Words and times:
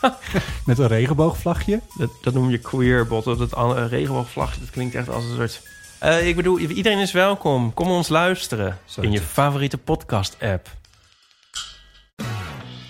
met 0.66 0.78
een 0.78 0.86
regenboogvlagje. 0.86 1.80
Dat, 1.96 2.10
dat 2.22 2.34
noem 2.34 2.50
je 2.50 2.58
queerbot. 2.58 3.24
Dat 3.24 3.56
uh, 3.56 3.84
regenboogvlagje, 3.88 4.60
dat 4.60 4.70
klinkt 4.70 4.94
echt 4.94 5.08
als 5.08 5.24
een 5.24 5.36
soort... 5.36 5.62
Eh, 5.98 6.28
ik 6.28 6.36
bedoel, 6.36 6.58
iedereen 6.58 6.98
is 6.98 7.12
welkom. 7.12 7.74
Kom 7.74 7.90
ons 7.90 8.08
luisteren 8.08 8.78
Zo 8.84 9.00
in 9.00 9.12
je 9.12 9.20
favoriete 9.20 9.78
podcast-app. 9.78 10.68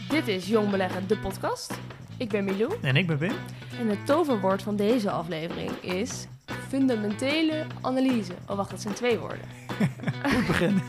Dit 0.08 0.28
is 0.28 0.46
Jong 0.46 0.70
Beleggen, 0.70 1.06
de 1.06 1.16
podcast. 1.16 1.74
Ik 2.16 2.28
ben 2.28 2.44
Milou 2.44 2.74
En 2.82 2.96
ik 2.96 3.06
ben 3.06 3.18
Wim. 3.18 3.32
en 3.78 3.88
het 3.88 4.06
toverwoord 4.06 4.62
van 4.62 4.76
deze 4.76 5.10
aflevering 5.10 5.70
is 5.80 6.26
fundamentele 6.68 7.66
analyse. 7.80 8.32
Oh 8.46 8.56
wacht, 8.56 8.70
dat 8.70 8.80
zijn 8.80 8.94
twee 8.94 9.18
woorden. 9.18 9.44
Goed 10.34 10.46
begin. 10.46 10.82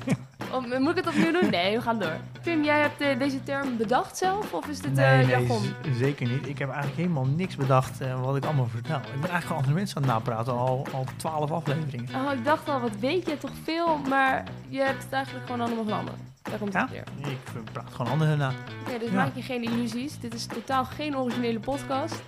Oh, 0.53 0.79
moet 0.79 0.89
ik 0.89 0.95
het 1.05 1.07
opnieuw 1.07 1.31
doen? 1.41 1.49
Nee, 1.49 1.75
we 1.75 1.81
gaan 1.81 1.99
door. 1.99 2.15
Pim, 2.43 2.63
jij 2.63 2.79
hebt 2.79 3.01
eh, 3.01 3.19
deze 3.19 3.43
term 3.43 3.77
bedacht 3.77 4.17
zelf 4.17 4.53
of 4.53 4.67
is 4.67 4.79
dit 4.79 4.93
nee, 4.93 5.05
eh 5.05 5.17
nee, 5.17 5.27
jargon? 5.27 5.61
z- 5.61 5.97
zeker 5.97 6.27
niet. 6.27 6.47
Ik 6.47 6.59
heb 6.59 6.67
eigenlijk 6.69 6.97
helemaal 7.01 7.25
niks 7.25 7.55
bedacht 7.55 8.01
eh, 8.01 8.21
wat 8.21 8.35
ik 8.35 8.45
allemaal 8.45 8.67
vertel. 8.67 8.95
Ik 8.97 9.03
ben 9.03 9.11
eigenlijk 9.13 9.41
gewoon 9.43 9.57
andere 9.57 9.75
mensen 9.77 9.97
aan 9.97 10.03
het 10.03 10.11
napraten, 10.11 10.53
al, 10.57 10.87
al 10.93 11.05
twaalf 11.15 11.51
afleveringen. 11.51 12.15
Oh, 12.15 12.33
ik 12.33 12.45
dacht 12.45 12.69
al, 12.69 12.79
wat 12.79 12.95
weet 12.99 13.25
je 13.29 13.37
toch 13.37 13.51
veel, 13.63 13.97
maar 14.09 14.43
je 14.69 14.79
hebt 14.79 15.03
het 15.03 15.13
eigenlijk 15.13 15.45
gewoon 15.45 15.61
allemaal 15.61 15.83
van 15.83 15.93
anderen. 15.97 16.19
Daar 16.41 16.57
komt 16.57 16.73
het 16.73 16.89
Ja? 16.91 16.99
op 16.99 17.25
neer. 17.25 17.31
Ik 17.31 17.71
praat 17.71 17.93
gewoon 17.93 18.11
anderen 18.11 18.37
na. 18.37 18.51
Oké, 18.87 18.99
dus 18.99 19.09
Ja. 19.09 19.15
maak 19.15 19.35
je 19.35 19.41
geen 19.41 19.63
illusies. 19.63 20.19
Dit 20.19 20.33
is 20.33 20.45
totaal 20.45 20.85
geen 20.85 21.17
originele 21.17 21.59
podcast. 21.59 22.21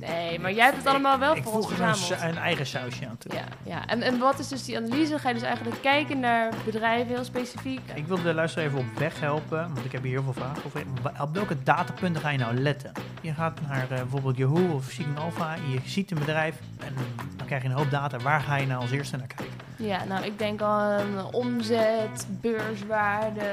Nee, 0.00 0.40
maar 0.40 0.52
jij 0.52 0.64
hebt 0.64 0.76
het 0.76 0.86
allemaal 0.86 1.18
wel 1.18 1.36
ik 1.36 1.42
voor 1.42 1.52
ons 1.52 1.66
voeg 1.66 1.76
er 1.78 1.82
een, 1.84 1.94
verzameld. 1.96 2.20
sa- 2.20 2.28
een 2.28 2.38
eigen 2.38 2.66
sausje 2.66 3.06
aan 3.08 3.18
toe. 3.18 3.34
Ja, 3.34 3.44
ja. 3.62 3.86
En, 3.86 4.02
en 4.02 4.18
wat 4.18 4.38
is 4.38 4.48
dus 4.48 4.64
die 4.64 4.76
analyse? 4.76 5.18
Ga 5.18 5.28
je 5.28 5.34
dus 5.34 5.42
eigenlijk 5.42 5.80
kijken 5.82 6.20
naar 6.20 6.52
bedrijven 6.64 7.06
heel 7.14 7.24
specifiek? 7.24 7.80
Ik 7.94 8.06
wil 8.06 8.22
de 8.22 8.34
luisteraar 8.34 8.66
even 8.66 8.78
op 8.78 8.98
weg 8.98 9.20
helpen, 9.20 9.74
want 9.74 9.84
ik 9.84 9.92
heb 9.92 10.02
hier 10.02 10.12
heel 10.12 10.22
veel 10.22 10.32
vragen 10.42 10.62
over. 10.66 10.82
Op 11.20 11.34
welke 11.34 11.62
datapunten 11.62 12.22
ga 12.22 12.30
je 12.30 12.38
nou 12.38 12.54
letten? 12.54 12.92
Je 13.20 13.32
gaat 13.32 13.60
naar 13.68 13.82
eh, 13.82 13.88
bijvoorbeeld 13.88 14.36
Yahoo 14.36 14.74
of 14.74 14.84
Signal 14.90 15.22
Alpha, 15.24 15.54
je 15.54 15.80
ziet 15.84 16.10
een 16.10 16.18
bedrijf 16.18 16.56
en 16.84 16.94
dan 17.36 17.46
krijg 17.46 17.62
je 17.62 17.68
een 17.68 17.74
hoop 17.74 17.90
data. 17.90 18.18
Waar 18.18 18.40
ga 18.40 18.56
je 18.56 18.66
nou 18.66 18.80
als 18.80 18.90
eerste 18.90 19.16
naar 19.16 19.26
kijken? 19.26 19.46
Ja, 19.76 20.04
nou, 20.04 20.24
ik 20.24 20.38
denk 20.38 20.62
aan 20.62 21.32
omzet, 21.32 22.26
beurswaarde. 22.28 23.50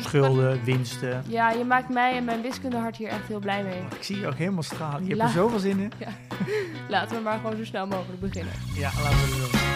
Schulden, 0.00 0.64
winsten. 0.64 1.24
Ja, 1.28 1.50
je 1.50 1.64
maakt 1.64 1.88
mij 1.88 2.16
en 2.16 2.24
mijn 2.24 2.42
wiskundehart 2.42 2.96
hier 2.96 3.08
echt 3.08 3.26
heel 3.28 3.38
blij 3.38 3.62
mee. 3.62 3.80
Ik 3.96 4.02
zie 4.02 4.18
je 4.18 4.26
ook 4.26 4.34
helemaal 4.34 4.62
stralen. 4.62 5.02
Je 5.02 5.08
hebt 5.08 5.22
er 5.22 5.28
zoveel 5.28 5.58
zin 5.58 5.78
in. 5.78 5.92
Laten 6.88 7.16
we 7.16 7.22
maar 7.22 7.38
gewoon 7.38 7.56
zo 7.56 7.64
snel 7.64 7.86
mogelijk 7.86 8.20
beginnen. 8.20 8.52
Ja, 8.74 8.90
laten 9.02 9.18
we 9.18 9.24
het 9.24 9.52
doen. 9.52 9.66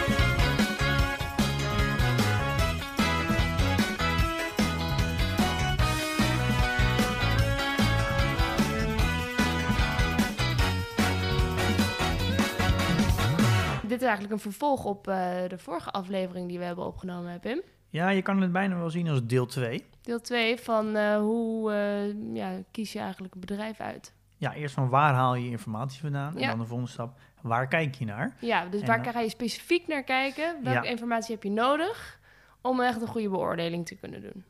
Dit 13.87 14.01
is 14.01 14.07
eigenlijk 14.07 14.33
een 14.33 14.51
vervolg 14.51 14.85
op 14.85 15.07
eh, 15.07 15.15
de 15.47 15.57
vorige 15.57 15.91
aflevering 15.91 16.47
die 16.47 16.57
we 16.57 16.63
hebben 16.63 16.85
opgenomen, 16.85 17.39
Pim. 17.39 17.61
Ja, 17.89 18.09
je 18.09 18.21
kan 18.21 18.41
het 18.41 18.51
bijna 18.51 18.77
wel 18.77 18.89
zien 18.89 19.07
als 19.07 19.25
deel 19.25 19.45
2. 19.45 19.85
Deel 20.03 20.21
2 20.21 20.57
van 20.57 20.95
eh, 20.95 21.17
hoe 21.17 21.71
eh, 21.71 22.35
ja, 22.35 22.51
kies 22.71 22.93
je 22.93 22.99
eigenlijk 22.99 23.33
een 23.33 23.39
bedrijf 23.39 23.79
uit. 23.79 24.13
Ja, 24.37 24.53
eerst 24.53 24.73
van 24.73 24.89
waar 24.89 25.13
haal 25.13 25.35
je 25.35 25.49
informatie 25.49 26.01
vandaan? 26.01 26.37
En 26.37 26.47
dan 26.49 26.59
de 26.59 26.65
volgende 26.65 26.91
stap, 26.91 27.19
waar 27.41 27.67
kijk 27.67 27.95
je 27.95 28.05
naar? 28.05 28.35
Ja, 28.39 28.65
dus 28.65 28.81
En 28.81 28.87
waar 28.87 29.03
dan- 29.03 29.13
ga 29.13 29.19
je 29.19 29.29
specifiek 29.29 29.87
naar 29.87 30.03
kijken? 30.03 30.63
Welke 30.63 30.83
Ja. 30.85 30.91
informatie 30.91 31.33
heb 31.33 31.43
je 31.43 31.49
nodig 31.51 32.19
om 32.61 32.81
echt 32.81 33.01
een 33.01 33.07
goede 33.07 33.29
beoordeling 33.29 33.85
te 33.85 33.95
kunnen 33.95 34.21
doen? 34.21 34.43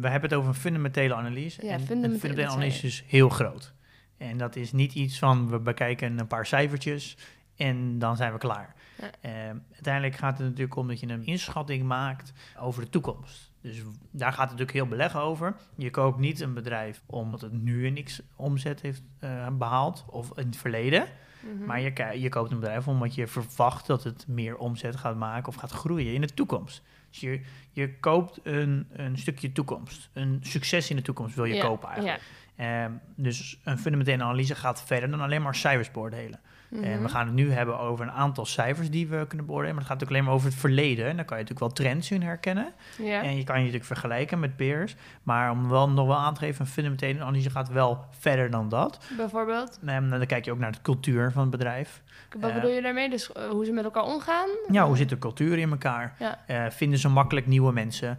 We 0.00 0.08
hebben 0.08 0.30
het 0.30 0.38
over 0.38 0.48
een 0.48 0.54
fundamentele 0.60 1.14
analyse. 1.14 1.64
Ja, 1.64 1.72
en 1.72 1.80
fundamentele, 1.80 2.18
fundamentele 2.18 2.56
analyse 2.56 2.86
is 2.86 3.04
heel 3.06 3.28
groot. 3.28 3.72
En 4.16 4.38
dat 4.38 4.56
is 4.56 4.72
niet 4.72 4.94
iets 4.94 5.18
van, 5.18 5.48
we 5.50 5.58
bekijken 5.58 6.18
een 6.18 6.26
paar 6.26 6.46
cijfertjes 6.46 7.16
en 7.56 7.98
dan 7.98 8.16
zijn 8.16 8.32
we 8.32 8.38
klaar. 8.38 8.74
Ja. 9.00 9.10
Eh, 9.20 9.32
uiteindelijk 9.72 10.14
gaat 10.16 10.38
het 10.38 10.46
natuurlijk 10.46 10.76
om 10.76 10.88
dat 10.88 11.00
je 11.00 11.08
een 11.08 11.24
inschatting 11.26 11.82
maakt 11.82 12.32
over 12.60 12.82
de 12.82 12.88
toekomst. 12.90 13.47
Dus 13.60 13.82
daar 14.10 14.32
gaat 14.32 14.50
het 14.50 14.58
natuurlijk 14.58 14.72
heel 14.72 14.86
beleg 14.86 15.16
over. 15.16 15.56
Je 15.76 15.90
koopt 15.90 16.18
niet 16.18 16.40
een 16.40 16.54
bedrijf 16.54 17.02
omdat 17.06 17.40
het 17.40 17.52
nu 17.52 17.86
een 17.86 18.04
x 18.04 18.22
omzet 18.36 18.80
heeft 18.80 19.02
eh, 19.18 19.46
behaald 19.52 20.04
of 20.10 20.38
in 20.38 20.46
het 20.46 20.56
verleden. 20.56 21.06
Mhm. 21.40 21.64
Maar 21.64 21.80
je, 21.80 22.20
je 22.20 22.28
koopt 22.28 22.50
een 22.50 22.60
bedrijf 22.60 22.88
omdat 22.88 23.14
je 23.14 23.26
verwacht 23.26 23.86
dat 23.86 24.04
het 24.04 24.24
meer 24.28 24.56
omzet 24.56 24.96
gaat 24.96 25.16
maken 25.16 25.48
of 25.48 25.54
gaat 25.54 25.70
groeien 25.70 26.14
in 26.14 26.20
de 26.20 26.34
toekomst. 26.34 26.82
Dus 27.10 27.20
je, 27.20 27.40
je 27.72 27.98
koopt 27.98 28.40
een, 28.42 28.86
een 28.92 29.18
stukje 29.18 29.52
toekomst. 29.52 30.10
Een 30.12 30.38
succes 30.42 30.90
in 30.90 30.96
de 30.96 31.02
toekomst 31.02 31.34
wil 31.34 31.44
je 31.44 31.54
Ja, 31.54 31.64
kopen 31.64 31.88
eigenlijk. 31.88 32.22
Ja. 32.56 32.84
Ehm, 32.84 32.92
dus 33.14 33.60
een 33.64 33.78
fundamentele 33.78 34.22
analyse 34.22 34.54
gaat 34.54 34.82
verder 34.82 35.10
dan 35.10 35.20
alleen 35.20 35.42
maar 35.42 35.54
cijfers 35.54 35.90
beoordelen. 35.90 36.40
En 36.72 36.78
Mhm. 36.92 37.02
we 37.02 37.08
gaan 37.08 37.26
het 37.26 37.34
nu 37.34 37.52
hebben 37.52 37.78
over 37.78 38.04
een 38.04 38.12
aantal 38.12 38.46
cijfers 38.46 38.90
die 38.90 39.06
we 39.08 39.24
kunnen 39.28 39.46
beoordelen. 39.46 39.74
Maar 39.74 39.84
het 39.84 39.92
gaat 39.92 40.02
ook 40.02 40.08
alleen 40.08 40.24
maar 40.24 40.34
over 40.34 40.48
het 40.48 40.58
verleden. 40.58 41.06
En 41.08 41.16
dan 41.16 41.24
kan 41.24 41.36
je 41.38 41.42
natuurlijk 41.44 41.76
wel 41.76 41.86
trends 41.86 42.10
in 42.10 42.22
herkennen. 42.22 42.72
En 43.22 43.36
je 43.36 43.44
kan 43.44 43.54
je 43.54 43.60
natuurlijk 43.60 43.84
vergelijken 43.84 44.40
met 44.40 44.56
peers. 44.56 44.96
Maar 45.22 45.50
om 45.50 45.68
wel 45.68 45.88
nog 45.90 46.06
wel 46.06 46.16
aan 46.16 46.34
te 46.34 46.40
geven, 46.40 46.60
een 46.64 46.70
fundamentele 46.70 47.20
analyse 47.20 47.50
gaat 47.50 47.68
wel 47.68 48.04
verder 48.18 48.50
dan 48.50 48.68
dat. 48.68 49.04
Bijvoorbeeld, 49.16 49.78
En 49.84 50.10
dan 50.10 50.26
kijk 50.26 50.44
je 50.44 50.52
ook 50.52 50.58
naar 50.58 50.72
de 50.72 50.82
cultuur 50.82 51.32
van 51.32 51.42
het 51.42 51.50
bedrijf. 51.50 52.02
Wat 52.40 52.50
Eh, 52.50 52.54
bedoel 52.54 52.70
je 52.70 52.82
daarmee? 52.82 53.10
Dus 53.10 53.32
eh, 53.32 53.48
hoe 53.48 53.64
ze 53.64 53.72
met 53.72 53.84
elkaar 53.84 54.02
omgaan? 54.02 54.48
Ja, 54.70 54.86
hoe 54.86 54.96
zit 54.96 55.08
de 55.08 55.18
cultuur 55.18 55.58
in 55.58 55.70
elkaar? 55.70 56.14
Ja. 56.18 56.38
Eh, 56.46 56.70
vinden 56.70 56.98
ze 56.98 57.08
makkelijk 57.08 57.46
nieuwe 57.46 57.72
mensen? 57.72 58.18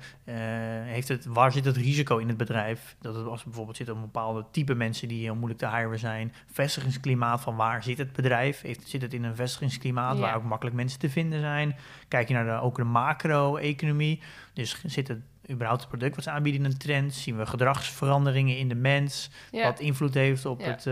Heeft 0.83 1.07
het, 1.07 1.25
waar 1.25 1.51
zit 1.51 1.65
het 1.65 1.77
risico 1.77 2.17
in 2.17 2.27
het 2.27 2.37
bedrijf? 2.37 2.95
Dat 3.01 3.15
het 3.15 3.25
als 3.25 3.43
bijvoorbeeld 3.43 3.77
zit 3.77 3.87
een 3.87 4.01
bepaalde 4.01 4.45
type 4.51 4.73
mensen 4.75 5.07
die 5.07 5.23
heel 5.23 5.35
moeilijk 5.35 5.59
te 5.59 5.69
hiren 5.69 5.99
zijn. 5.99 6.33
Vestigingsklimaat 6.51 7.41
van 7.41 7.55
waar 7.55 7.83
zit 7.83 7.97
het 7.97 8.13
bedrijf? 8.13 8.61
Heeft, 8.61 8.87
zit 8.89 9.01
het 9.01 9.13
in 9.13 9.23
een 9.23 9.35
vestigingsklimaat 9.35 10.15
Ja. 10.15 10.21
waar 10.21 10.35
ook 10.35 10.43
makkelijk 10.43 10.75
mensen 10.75 10.99
te 10.99 11.09
vinden 11.09 11.39
zijn? 11.39 11.75
Kijk 12.07 12.27
je 12.27 12.33
naar 12.33 12.45
de, 12.45 12.65
ook 12.65 12.75
de 12.75 12.83
macro-economie. 12.83 14.21
Dus 14.53 14.81
zit 14.85 15.07
het 15.07 15.19
überhaupt 15.49 15.81
het 15.81 15.89
product 15.89 16.15
wat 16.15 16.23
ze 16.23 16.31
aanbieden 16.31 16.61
in 16.63 16.71
een 16.71 16.77
trend? 16.77 17.13
Zien 17.13 17.37
we 17.37 17.45
gedragsveranderingen 17.45 18.57
in 18.57 18.67
de 18.69 18.75
mens? 18.75 19.29
Ja. 19.51 19.63
Wat 19.63 19.79
invloed 19.79 20.13
heeft 20.13 20.45
op, 20.45 20.61
het, 20.63 20.85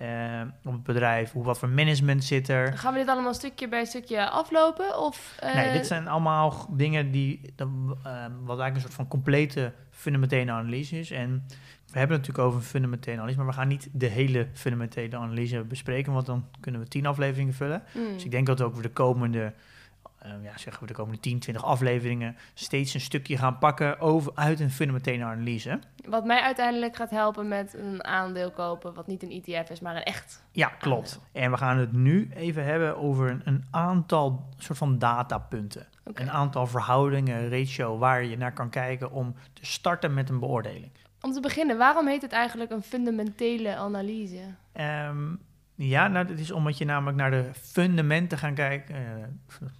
eh, 0.00 0.40
op 0.64 0.72
het 0.72 0.82
bedrijf? 0.82 1.32
Hoe, 1.32 1.44
wat 1.44 1.58
voor 1.58 1.68
management 1.68 2.24
zit 2.24 2.48
er? 2.48 2.78
Gaan 2.78 2.92
we 2.92 2.98
dit 2.98 3.08
allemaal 3.08 3.34
stukje 3.34 3.68
bij 3.68 3.84
stukje 3.84 4.28
aflopen? 4.30 4.98
Of, 4.98 5.36
eh, 5.40 5.54
Nee, 5.54 5.72
dit 5.72 5.86
zijn 5.86 6.08
allemaal 6.08 6.66
dingen 6.70 7.10
die, 7.10 7.40
eh, 7.56 7.66
wat 8.42 8.58
eigenlijk 8.58 8.74
een 8.74 8.80
soort 8.80 8.94
van 8.94 9.08
complete 9.08 9.72
fundamentele 9.90 10.50
analyse 10.50 10.98
is. 10.98 11.10
En 11.10 11.44
we 11.92 11.98
hebben 11.98 12.16
het 12.16 12.26
natuurlijk 12.26 12.38
over 12.38 12.58
een 12.58 12.66
fundamentele 12.66 13.16
analyse, 13.16 13.36
maar 13.38 13.46
we 13.46 13.52
gaan 13.52 13.68
niet 13.68 13.88
de 13.92 14.06
hele 14.06 14.46
fundamentele 14.52 15.16
analyse 15.16 15.60
bespreken, 15.64 16.12
want 16.12 16.26
dan 16.26 16.44
kunnen 16.60 16.80
we 16.80 16.88
tien 16.88 17.06
afleveringen 17.06 17.54
vullen. 17.54 17.82
mm, 17.94 18.12
Dus 18.14 18.24
ik 18.24 18.30
denk 18.30 18.46
dat 18.46 18.58
we 18.58 18.64
ook 18.64 18.82
de 18.82 18.88
komende, 18.90 19.52
eh, 20.20 20.30
ja, 20.42 20.58
zeggen 20.58 20.82
we 20.82 20.86
de 20.86 20.94
komende 20.94 21.20
10, 21.20 21.38
20 21.38 21.64
afleveringen 21.64 22.36
steeds 22.54 22.94
een 22.94 23.00
stukje 23.00 23.36
gaan 23.36 23.58
pakken 23.58 24.00
over, 24.00 24.32
uit 24.34 24.60
een 24.60 24.70
fundamentele 24.70 25.24
analyse. 25.24 25.78
Wat 26.08 26.24
mij 26.24 26.40
uiteindelijk 26.40 26.96
gaat 26.96 27.10
helpen 27.10 27.48
met 27.48 27.74
een 27.74 28.04
aandeel 28.04 28.50
kopen, 28.50 28.94
wat 28.94 29.06
niet 29.06 29.22
een 29.22 29.42
ETF 29.42 29.70
is, 29.70 29.80
maar 29.80 29.96
een 29.96 30.02
echt. 30.02 30.44
Ja, 30.52 30.68
klopt. 30.68 31.20
En 31.32 31.50
we 31.50 31.56
gaan 31.56 31.78
het 31.78 31.92
nu 31.92 32.30
even 32.34 32.64
hebben 32.64 32.96
over 32.96 33.30
een, 33.30 33.42
een 33.44 33.64
aantal 33.70 34.48
soort 34.56 34.78
van 34.78 34.98
datapunten. 34.98 35.86
Een 36.04 36.30
aantal 36.30 36.66
verhoudingen, 36.66 37.50
ratio, 37.50 37.98
waar 37.98 38.24
je 38.24 38.36
naar 38.36 38.52
kan 38.52 38.70
kijken 38.70 39.12
om 39.12 39.34
te 39.52 39.66
starten 39.66 40.14
met 40.14 40.28
een 40.28 40.38
beoordeling. 40.38 40.90
Om 41.20 41.32
te 41.32 41.40
beginnen, 41.40 41.78
waarom 41.78 42.06
heet 42.06 42.22
het 42.22 42.32
eigenlijk 42.32 42.70
een 42.70 42.82
fundamentele 42.82 43.76
analyse? 43.76 44.54
Ehm, 44.72 45.34
ja, 45.88 46.08
nou, 46.08 46.26
dat 46.26 46.38
is 46.38 46.50
omdat 46.50 46.78
je 46.78 46.84
namelijk 46.84 47.16
naar 47.16 47.30
de 47.30 47.44
fundamenten 47.52 48.38
gaan 48.38 48.54
kijken. 48.54 48.94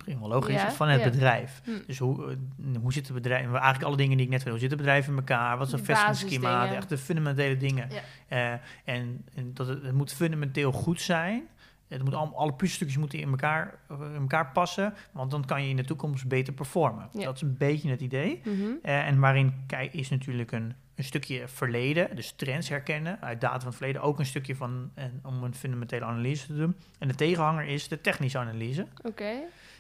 wel 0.04 0.28
logisch, 0.28 0.54
Ja, 0.54 0.72
van 0.72 0.88
het 0.88 1.02
ja. 1.02 1.10
bedrijf. 1.10 1.60
Hm. 1.64 1.70
Dus 1.86 1.98
hoe, 1.98 2.30
eh, 2.30 2.36
hoe 2.80 2.92
zit 2.92 3.06
het 3.06 3.14
bedrijf? 3.16 3.44
Eigenlijk 3.44 3.82
alle 3.82 3.96
dingen 3.96 4.16
die 4.16 4.26
ik 4.26 4.32
net 4.32 4.42
wil. 4.42 4.52
Hoe 4.52 4.60
zit 4.60 4.70
het 4.70 4.78
bedrijf 4.78 5.08
in 5.08 5.16
elkaar? 5.16 5.58
Wat 5.58 5.66
is 5.66 5.80
vestigingsklimaat? 5.82 6.42
basisdingen. 6.42 6.76
Echt 6.76 6.88
de 6.88 6.98
fundamentele 6.98 7.56
dingen. 7.56 7.88
Ja. 7.90 8.00
Eh, 8.28 8.94
en 8.94 9.24
en 9.34 9.54
dat 9.54 9.66
het, 9.66 9.82
het 9.82 9.94
moet 9.94 10.12
fundamenteel 10.12 10.72
goed 10.72 11.00
zijn. 11.00 11.42
Het 11.88 12.04
moet 12.04 12.14
allemaal, 12.14 12.38
alle 12.38 12.52
puzzelstukjes 12.52 12.98
moeten 12.98 13.18
in 13.18 13.28
elkaar, 13.30 13.78
in 13.88 14.20
elkaar 14.20 14.52
passen. 14.52 14.94
Want 15.12 15.30
dan 15.30 15.44
kan 15.44 15.62
je 15.62 15.68
in 15.68 15.76
de 15.76 15.84
toekomst 15.84 16.28
beter 16.28 16.52
performen. 16.52 17.08
Dat 17.12 17.34
is 17.34 17.42
een 17.42 17.56
beetje 17.56 17.90
het 17.90 18.00
idee. 18.00 18.40
Mhm. 18.44 18.70
En 18.82 19.18
waarin 19.18 19.54
kijk, 19.66 19.92
is 19.92 20.10
natuurlijk 20.10 20.52
een 20.52 20.74
een 21.00 21.06
stukje 21.06 21.48
verleden, 21.48 22.16
dus 22.16 22.32
trends 22.32 22.68
herkennen 22.68 23.20
uit 23.20 23.40
data 23.40 23.58
van 23.58 23.68
het 23.68 23.76
verleden. 23.76 24.02
Ook 24.02 24.18
een 24.18 24.26
stukje 24.26 24.56
van 24.56 24.90
en, 24.94 25.20
om 25.24 25.42
een 25.42 25.54
fundamentele 25.54 26.04
analyse 26.04 26.46
te 26.46 26.56
doen. 26.56 26.76
En 26.98 27.08
de 27.08 27.14
tegenhanger 27.14 27.64
is 27.64 27.88
de 27.88 28.00
technische 28.00 28.38
analyse. 28.38 28.86
Oké. 29.02 29.32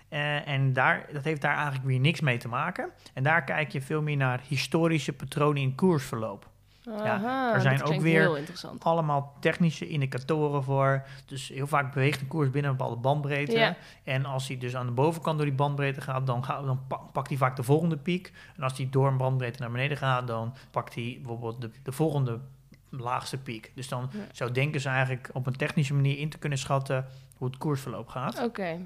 Eh, 0.08 0.48
en 0.48 0.72
daar, 0.72 1.06
dat 1.12 1.24
heeft 1.24 1.40
daar 1.40 1.54
eigenlijk 1.54 1.84
weer 1.86 2.00
niks 2.00 2.20
mee 2.20 2.38
te 2.38 2.48
maken. 2.48 2.90
En 3.14 3.22
daar 3.22 3.44
kijk 3.44 3.72
je 3.72 3.82
veel 3.82 4.02
meer 4.02 4.16
naar 4.16 4.40
historische 4.48 5.12
patronen 5.12 5.62
in 5.62 5.74
koersverloop. 5.74 6.49
Aha, 6.88 7.54
er 7.54 7.60
zijn 7.60 7.82
ook 7.82 8.00
weer. 8.00 8.40
Allemaal 8.78 9.36
technische 9.40 9.88
indicatoren 9.88 10.62
voor. 10.62 11.02
Dus 11.26 11.48
heel 11.48 11.66
vaak 11.66 11.92
beweegt 11.94 12.20
een 12.20 12.28
koers 12.28 12.50
binnen 12.50 12.70
een 12.70 12.76
bepaalde 12.76 13.00
bandbreedte. 13.00 13.58
Ja. 13.58 13.76
En 14.04 14.24
als 14.24 14.48
hij 14.48 14.58
dus 14.58 14.76
aan 14.76 14.86
de 14.86 14.92
bovenkant 14.92 15.36
door 15.36 15.46
die 15.46 15.54
bandbreedte 15.54 16.00
gaat, 16.00 16.26
dan, 16.26 16.44
gaat, 16.44 16.64
dan 16.64 16.80
pa- 16.88 16.96
pakt 17.12 17.28
hij 17.28 17.36
vaak 17.36 17.56
de 17.56 17.62
volgende 17.62 17.96
piek. 17.96 18.32
En 18.56 18.62
als 18.62 18.76
hij 18.76 18.88
door 18.90 19.06
een 19.06 19.16
bandbreedte 19.16 19.60
naar 19.60 19.70
beneden 19.70 19.96
gaat, 19.96 20.26
dan 20.26 20.54
pakt 20.70 20.94
hij 20.94 21.14
bijvoorbeeld 21.18 21.60
de, 21.60 21.70
de 21.82 21.92
volgende 21.92 22.40
laagste 22.88 23.38
piek. 23.38 23.72
Dus 23.74 23.88
dan 23.88 24.10
Ja. 24.12 24.18
zou 24.32 24.52
denken 24.52 24.80
ze 24.80 24.88
eigenlijk 24.88 25.30
op 25.32 25.46
een 25.46 25.56
technische 25.56 25.94
manier 25.94 26.18
in 26.18 26.28
te 26.28 26.38
kunnen 26.38 26.58
schatten 26.58 27.06
hoe 27.36 27.48
het 27.48 27.56
koersverloop 27.58 28.08
gaat. 28.08 28.42
Oké. 28.44 28.78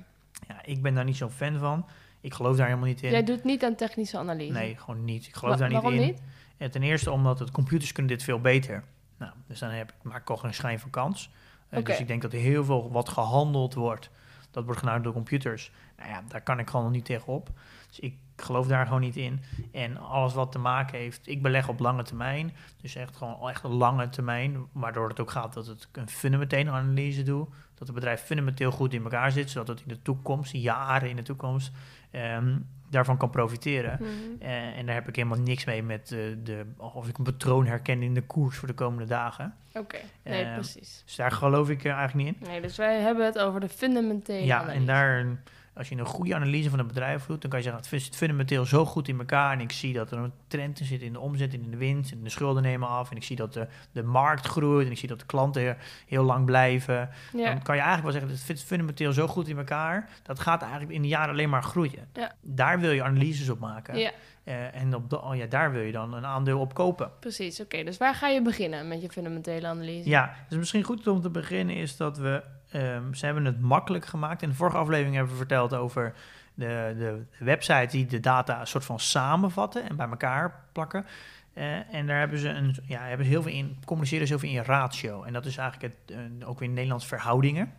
Ja, 0.49 0.64
ik 0.64 0.82
ben 0.82 0.94
daar 0.94 1.05
niet 1.05 1.17
zo'n 1.17 1.31
fan 1.31 1.58
van. 1.58 1.87
Ik 2.20 2.35
geloof 2.35 2.56
daar 2.56 2.67
helemaal 2.67 2.88
niet 2.88 3.02
in. 3.02 3.11
Jij 3.11 3.25
doet 3.25 3.44
niet 3.44 3.64
aan 3.64 3.75
technische 3.75 4.19
analyse. 4.19 4.52
Nee, 4.52 4.76
gewoon 4.76 5.05
niet. 5.05 5.26
Ik 5.26 5.35
geloof 5.35 5.55
Wa- 5.55 5.61
daar 5.61 5.69
niet 5.69 5.82
waarom 5.82 6.00
in. 6.00 6.06
niet? 6.06 6.23
En 6.56 6.71
ten 6.71 6.83
eerste 6.83 7.11
omdat 7.11 7.39
het 7.39 7.51
computers 7.51 7.93
kunnen 7.93 8.12
dit 8.12 8.23
veel 8.23 8.41
beter. 8.41 8.85
Nou, 9.19 9.33
dus 9.47 9.59
dan 9.59 9.71
heb 9.71 9.91
ik, 9.91 9.97
maak 10.03 10.21
ik 10.21 10.31
al 10.31 10.37
geen 10.37 10.55
schijn 10.55 10.81
van 10.81 10.91
kans. 10.91 11.31
Eh. 11.69 11.85
Dus 11.85 12.01
ik 12.01 12.06
denk 12.06 12.23
dat 12.23 12.33
er 12.33 12.39
heel 12.39 12.65
veel 12.65 12.91
wat 12.93 13.09
gehandeld 13.09 13.75
wordt, 13.75 14.11
dat 14.51 14.65
wordt 14.65 14.81
gedaan 14.81 15.03
door 15.03 15.12
computers. 15.12 15.73
Nou 15.97 16.09
ja, 16.09 16.23
daar 16.29 16.43
kan 16.43 16.59
ik 16.59 16.71
gewoon 16.71 16.93
niet 16.93 17.05
tegenop. 17.05 17.51
Dus 17.89 18.01
ik 18.01 18.17
geloof 18.37 18.67
daar 18.67 18.87
gewoon 18.87 19.01
niet 19.01 19.17
in. 19.17 19.41
En 19.73 19.97
alles 19.97 20.35
wat 20.35 20.53
te 20.53 20.59
maken 20.59 20.99
heeft, 20.99 21.29
ik 21.29 21.43
beleg 21.43 21.69
op 21.69 21.79
lange 21.79 22.03
termijn. 22.03 22.53
Dus 22.81 22.95
echt 22.95 23.17
gewoon 23.17 23.49
echt 23.49 23.65
een 23.65 23.71
lange 23.71 24.09
termijn. 24.09 24.67
Waardoor 24.73 25.09
het 25.09 25.21
ook 25.21 25.31
gaat 25.31 25.53
dat 25.55 25.67
het 25.67 25.89
een 25.93 26.09
fundamentele 26.09 26.71
analyse 26.71 27.23
doe. 27.23 27.47
Dat 27.75 27.87
het 27.87 27.95
bedrijf 27.95 28.21
fundamenteel 28.21 28.71
goed 28.71 28.93
in 28.93 29.03
elkaar 29.03 29.33
zit. 29.33 29.51
Zodat 29.51 29.69
het 29.69 29.81
in 29.81 29.89
de 29.89 30.03
toekomst, 30.03 30.53
jaren 30.53 31.09
in 31.09 31.17
de 31.17 31.23
toekomst, 31.23 31.73
ehm, 32.11 32.59
daarvan 32.90 33.16
kan 33.16 33.31
profiteren. 33.31 33.98
Mhm. 34.00 34.10
Eh, 34.42 34.78
en 34.78 34.86
daar 34.86 34.94
heb 34.94 35.08
ik 35.08 35.16
helemaal 35.16 35.38
niks 35.38 35.64
mee 35.64 35.82
met 35.82 36.12
eh, 36.12 36.19
de, 36.44 36.66
of 36.76 37.08
ik 37.08 37.19
een 37.19 37.25
patroon 37.25 37.66
herken 37.66 38.02
in 38.02 38.14
de 38.14 38.22
koers 38.22 38.56
voor 38.56 38.69
de 38.69 38.75
komende 38.75 39.04
dagen. 39.06 39.54
Oké, 39.72 39.98
nee, 40.25 40.44
Ehm, 40.44 40.54
precies. 40.54 41.02
Dus 41.04 41.16
daar 41.16 41.31
geloof 41.31 41.70
ik 41.70 41.84
eh, 41.84 41.92
eigenlijk 41.92 42.28
niet 42.28 42.36
in. 42.42 42.48
Nee, 42.50 42.60
dus 42.60 42.76
wij 42.76 43.00
hebben 43.00 43.25
het 43.25 43.38
over 43.38 43.60
de 43.60 43.69
fundamentele 43.69 44.44
Ja, 44.44 44.56
analyse. 44.58 44.78
en 44.78 44.86
daar, 44.86 45.26
als 45.75 45.88
je 45.88 45.97
een 45.97 46.05
goede 46.06 46.35
analyse 46.35 46.71
van 46.71 46.79
een 46.79 46.87
bedrijf 46.87 47.26
doet, 47.26 47.41
dan 47.41 47.50
kan 47.50 47.59
je 47.59 47.65
zeggen, 47.65 47.82
het 47.91 48.03
zit 48.03 48.17
fundamenteel 48.17 48.65
zo 48.65 48.85
goed 48.87 49.09
in 49.09 49.19
elkaar. 49.19 49.53
En 49.53 49.61
ik 49.61 49.73
zie 49.73 49.93
dat 49.93 50.11
er 50.11 50.19
een 50.19 50.32
trend 50.47 50.81
in 50.81 50.87
zit 50.87 51.03
in 51.03 51.12
de 51.12 51.21
omzet 51.21 51.55
en 51.55 51.62
in 51.62 51.71
de 51.71 51.76
winst. 51.76 52.12
En 52.12 52.23
de 52.23 52.31
schulden 52.31 52.62
nemen 52.62 52.88
af. 52.88 53.11
En 53.11 53.17
ik 53.17 53.25
zie 53.25 53.37
dat 53.37 53.53
de, 53.53 53.67
de 53.93 54.03
markt 54.03 54.47
groeit. 54.47 54.87
En 54.87 54.93
ik 54.93 54.99
zie 54.99 55.09
dat 55.09 55.19
de 55.21 55.26
klanten 55.26 55.62
heel, 55.62 55.75
heel 56.06 56.23
lang 56.25 56.44
blijven. 56.44 57.09
Ja, 57.32 57.53
Dan 57.53 57.62
kan 57.62 57.75
je 57.76 57.82
eigenlijk 57.82 58.03
wel 58.03 58.12
zeggen, 58.12 58.31
het 58.31 58.41
zit 58.59 58.62
fundamenteel 58.67 59.12
zo 59.12 59.26
goed 59.26 59.49
in 59.49 59.59
elkaar. 59.59 60.09
Dat 60.23 60.41
gaat 60.41 60.62
eigenlijk 60.62 60.93
in 60.93 61.03
de 61.03 61.09
jaren 61.09 61.31
alleen 61.31 61.50
maar 61.50 61.62
groeien. 61.62 62.09
Ja. 62.12 62.32
Daar 62.41 62.81
wil 62.81 62.91
je 62.91 63.03
analyses 63.03 63.49
op 63.49 63.59
maken. 63.59 63.99
ja, 63.99 64.11
Eh, 64.44 64.75
en 64.81 64.94
op 64.94 65.11
de, 65.11 65.23
oh 65.23 65.37
ja, 65.37 65.47
daar 65.47 65.73
wil 65.73 65.82
je 65.82 65.93
dan 65.93 66.15
een 66.15 66.27
aandeel 66.27 66.61
op 66.61 66.75
kopen. 66.75 67.11
precies. 67.20 67.61
Oké, 67.61 67.85
dus 67.85 67.97
waar 67.97 68.15
ga 68.15 68.29
je 68.29 68.43
beginnen 68.43 68.88
met 68.88 69.03
je 69.03 69.09
fundamentele 69.11 69.67
analyse? 69.67 70.09
Ja, 70.09 70.35
dus 70.49 70.59
misschien 70.59 70.82
goed 70.82 71.06
om 71.06 71.20
te 71.20 71.31
beginnen 71.31 71.77
is 71.77 71.97
dat 71.97 72.19
we... 72.19 72.43
ehm, 72.75 73.12
ze 73.12 73.25
hebben 73.25 73.44
het 73.44 73.61
makkelijk 73.61 74.06
gemaakt. 74.06 74.43
In 74.43 74.49
de 74.49 74.55
vorige 74.55 74.76
aflevering 74.76 75.15
hebben 75.15 75.32
we 75.32 75.38
verteld 75.38 75.75
over 75.75 76.15
de, 76.55 76.94
de 76.99 77.44
website 77.44 77.88
die 77.91 78.06
de 78.06 78.21
data 78.21 78.61
een 78.61 78.67
soort 78.67 78.85
van 78.85 79.00
samenvatten 79.00 79.88
en 79.88 79.97
bij 79.97 80.09
elkaar 80.09 80.65
plakken. 80.73 81.06
Eh, 81.53 81.94
en 81.94 82.06
daar 82.06 82.19
hebben 82.19 82.38
ze, 82.38 82.49
een, 82.49 82.76
ja, 82.87 83.00
hebben 83.03 83.26
ze 83.26 83.32
heel 83.32 83.43
veel 83.43 83.53
in, 83.53 83.76
communiceren 83.85 84.26
ze 84.26 84.32
heel 84.32 84.43
veel 84.43 84.59
in 84.59 84.65
ratio. 84.65 85.23
En 85.23 85.32
dat 85.32 85.47
is 85.47 85.56
eigenlijk 85.56 85.94
het, 86.06 86.17
eh, 86.17 86.49
ook 86.49 86.59
weer 86.59 86.69
in 86.69 86.75
Nederlands 86.75 87.06
verhoudingen. 87.06 87.73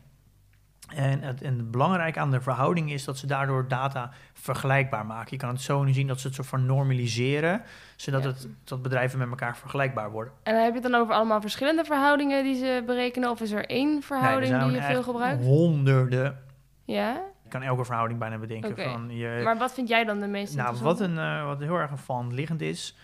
En 0.87 1.21
het, 1.21 1.41
en 1.41 1.69
aan 2.15 2.31
de 2.31 2.41
verhouding 2.41 2.91
is 2.91 3.03
dat 3.03 3.17
ze 3.17 3.27
daardoor 3.27 3.67
data 3.67 4.11
vergelijkbaar 4.33 5.05
maken. 5.05 5.27
Je 5.31 5.37
kan 5.37 5.49
het 5.49 5.61
zo 5.61 5.85
zien 5.87 6.07
dat 6.07 6.19
ze 6.19 6.27
het 6.27 6.35
soort 6.35 6.47
van 6.47 6.65
normaliseren, 6.65 7.61
zodat 7.95 8.23
Ja. 8.23 8.27
het, 8.27 8.47
dat 8.63 8.81
bedrijven 8.81 9.19
met 9.19 9.29
elkaar 9.29 9.57
vergelijkbaar 9.57 10.11
worden. 10.11 10.33
En 10.43 10.63
heb 10.63 10.67
je 10.73 10.79
het 10.81 10.91
dan 10.91 11.01
over 11.01 11.13
allemaal 11.13 11.41
verschillende 11.41 11.83
verhoudingen 11.83 12.43
die 12.43 12.55
ze 12.55 12.83
berekenen? 12.85 13.29
Of 13.29 13.41
is 13.41 13.51
er 13.51 13.65
één 13.65 14.01
verhouding 14.01 14.51
Nee, 14.51 14.61
er 14.61 14.67
die 14.67 14.75
je 14.75 14.81
veel 14.83 15.03
gebruikt? 15.03 15.43
Honderden. 15.43 16.43
Ja? 16.83 17.21
Je 17.43 17.49
kan 17.49 17.61
elke 17.61 17.85
verhouding 17.85 18.19
bijna 18.19 18.37
bedenken. 18.37 18.77
Van 18.77 19.09
je, 19.09 19.41
Maar 19.43 19.57
wat 19.57 19.73
vind 19.73 19.87
jij 19.87 20.03
dan 20.03 20.19
de 20.19 20.27
meest 20.27 20.55
nou, 20.55 20.77
wat, 20.77 20.99
een, 20.99 21.17
eh, 21.17 21.45
wat 21.45 21.59
heel 21.59 21.75
erg 21.77 21.91
van 21.95 22.33
liggend 22.33 22.61
is, 22.61 22.95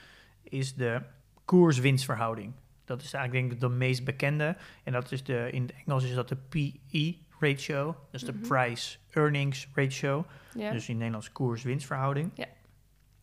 is 0.44 0.76
de 0.76 1.02
koers-winstverhouding. 1.46 2.54
Dat 2.86 3.02
is 3.02 3.14
eigenlijk 3.14 3.50
denk 3.50 3.62
ik 3.62 3.70
de 3.70 3.76
meest 3.76 4.06
bekende. 4.06 4.56
En 4.84 4.92
dat 4.94 5.12
is 5.12 5.24
de, 5.24 5.50
in 5.52 5.62
het 5.62 5.74
Engels 5.86 6.04
is 6.04 6.14
dat 6.14 6.30
de 6.30 6.38
PE 6.50 7.16
ratio. 7.42 7.86
Dat 7.86 8.22
is 8.22 8.24
de 8.28 8.34
Mhm. 8.34 8.48
price 8.48 8.98
earnings 9.10 9.68
ratio. 9.74 10.26
Ja. 10.56 10.72
Dus 10.72 10.90
in 10.90 10.98
Nederlands 10.98 11.32
koers-winstverhouding. 11.32 12.32
Ja. 12.34 12.46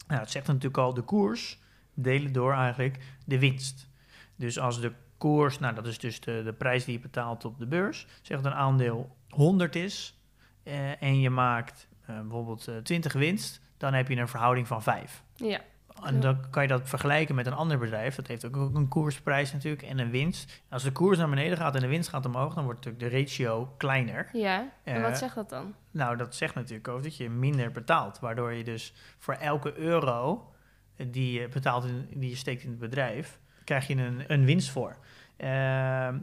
Nou, 0.07 0.21
het 0.21 0.31
zegt 0.31 0.47
natuurlijk 0.47 0.77
al 0.79 0.95
de 0.95 1.03
koers 1.03 1.59
delen 1.95 2.33
door 2.33 2.53
eigenlijk 2.53 2.99
de 3.25 3.39
winst. 3.39 3.89
Dus 4.37 4.59
als 4.59 4.81
de 4.81 4.93
koers, 5.19 5.59
nou 5.59 5.75
dat 5.75 5.87
is 5.87 5.99
dus 5.99 6.21
de, 6.21 6.43
de 6.45 6.53
prijs 6.53 6.85
die 6.85 6.95
je 6.95 7.01
betaalt 7.01 7.45
op 7.45 7.59
de 7.59 7.67
beurs, 7.67 8.07
zegt 8.23 8.45
een 8.45 8.55
aandeel 8.55 9.17
100 9.29 9.75
is 9.77 10.19
eh, 10.63 11.03
en 11.03 11.21
je 11.21 11.31
maakt 11.31 11.89
eh, 12.07 12.21
bijvoorbeeld 12.21 12.69
eh, 12.69 12.77
20 12.77 13.13
winst, 13.13 13.61
dan 13.77 13.95
heb 13.95 14.09
je 14.09 14.17
een 14.17 14.29
verhouding 14.29 14.67
van 14.67 14.83
5. 14.83 15.23
ja. 15.35 15.61
En 16.05 16.15
Ja. 16.15 16.21
dan 16.21 16.51
kan 16.51 16.63
je 16.63 16.69
dat 16.69 16.89
vergelijken 16.89 17.35
met 17.35 17.47
een 17.47 17.53
ander 17.53 17.79
bedrijf. 17.79 18.15
Dat 18.15 18.27
heeft 18.27 18.45
ook 18.45 18.75
een 18.75 18.89
koersprijs 18.89 19.53
natuurlijk 19.53 19.83
en 19.83 19.99
een 19.99 20.11
winst. 20.11 20.63
Als 20.69 20.83
de 20.83 20.93
koers 20.93 21.19
naar 21.19 21.29
beneden 21.29 21.57
gaat 21.59 21.75
en 21.75 21.81
de 21.81 21.87
winst 21.87 22.09
gaat 22.09 22.27
omhoog, 22.27 22.55
dan 22.55 22.65
wordt 22.65 22.85
natuurlijk 22.85 23.13
de 23.13 23.19
ratio 23.19 23.75
kleiner. 23.77 24.29
Ja, 24.33 24.69
en 24.85 24.97
Eh, 24.97 25.03
wat 25.03 25.19
zegt 25.19 25.35
dat 25.35 25.49
dan? 25.51 25.75
Nou, 25.91 26.17
dat 26.17 26.35
zegt 26.35 26.55
natuurlijk 26.55 26.89
ook 26.89 27.03
dat 27.03 27.17
je 27.17 27.31
minder 27.31 27.73
betaalt. 27.73 28.19
Waardoor 28.19 28.53
je 28.53 28.65
dus 28.65 28.93
voor 29.19 29.35
elke 29.35 29.79
euro 29.79 30.53
die 30.97 31.41
je 31.41 31.49
betaalt, 31.49 31.85
in, 31.85 32.07
die 32.15 32.31
je 32.31 32.37
steekt 32.37 32.63
in 32.63 32.71
het 32.71 32.79
bedrijf, 32.79 33.39
krijg 33.65 33.87
je 33.87 33.95
een, 33.95 34.25
een 34.27 34.45
winst 34.45 34.71
voor. 34.71 34.97
Eh, 35.37 35.49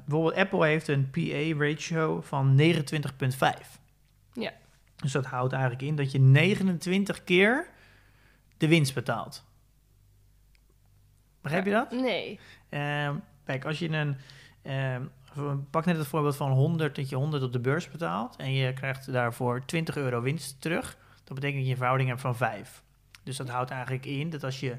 bijvoorbeeld 0.06 0.36
Apple 0.36 0.66
heeft 0.66 0.88
een 0.88 1.10
PA-ratio 1.10 2.22
van 2.22 2.56
29,5. 2.56 3.80
Ja. 4.33 4.51
Dus 4.95 5.12
dat 5.12 5.25
houdt 5.25 5.54
eigenlijk 5.54 5.83
in 5.83 5.95
dat 5.95 6.12
je 6.12 6.19
29 6.19 7.24
keer 7.24 7.68
de 8.57 8.68
winst 8.68 8.94
betaalt. 8.94 9.45
Begrijp 11.45 11.65
je 11.65 11.71
dat? 11.71 11.92
Nee. 11.92 12.39
Ehm, 12.69 13.15
kijk, 13.45 13.65
als 13.65 13.80
je 13.80 13.89
een. 13.89 14.18
ehm, 14.62 15.03
pak 15.69 15.86
net 15.86 15.97
het 15.97 16.07
voorbeeld 16.07 16.36
van 16.36 16.51
100, 16.51 16.95
dat 16.95 17.09
je 17.09 17.15
100 17.15 17.44
op 17.44 17.53
de 17.53 17.59
beurs 17.59 17.89
betaalt. 17.92 18.36
en 18.36 18.53
je 18.53 18.74
krijgt 18.74 19.12
daarvoor 19.12 19.65
20 19.65 19.97
euro 19.97 20.22
winst 20.22 20.62
terug. 20.62 20.98
Dat 21.24 21.34
betekent 21.36 21.55
dat 21.55 21.63
je 21.65 21.69
een 21.72 21.77
verhouding 21.77 22.10
hebt 22.10 22.22
van 22.22 22.36
5. 22.36 22.84
Dus 23.24 23.38
dat 23.38 23.50
houdt 23.50 23.72
eigenlijk 23.72 24.05
in 24.05 24.29
dat 24.29 24.43
als 24.43 24.60
je. 24.60 24.75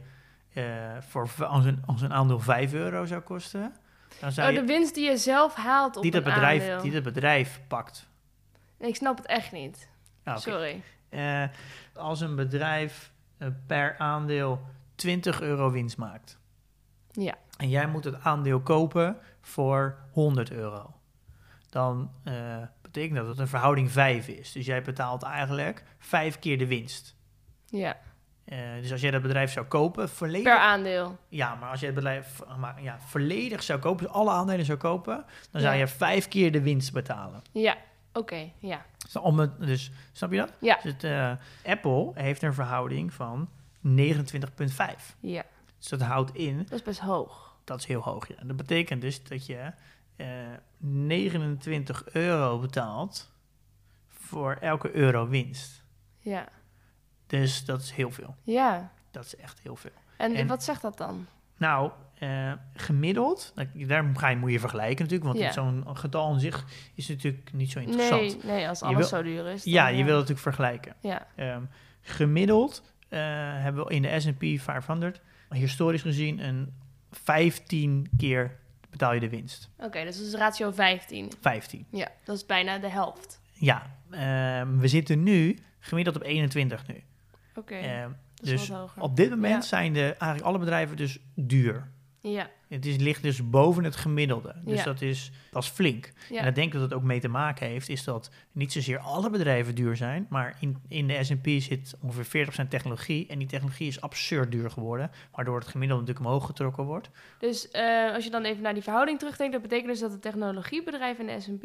eh, 0.55 0.65
voor, 1.01 1.29
als, 1.45 1.65
een, 1.65 1.83
als 1.87 2.03
een 2.03 2.13
aandeel 2.13 2.41
5 2.41 2.73
euro 2.73 3.05
zou 3.05 3.21
kosten. 3.21 3.75
dan 4.21 4.33
zou 4.33 4.49
Oh, 4.49 4.55
je. 4.55 4.61
de 4.61 4.67
winst 4.67 4.95
die 4.95 5.11
je 5.11 5.17
zelf 5.17 5.55
haalt 5.55 5.97
op 5.97 6.03
die, 6.03 6.11
dat 6.11 6.25
bedrijf, 6.25 6.63
aandeel. 6.63 6.81
die 6.83 6.93
dat 6.93 7.03
bedrijf 7.03 7.61
pakt. 7.69 8.09
Nee, 8.79 8.89
ik 8.89 8.97
snap 8.97 9.17
het 9.17 9.27
echt 9.27 9.53
niet. 9.53 9.89
Ah. 10.25 10.37
Sorry. 10.37 10.83
Eh, 11.09 11.45
als 11.95 12.21
een 12.21 12.35
bedrijf 12.37 13.13
eh, 13.39 13.49
per 13.67 13.95
aandeel 13.99 14.61
20 14.95 15.41
euro 15.41 15.71
winst 15.71 15.97
maakt. 15.97 16.39
Ja. 17.17 17.35
En 17.59 17.69
jij 17.69 17.87
moet 17.87 18.05
het 18.05 18.23
aandeel 18.23 18.61
kopen 18.61 19.17
voor 19.41 19.99
100 20.13 20.51
euro. 20.51 20.95
Dan 21.71 22.11
eh, 22.25 22.35
betekent 22.83 23.17
dat 23.17 23.27
dat 23.27 23.39
een 23.39 23.49
verhouding 23.49 23.91
5 23.91 24.29
is. 24.29 24.53
Dus 24.53 24.67
jij 24.67 24.83
betaalt 24.83 25.23
eigenlijk 25.23 25.83
vijf 25.99 26.39
keer 26.39 26.59
de 26.59 26.67
winst. 26.67 27.15
Ja, 27.67 27.97
Eh, 28.45 28.59
dus 28.81 28.93
als 28.93 29.01
jij 29.01 29.11
dat 29.11 29.23
bedrijf 29.23 29.53
zou 29.53 29.67
kopen, 29.67 30.09
volledig... 30.09 30.43
per 30.43 30.59
aandel. 30.59 31.19
Ja, 31.29 31.55
maar 31.55 31.71
als 31.71 31.81
jij 31.81 31.89
het 31.89 31.99
bedrijf 31.99 32.43
maar, 32.59 32.83
ja, 32.83 32.99
volledig 33.01 33.63
zou 33.63 33.79
kopen, 33.79 34.05
dus 34.07 34.15
alle 34.15 34.31
aandelen 34.31 34.65
zou 34.65 34.79
kopen, 34.79 35.25
dan 35.51 35.61
zou 35.61 35.75
je 35.77 35.87
vijf 35.87 36.29
keer 36.29 36.53
de 36.53 36.61
winst 36.63 36.93
betalen. 36.93 37.43
Ja, 37.53 37.77
oké, 38.13 38.51
ja. 38.59 38.85
Dus 38.99 39.17
Om 39.17 39.39
het, 39.39 39.61
dus, 39.61 39.91
snap 40.13 40.31
je 40.33 40.37
dat? 40.39 40.53
Ja. 40.61 40.79
Dus 40.83 40.93
het, 40.93 41.05
eh, 41.05 41.33
Apple 41.65 42.11
heeft 42.15 42.43
een 42.43 42.55
verhouding 42.55 43.13
van 43.15 43.49
29,5. 43.81 45.17
Ja, 45.21 45.45
Dus 45.79 45.89
dat 45.89 46.01
houdt 46.01 46.35
in, 46.35 46.59
dat 46.59 46.73
is 46.73 46.83
best 46.83 47.01
hoog. 47.01 47.57
dat 47.65 47.79
is 47.79 47.87
heel 47.87 48.01
hoog. 48.03 48.29
Ja. 48.29 48.35
Dat 48.43 48.57
betekent 48.57 49.01
dus 49.01 49.23
dat 49.25 49.47
je 49.47 49.73
eh 50.17 50.27
29 50.79 52.05
euro 52.13 52.59
betaalt 52.59 53.31
voor 54.09 54.53
elke 54.61 54.95
euro 54.95 55.29
winst. 55.29 55.85
Ja, 56.19 56.49
Dus 57.27 57.65
dat 57.65 57.81
is 57.83 57.91
heel 57.91 58.11
veel. 58.11 58.35
ja. 58.43 58.91
Dat 59.11 59.25
is 59.25 59.37
echt 59.37 59.61
heel 59.63 59.77
veel. 59.77 59.91
En, 60.17 60.35
En- 60.35 60.47
wat 60.47 60.65
zegt 60.65 60.83
dat 60.83 60.99
dan? 60.99 61.27
Nou, 61.57 61.91
eh, 62.19 62.53
gemiddeld, 62.75 63.53
nou, 63.55 63.87
daar 63.87 64.05
ga 64.15 64.29
je, 64.29 64.37
moet 64.37 64.51
je 64.53 64.61
vergelijken 64.61 65.05
natuurlijk, 65.05 65.25
want 65.31 65.39
Ja. 65.45 65.53
zo'n 65.53 65.97
getal 65.97 66.29
aan 66.33 66.41
zich 66.41 66.65
is 66.95 67.09
natuurlijk 67.09 67.53
niet 67.53 67.71
zo 67.71 67.79
interessant. 67.79 68.21
Nee, 68.45 68.53
nee, 68.55 68.69
als 68.69 68.83
alles 68.83 68.97
wil- 68.97 69.07
zo 69.07 69.23
duur 69.23 69.47
is. 69.47 69.63
dan, 69.65 69.73
ja, 69.73 69.87
je 69.89 69.95
wil 69.97 70.05
het 70.05 70.29
natuurlijk 70.29 70.41
vergelijken. 70.41 70.95
Ja, 71.01 71.27
Ehm, 71.37 71.63
gemiddeld 72.01 72.83
eh, 73.09 73.19
hebben 73.63 73.85
we 73.87 73.95
in 73.95 74.03
de 74.03 74.21
S&P 74.21 74.61
500 74.61 75.21
historisch 75.51 76.03
gezien 76.03 76.39
een 76.45 76.75
15 77.11 78.11
keer 78.17 78.59
betaal 78.91 79.13
je 79.13 79.21
de 79.21 79.29
winst. 79.29 79.71
Oké, 79.79 80.05
dus 80.05 80.17
dat 80.19 80.27
is 80.27 80.35
ratio 80.35 80.71
15. 80.71 81.33
15. 81.41 81.87
Ja, 81.91 82.09
dat 82.25 82.37
is 82.37 82.47
bijna 82.47 82.79
de 82.79 82.89
helft. 82.89 83.41
Ja, 83.53 83.97
ehm, 84.11 84.79
we 84.79 84.89
zitten 84.89 85.23
nu 85.23 85.59
gemiddeld 85.79 86.17
op 86.17 86.23
21 86.23 86.87
nu. 86.87 87.03
Oké, 87.55 87.75
Ehm, 87.75 88.09
dat 88.35 88.45
is 88.45 88.51
dus 88.51 88.69
wat 88.69 88.79
hoger. 88.79 89.03
op 89.03 89.17
dit 89.17 89.31
moment 89.31 89.53
Ja. 89.63 89.69
zijn 89.69 89.93
de, 89.93 90.01
eigenlijk 90.05 90.43
alle 90.43 90.59
bedrijven 90.59 90.97
dus 90.97 91.19
duur. 91.35 91.91
Ja, 92.21 92.51
Het 92.69 92.87
is, 92.87 92.97
ligt 92.97 93.23
dus 93.23 93.51
boven 93.51 93.85
het 93.85 93.97
gemiddelde. 93.97 94.55
Dus 94.65 94.79
Ja. 94.79 94.85
dat, 94.85 95.01
is, 95.03 95.31
dat 95.51 95.63
is 95.63 95.69
flink. 95.69 96.13
ja. 96.31 96.41
En 96.41 96.49
ik 96.49 96.55
denk 96.55 96.73
dat 96.73 96.83
het 96.83 96.93
ook 96.95 97.03
mee 97.03 97.21
te 97.21 97.29
maken 97.29 97.67
heeft, 97.67 97.89
is 97.89 98.05
dat 98.05 98.31
niet 98.53 98.73
zozeer 98.73 98.99
alle 98.99 99.31
bedrijven 99.31 99.75
duur 99.75 99.97
zijn, 99.97 100.27
maar 100.31 100.57
in, 100.61 100.77
in 100.89 101.07
de 101.07 101.25
S&P 101.25 101.47
zit 101.47 101.95
ongeveer 102.03 102.49
40% 102.65 102.69
technologie 102.69 103.27
en 103.27 103.39
die 103.39 103.49
technologie 103.49 103.87
is 103.89 104.01
absurd 104.01 104.53
duur 104.53 104.71
geworden, 104.71 105.11
waardoor 105.33 105.59
het 105.59 105.69
gemiddelde 105.69 106.03
natuurlijk 106.03 106.27
omhoog 106.29 106.47
getrokken 106.47 106.85
wordt. 106.85 107.11
Dus 107.39 107.71
eh, 107.71 108.13
als 108.15 108.25
je 108.25 108.31
dan 108.31 108.45
even 108.45 108.63
naar 108.63 108.75
die 108.75 108.83
verhouding 108.83 109.19
terugdenkt, 109.19 109.53
dat 109.53 109.63
betekent 109.63 109.89
dus 109.89 110.01
dat 110.01 110.11
de 110.13 110.19
technologiebedrijven 110.19 111.29
in 111.29 111.35
de 111.37 111.41
S&P 111.43 111.65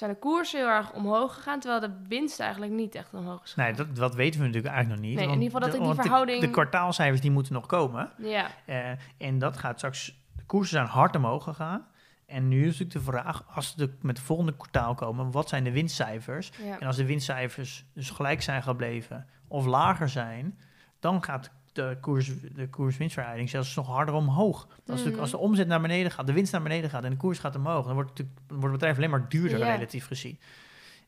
zijn 0.00 0.12
de 0.12 0.18
koersen 0.18 0.58
heel 0.60 0.68
erg 0.68 0.92
omhoog 0.92 1.34
gegaan, 1.34 1.60
terwijl 1.60 1.80
de 1.80 1.92
winst 2.08 2.40
eigenlijk 2.40 2.72
niet 2.72 2.94
echt 2.94 3.14
omhoog 3.14 3.42
is 3.44 3.54
Nee, 3.54 3.72
dat, 3.72 3.96
dat 3.96 4.14
weten 4.14 4.40
we 4.40 4.46
natuurlijk 4.46 4.74
eigenlijk 4.74 5.02
nog 5.02 5.10
niet. 5.10 5.18
Nee, 5.18 5.28
in 5.34 5.42
ieder 5.42 5.44
geval 5.44 5.60
dat 5.60 5.70
de, 5.70 5.76
in 5.76 5.82
die 5.84 5.94
de- 5.94 6.02
verhouding- 6.02 6.40
De, 6.40 6.50
kwartaalcijfers 6.50 7.20
die 7.20 7.30
moeten 7.30 7.52
nog 7.52 7.66
komen. 7.66 8.10
Ja, 8.18 8.46
Eh, 8.66 8.90
en 9.18 9.38
dat 9.38 9.56
gaat 9.56 9.76
straks, 9.76 10.06
de 10.36 10.42
koersen 10.44 10.76
zijn 10.76 10.86
hard 10.86 11.16
omhoog 11.16 11.44
gegaan. 11.44 11.86
En 12.26 12.48
nu 12.48 12.60
is 12.60 12.78
natuurlijk 12.78 12.92
de 12.92 13.12
vraag, 13.12 13.44
als 13.54 13.74
ze 13.76 13.90
met 14.00 14.16
het 14.16 14.26
volgende 14.26 14.56
kwartaal 14.56 14.94
komen, 14.94 15.30
wat 15.30 15.48
zijn 15.48 15.64
de 15.64 15.72
winstcijfers? 15.72 16.50
ja. 16.64 16.78
En 16.78 16.86
als 16.86 16.96
de 16.96 17.06
winstcijfers 17.06 17.84
dus 17.94 18.10
gelijk 18.10 18.42
zijn 18.42 18.62
gebleven 18.62 19.26
of 19.48 19.66
lager 19.66 20.08
zijn, 20.08 20.58
dan 21.00 21.24
gaat 21.24 21.50
de, 21.72 21.96
koers, 22.00 22.30
de 22.54 22.68
koers-winstverhouding 22.68 23.50
zelfs 23.50 23.74
nog 23.74 23.86
harder 23.86 24.14
omhoog. 24.14 24.62
Als, 24.68 24.78
natuurlijk, 24.86 25.12
Mhm. 25.12 25.20
als 25.20 25.30
de 25.30 25.38
omzet 25.38 25.66
naar 25.66 25.80
beneden 25.80 26.12
gaat, 26.12 26.26
de 26.26 26.32
winst 26.32 26.52
naar 26.52 26.62
beneden 26.62 26.90
gaat 26.90 27.04
en 27.04 27.10
de 27.10 27.16
koers 27.16 27.38
gaat 27.38 27.56
omhoog, 27.56 27.84
dan 27.86 27.94
wordt, 27.94 28.18
het 28.18 28.26
wordt 28.46 28.62
het 28.62 28.72
bedrijf 28.72 28.96
alleen 28.96 29.10
maar 29.10 29.28
duurder 29.28 29.58
relatief 29.58 30.06
gezien. 30.06 30.38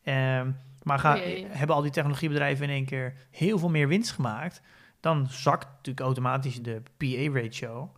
Ehm, 0.02 0.50
maar 0.83 0.99
ga, 0.99 1.16
Oei. 1.16 1.47
hebben 1.49 1.76
al 1.76 1.83
die 1.83 1.90
technologiebedrijven 1.90 2.64
in 2.64 2.71
één 2.71 2.85
keer 2.85 3.14
heel 3.31 3.59
veel 3.59 3.69
meer 3.69 3.88
winst 3.88 4.11
gemaakt, 4.12 4.62
dan 5.00 5.26
zakt 5.31 5.66
natuurlijk 5.66 6.00
automatisch 6.07 6.62
de 6.62 6.83
PA-ratio, 6.97 7.92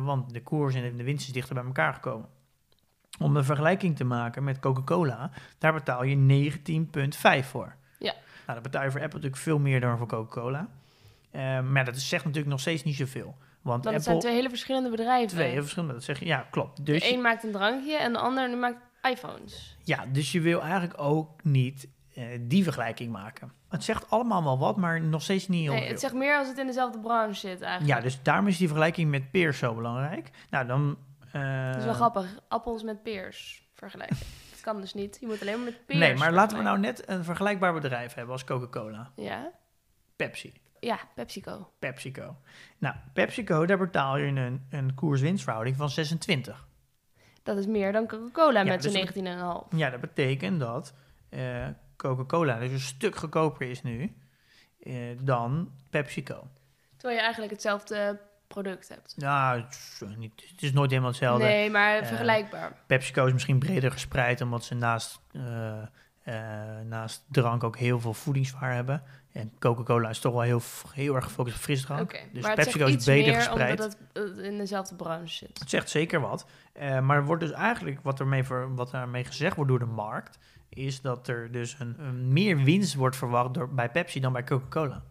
want 0.00 0.32
de 0.32 0.42
koers 0.42 0.74
en 0.74 0.96
de 0.96 1.04
winst 1.04 1.26
is 1.26 1.32
dichter 1.32 1.54
bij 1.54 1.64
elkaar 1.64 1.94
gekomen. 1.94 2.28
Om 3.18 3.36
een 3.36 3.44
vergelijking 3.44 3.96
te 3.96 4.04
maken 4.04 4.44
met 4.44 4.58
Coca-Cola, 4.58 5.30
daar 5.58 5.72
betaal 5.72 6.04
je 6.04 6.16
19,5 6.16 7.48
voor. 7.48 7.74
Ja. 7.98 8.12
Nou, 8.46 8.60
dat 8.60 8.62
betaal 8.62 8.84
je 8.84 8.90
voor 8.90 9.00
Apple 9.00 9.16
natuurlijk 9.16 9.42
veel 9.42 9.58
meer 9.58 9.80
dan 9.80 9.98
voor 9.98 10.06
Coca-Cola. 10.06 10.68
Eh, 11.36 11.60
maar 11.60 11.84
dat 11.84 11.96
is- 11.96 12.08
zegt 12.08 12.24
natuurlijk 12.24 12.50
nog 12.50 12.60
steeds 12.60 12.82
niet 12.82 12.96
zoveel. 12.96 13.36
Want 13.62 13.86
Apple... 13.86 14.00
zijn 14.02 14.18
twee 14.18 14.34
hele 14.34 14.48
verschillende 14.48 14.90
bedrijven. 14.90 15.28
twee 15.28 15.50
heel 15.50 15.60
verschillende, 15.60 15.94
dat 15.94 16.02
zeg 16.04 16.18
je. 16.18 16.24
Ja, 16.26 16.46
klopt. 16.50 16.76
De 16.76 16.82
Dus, 16.82 17.10
een 17.10 17.20
maakt 17.20 17.44
een 17.44 17.52
drankje 17.52 17.96
en 17.96 18.12
de 18.12 18.18
ander 18.18 18.56
maakt 18.58 18.78
iPhones. 19.10 19.76
ja, 19.82 20.04
dus 20.12 20.32
je 20.32 20.40
wil 20.40 20.60
eigenlijk 20.62 21.00
ook 21.00 21.44
niet 21.44 21.88
eh, 22.14 22.24
die 22.40 22.62
vergelijking 22.62 23.12
maken. 23.12 23.52
Het 23.68 23.84
zegt 23.84 24.10
allemaal 24.10 24.44
wel 24.44 24.58
wat, 24.58 24.76
maar 24.76 25.00
nog 25.00 25.22
steeds 25.22 25.48
niet 25.48 25.60
heel 25.62 25.72
Nee, 25.72 25.80
veel. 25.80 25.90
het 25.90 26.00
zegt 26.00 26.14
meer 26.14 26.36
als 26.38 26.48
het 26.48 26.58
in 26.58 26.66
dezelfde 26.66 26.98
branche 27.00 27.34
zit 27.34 27.60
eigenlijk. 27.60 27.98
Ja, 27.98 28.04
dus 28.04 28.22
daarom 28.22 28.46
is 28.46 28.56
die 28.58 28.66
vergelijking 28.66 29.10
met 29.10 29.30
peers 29.30 29.58
zo 29.58 29.74
belangrijk. 29.74 30.30
Nou, 30.50 30.66
dan... 30.66 30.98
Dat 31.32 31.76
is 31.76 31.84
wel 31.84 31.94
grappig. 31.94 32.38
Appels 32.48 32.82
met 32.82 33.02
peers 33.02 33.68
vergelijken. 33.74 34.16
dat 34.50 34.60
kan 34.60 34.80
dus 34.80 34.94
niet. 34.94 35.16
Je 35.20 35.26
moet 35.26 35.40
alleen 35.40 35.56
maar 35.56 35.64
met 35.64 35.86
peers 35.86 35.98
Nee, 35.98 36.14
maar 36.14 36.32
laten 36.32 36.56
we 36.56 36.62
nou 36.62 36.78
net 36.78 37.08
een 37.08 37.24
vergelijkbaar 37.24 37.72
bedrijf 37.74 38.14
hebben 38.14 38.32
als 38.32 38.44
Coca-Cola. 38.44 39.10
Ja? 39.16 39.50
Pepsi. 40.16 40.52
Ja, 40.80 40.98
PepsiCo. 41.14 41.72
PepsiCo. 41.78 42.36
Nou, 42.78 42.94
PepsiCo, 43.12 43.66
daar 43.66 43.78
betaal 43.78 44.16
je 44.16 44.26
een, 44.26 44.66
een 44.70 44.94
koers-winstverhouding 44.94 45.76
van 45.76 45.90
26. 45.90 46.66
Dat 47.42 47.58
is 47.58 47.66
meer 47.66 47.92
dan 47.92 48.06
Coca-Cola 48.06 48.60
Ja, 48.60 48.66
met 48.66 48.82
dus 48.82 48.92
zo'n 48.92 49.04
dat- 49.04 49.14
19,5. 49.70 49.76
Ja, 49.78 49.90
dat 49.90 50.00
betekent 50.00 50.60
dat 50.60 50.94
eh, 51.28 51.66
Coca-Cola 51.96 52.58
dus 52.58 52.70
een 52.72 52.80
stuk 52.80 53.16
goedkoper 53.16 53.70
is 53.70 53.82
nu 53.82 54.16
eh, 54.82 54.94
dan 55.20 55.70
PepsiCo. 55.90 56.48
Terwijl 56.96 57.14
je 57.18 57.22
eigenlijk 57.22 57.52
hetzelfde 57.52 58.20
product 58.46 58.88
hebt. 58.88 59.14
Nou, 59.16 59.60
het 59.60 59.70
is, 59.72 60.00
eh, 60.02 60.16
niet, 60.16 60.32
het 60.50 60.62
is 60.62 60.72
nooit 60.72 60.90
helemaal 60.90 61.10
hetzelfde. 61.10 61.44
Nee, 61.44 61.70
maar 61.70 62.06
vergelijkbaar. 62.06 62.72
PepsiCo 62.86 63.26
is 63.26 63.32
misschien 63.32 63.58
breder 63.58 63.92
gespreid, 63.92 64.40
omdat 64.40 64.64
ze 64.64 64.74
naast, 64.74 65.20
naast 66.84 67.24
drank 67.30 67.64
ook 67.64 67.76
heel 67.76 68.00
veel 68.00 68.14
voedingswaar 68.14 68.74
hebben. 68.74 69.02
En 69.36 69.52
Coca-Cola 69.58 70.08
is 70.08 70.18
toch 70.18 70.32
wel 70.32 70.42
heel, 70.42 70.60
heel 70.92 71.14
erg 71.14 71.24
gefocust 71.24 71.56
op 71.56 71.62
frisdrank. 71.62 72.22
Dus 72.32 72.54
PepsiCo 72.54 72.86
is 72.86 73.06
meer 73.06 73.34
gespreid. 73.34 73.80
omdat 73.80 73.96
het 74.12 74.38
in 74.38 74.58
dezelfde 74.58 74.94
branche 74.94 75.28
zit. 75.28 75.58
Het 75.58 75.70
zegt 75.70 75.90
zeker 75.90 76.20
wat. 76.20 76.46
Eh, 76.72 77.00
maar 77.00 77.24
wordt 77.24 77.42
dus 77.42 77.52
eigenlijk, 77.52 77.98
wat, 78.02 78.20
ermee 78.20 78.44
ver, 78.44 78.74
wat 78.74 78.90
daarmee 78.90 79.24
gezegd 79.24 79.56
wordt 79.56 79.70
door 79.70 79.78
de 79.78 79.86
markt, 79.86 80.38
is 80.68 81.00
dat 81.00 81.28
er 81.28 81.52
dus 81.52 81.76
een, 81.78 81.94
een 81.98 82.32
meer 82.32 82.56
winst 82.56 82.94
wordt 82.94 83.16
verwacht 83.16 83.54
door, 83.54 83.68
bij 83.68 83.90
Pepsi 83.90 84.20
dan 84.20 84.32
bij 84.32 84.44
Coca-Cola. 84.44 85.02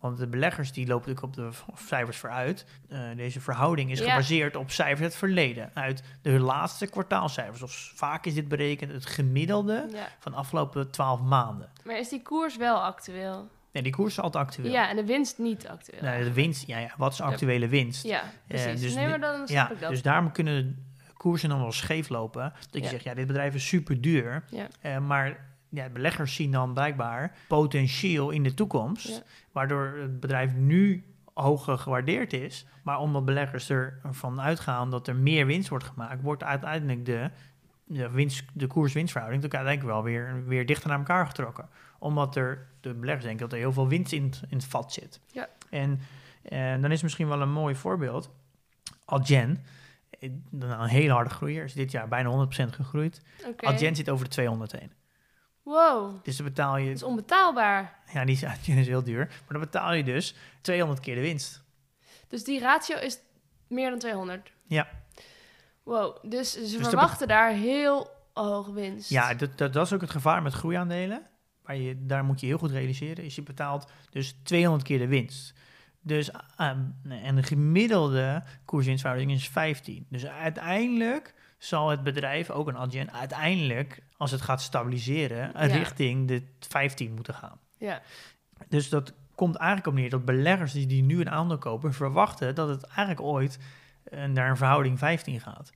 Want 0.00 0.18
de 0.18 0.26
beleggers 0.26 0.72
die 0.72 0.86
lopen 0.86 1.08
natuurlijk 1.14 1.38
op 1.38 1.44
de 1.74 1.82
cijfers 1.86 2.16
vooruit. 2.16 2.66
Eh, 2.88 3.00
deze 3.16 3.40
verhouding 3.40 3.90
is 3.90 3.98
Ja. 3.98 4.10
gebaseerd 4.10 4.56
op 4.56 4.70
cijfers 4.70 5.00
uit 5.00 5.08
het 5.10 5.18
verleden. 5.18 5.70
Uit 5.74 6.02
de 6.22 6.30
laatste 6.40 6.86
kwartaalcijfers. 6.86 7.62
Of 7.62 7.92
vaak 7.94 8.26
is 8.26 8.34
dit 8.34 8.48
berekend 8.48 8.92
het 8.92 9.06
gemiddelde 9.06 9.86
Ja. 9.92 10.08
van 10.18 10.32
de 10.32 10.38
afgelopen 10.38 10.90
12 10.90 11.20
maanden. 11.20 11.68
Maar 11.84 11.98
is 11.98 12.08
die 12.08 12.22
koers 12.22 12.56
wel 12.56 12.82
actueel? 12.82 13.48
Nee, 13.72 13.82
die 13.82 13.92
koers 13.92 14.12
is 14.12 14.20
altijd 14.20 14.44
actueel. 14.44 14.70
Ja, 14.72 14.88
en 14.90 14.96
de 14.96 15.04
winst 15.04 15.38
niet 15.38 15.68
actueel. 15.68 16.02
Nee, 16.02 16.24
de 16.24 16.32
winst, 16.32 16.66
ja, 16.66 16.78
ja, 16.78 16.90
wat 16.96 17.12
is 17.12 17.20
actuele 17.20 17.68
winst? 17.68 18.02
Ja, 18.04 18.22
precies. 18.46 18.80
dus 18.80 18.94
nee, 18.94 19.08
maar 19.08 19.20
dan 19.20 19.34
snap 19.34 19.48
Ja, 19.48 19.70
ik 19.70 19.80
dat. 19.80 19.90
dus 19.90 20.02
daarom 20.02 20.32
kunnen 20.32 20.86
koersen 21.16 21.48
dan 21.48 21.60
wel 21.60 21.72
scheef 21.72 22.08
lopen. 22.08 22.42
Dat 22.42 22.72
je 22.72 22.80
Ja. 22.80 22.88
zegt, 22.88 23.04
ja, 23.04 23.14
dit 23.14 23.26
bedrijf 23.26 23.54
is 23.54 23.66
super 23.68 24.00
duur. 24.00 24.44
Ja. 24.50 24.66
Eh, 24.80 24.98
maar 24.98 25.46
ja, 25.68 25.88
beleggers 25.88 26.34
zien 26.34 26.50
dan 26.50 26.72
blijkbaar 26.72 27.36
potentieel 27.48 28.30
in 28.30 28.42
de 28.42 28.54
toekomst. 28.54 29.08
Ja. 29.08 29.22
Waardoor 29.52 29.86
het 30.00 30.20
bedrijf 30.20 30.54
nu 30.54 31.04
hoger 31.34 31.78
gewaardeerd 31.78 32.32
is. 32.32 32.66
Maar 32.82 32.98
omdat 32.98 33.24
beleggers 33.24 33.70
ervan 33.70 34.40
uitgaan 34.40 34.90
dat 34.90 35.08
er 35.08 35.16
meer 35.16 35.46
winst 35.46 35.68
wordt 35.68 35.84
gemaakt, 35.84 36.22
wordt 36.22 36.42
uiteindelijk 36.42 37.04
de, 37.04 37.30
de, 37.84 38.10
winst, 38.10 38.44
de 38.52 38.66
koers-winstverhouding 38.66 39.42
natuurlijk 39.42 39.68
uiteindelijk 39.70 39.94
wel 39.94 40.12
weer, 40.34 40.46
weer 40.46 40.66
dichter 40.66 40.88
naar 40.88 40.98
elkaar 40.98 41.26
getrokken. 41.26 41.68
Omdat 41.98 42.36
er 42.36 42.66
de 42.80 42.94
beleggers 42.94 43.24
denken 43.24 43.42
dat 43.42 43.52
er 43.52 43.58
heel 43.58 43.72
veel 43.72 43.88
winst 43.88 44.12
in, 44.12 44.24
het- 44.24 44.42
in 44.48 44.56
het 44.56 44.66
vat 44.66 44.92
zit. 44.92 45.20
Ja. 45.32 45.48
En 45.70 46.00
eh, 46.42 46.80
dan 46.80 46.90
is 46.92 47.02
misschien 47.02 47.28
wel 47.28 47.40
een 47.40 47.52
mooi 47.52 47.74
voorbeeld. 47.74 48.30
Adyen, 49.04 49.64
eh, 50.20 50.30
een 50.58 50.82
hele 50.88 51.12
harde 51.12 51.30
groeier, 51.30 51.64
is 51.64 51.72
dit 51.72 51.90
jaar 51.90 52.08
bijna 52.08 52.28
100% 52.28 52.72
gegroeid. 52.74 53.22
Oké. 53.46 53.66
Adyen 53.66 53.96
zit 53.96 54.10
over 54.10 54.24
de 54.24 54.30
200 54.30 54.72
heen. 54.72 54.92
Wow, 55.68 56.24
Dus 56.24 56.36
dan 56.36 56.46
betaal 56.46 56.76
je, 56.76 56.86
dat 56.86 56.94
is 56.94 57.02
onbetaalbaar. 57.02 57.98
ja, 58.12 58.24
die 58.24 58.34
is, 58.34 58.86
heel 58.86 59.02
duur, 59.02 59.26
maar 59.26 59.48
dan 59.48 59.60
betaal 59.60 59.92
je 59.92 60.04
dus 60.04 60.34
200 60.60 61.00
keer 61.00 61.14
de 61.14 61.20
winst. 61.20 61.62
Dus 62.28 62.44
die 62.44 62.60
ratio 62.60 62.96
is 62.96 63.18
meer 63.66 63.90
dan 63.90 63.98
200. 63.98 64.52
Ja. 64.66 64.88
Wow, 65.82 66.30
dus 66.30 66.52
ze 66.52 66.78
dat 66.78 66.88
verwachten 66.88 67.28
daar 67.28 67.50
heel 67.50 68.10
hoge 68.32 68.72
winst. 68.72 69.10
Ja, 69.10 69.34
dat, 69.34 69.58
dat, 69.58 69.72
dat 69.72 69.86
is 69.86 69.92
ook 69.92 70.00
het 70.00 70.10
gevaar 70.10 70.42
met 70.42 70.52
groeiaandelen. 70.52 71.22
Maar 71.62 71.76
je, 71.76 72.06
daar 72.06 72.24
moet 72.24 72.40
je 72.40 72.46
heel 72.46 72.58
goed 72.58 72.70
realiseren. 72.70 73.24
Is 73.24 73.34
je 73.34 73.42
betaalt 73.42 73.90
dus 74.10 74.36
200 74.42 74.84
keer 74.84 74.98
de 74.98 75.08
winst. 75.08 75.54
Dus, 76.00 76.32
ah, 76.56 76.78
en 77.08 77.34
de 77.36 77.42
gemiddelde 77.42 78.42
koerswinstverhouding 78.64 79.32
is 79.32 79.48
15. 79.48 80.06
Dus 80.08 80.26
uiteindelijk 80.26 81.34
zal 81.58 81.88
het 81.88 82.02
bedrijf, 82.02 82.50
ook 82.50 82.68
een 82.68 82.76
Adyen, 82.76 83.12
uiteindelijk, 83.12 84.02
als 84.18 84.30
het 84.30 84.40
gaat 84.40 84.62
stabiliseren, 84.62 85.50
Ja. 85.54 85.60
richting 85.76 86.28
de 86.28 86.42
15 86.60 87.14
moeten 87.14 87.34
gaan. 87.34 87.58
Ja, 87.76 88.00
Dus 88.68 88.88
dat 88.88 89.12
komt 89.34 89.56
eigenlijk 89.56 89.88
op 89.88 89.94
neer 89.94 90.10
dat 90.10 90.24
beleggers 90.24 90.72
die, 90.72 90.86
die 90.86 91.02
nu 91.02 91.20
een 91.20 91.30
aandeel 91.30 91.58
kopen, 91.58 91.92
verwachten 91.94 92.54
dat 92.54 92.68
het 92.68 92.82
eigenlijk 92.84 93.20
ooit 93.20 93.58
eh, 94.04 94.24
naar 94.24 94.50
een 94.50 94.56
verhouding 94.56 94.98
15 94.98 95.40
gaat. 95.40 95.70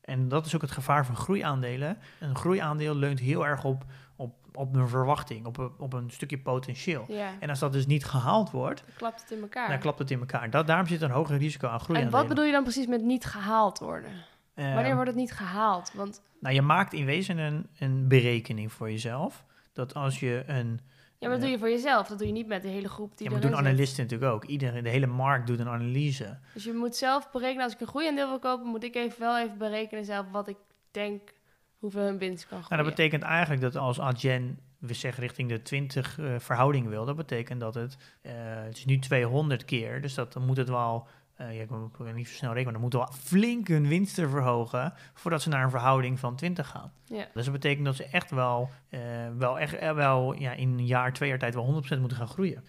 En 0.00 0.28
dat 0.28 0.46
is 0.46 0.54
ook 0.54 0.60
het 0.60 0.70
gevaar 0.70 1.06
van 1.06 1.16
groeiaandelen. 1.16 1.98
Een 2.20 2.36
groeiaandeel 2.36 2.94
leunt 2.94 3.20
heel 3.20 3.46
erg 3.46 3.64
op, 3.64 3.84
op, 4.16 4.34
op 4.54 4.74
een 4.74 4.88
verwachting, 4.88 5.46
op 5.46 5.58
een, 5.58 5.70
op 5.78 5.92
een 5.92 6.10
stukje 6.10 6.38
potentieel. 6.38 7.04
ja. 7.08 7.30
En 7.40 7.48
als 7.48 7.58
dat 7.58 7.72
dus 7.72 7.86
niet 7.86 8.04
gehaald 8.04 8.50
wordt, 8.50 8.82
dan 8.86 8.94
klapt 8.96 9.20
het 9.20 9.30
in 9.30 9.40
elkaar. 9.40 9.68
dan 9.68 9.78
klapt 9.78 9.98
het 9.98 10.10
in 10.10 10.18
elkaar. 10.20 10.50
Dat, 10.50 10.66
daarom 10.66 10.86
zit 10.86 11.02
een 11.02 11.10
hoger 11.10 11.36
risico 11.38 11.66
aan 11.66 11.72
en 11.74 11.80
groeiaandelen. 11.80 12.20
wat 12.20 12.28
bedoel 12.28 12.44
je 12.44 12.52
dan 12.52 12.62
precies 12.62 12.86
met 12.86 13.02
niet 13.02 13.24
gehaald 13.24 13.78
worden? 13.78 14.10
Ehm, 14.54 14.74
Wanneer 14.74 14.94
wordt 14.94 15.10
het 15.10 15.18
niet 15.18 15.32
gehaald? 15.32 15.92
Want 15.94 16.22
Nou, 16.40 16.54
je 16.54 16.62
maakt 16.62 16.92
in 16.92 17.04
wezen 17.04 17.38
een, 17.38 17.66
een 17.78 18.08
berekening 18.08 18.72
voor 18.72 18.90
jezelf. 18.90 19.44
Dat 19.72 19.94
als 19.94 20.20
je 20.20 20.42
een 20.46 20.80
ja, 21.18 21.28
maar 21.28 21.36
dat 21.36 21.40
doe 21.46 21.50
je 21.56 21.58
voor 21.58 21.70
jezelf. 21.70 22.06
Dat 22.08 22.18
doe 22.18 22.26
je 22.26 22.32
niet 22.32 22.46
met 22.46 22.62
de 22.62 22.68
hele 22.68 22.88
groep 22.88 23.16
die 23.16 23.26
Ja, 23.26 23.32
maar 23.32 23.40
doen 23.42 23.56
analisten 23.56 24.02
natuurlijk 24.02 24.32
ook. 24.32 24.44
Iedereen, 24.44 24.82
de 24.84 24.88
hele 24.90 25.06
markt 25.06 25.46
doet 25.46 25.58
een 25.58 25.68
analyse. 25.68 26.38
Dus 26.54 26.64
je 26.64 26.72
moet 26.72 26.96
zelf 26.96 27.30
berekenen, 27.30 27.64
als 27.64 27.72
ik 27.74 27.80
een 27.80 27.86
groeiaandeel 27.86 28.28
wil 28.28 28.38
kopen, 28.38 28.66
moet 28.66 28.84
ik 28.84 28.94
even 28.94 29.20
wel 29.20 29.38
even 29.38 29.58
berekenen 29.58 30.04
zelf 30.04 30.26
wat 30.30 30.48
ik 30.48 30.56
denk 30.90 31.32
hoeveel 31.78 32.02
hun 32.02 32.18
winst 32.18 32.46
kan 32.46 32.58
Nou, 32.58 32.64
groeien. 32.64 32.84
dat 32.84 32.94
betekent 32.94 33.22
eigenlijk 33.22 33.62
dat 33.62 33.76
als 33.76 34.00
Adyen, 34.00 34.58
we 34.78 34.94
zeggen 34.94 35.22
richting 35.22 35.48
de 35.48 35.62
20 35.62 36.18
eh, 36.18 36.34
verhouding 36.38 36.88
wil, 36.88 37.04
dat 37.04 37.16
betekent 37.16 37.60
dat 37.60 37.74
het, 37.74 37.96
eh, 38.22 38.32
het 38.36 38.76
is 38.76 38.84
nu 38.84 38.98
200 38.98 39.64
keer, 39.64 40.00
dus 40.02 40.14
dat, 40.14 40.32
dan 40.32 40.46
moet 40.46 40.56
het 40.56 40.68
wel 40.68 41.06
eh, 41.48 41.56
ja, 41.56 41.62
ik 41.62 41.68
wil 41.68 42.12
niet 42.14 42.28
zo 42.28 42.34
snel 42.34 42.52
rekenen, 42.52 42.64
maar 42.64 42.72
dan 42.72 42.80
moeten 42.80 42.98
wel 42.98 43.12
flink 43.12 43.68
hun 43.68 43.88
winsten 43.88 44.30
verhogen 44.30 44.92
voordat 45.14 45.42
ze 45.42 45.48
naar 45.48 45.64
een 45.64 45.70
verhouding 45.70 46.18
van 46.18 46.36
20 46.36 46.68
gaan. 46.68 46.92
Ja. 47.04 47.26
Dus 47.34 47.44
dat 47.44 47.52
betekent 47.52 47.84
dat 47.84 47.96
ze 47.96 48.04
echt 48.04 48.30
wel, 48.30 48.70
eh, 48.88 49.00
wel, 49.38 49.58
echt, 49.58 49.74
eh, 49.74 49.94
wel 49.94 50.32
ja, 50.32 50.52
in 50.52 50.68
een 50.68 50.86
jaar, 50.86 51.12
twee 51.12 51.28
jaar 51.28 51.38
tijd 51.38 51.54
wel 51.54 51.64
100% 51.64 52.00
moeten 52.00 52.18
gaan 52.18 52.28
groeien. 52.28 52.64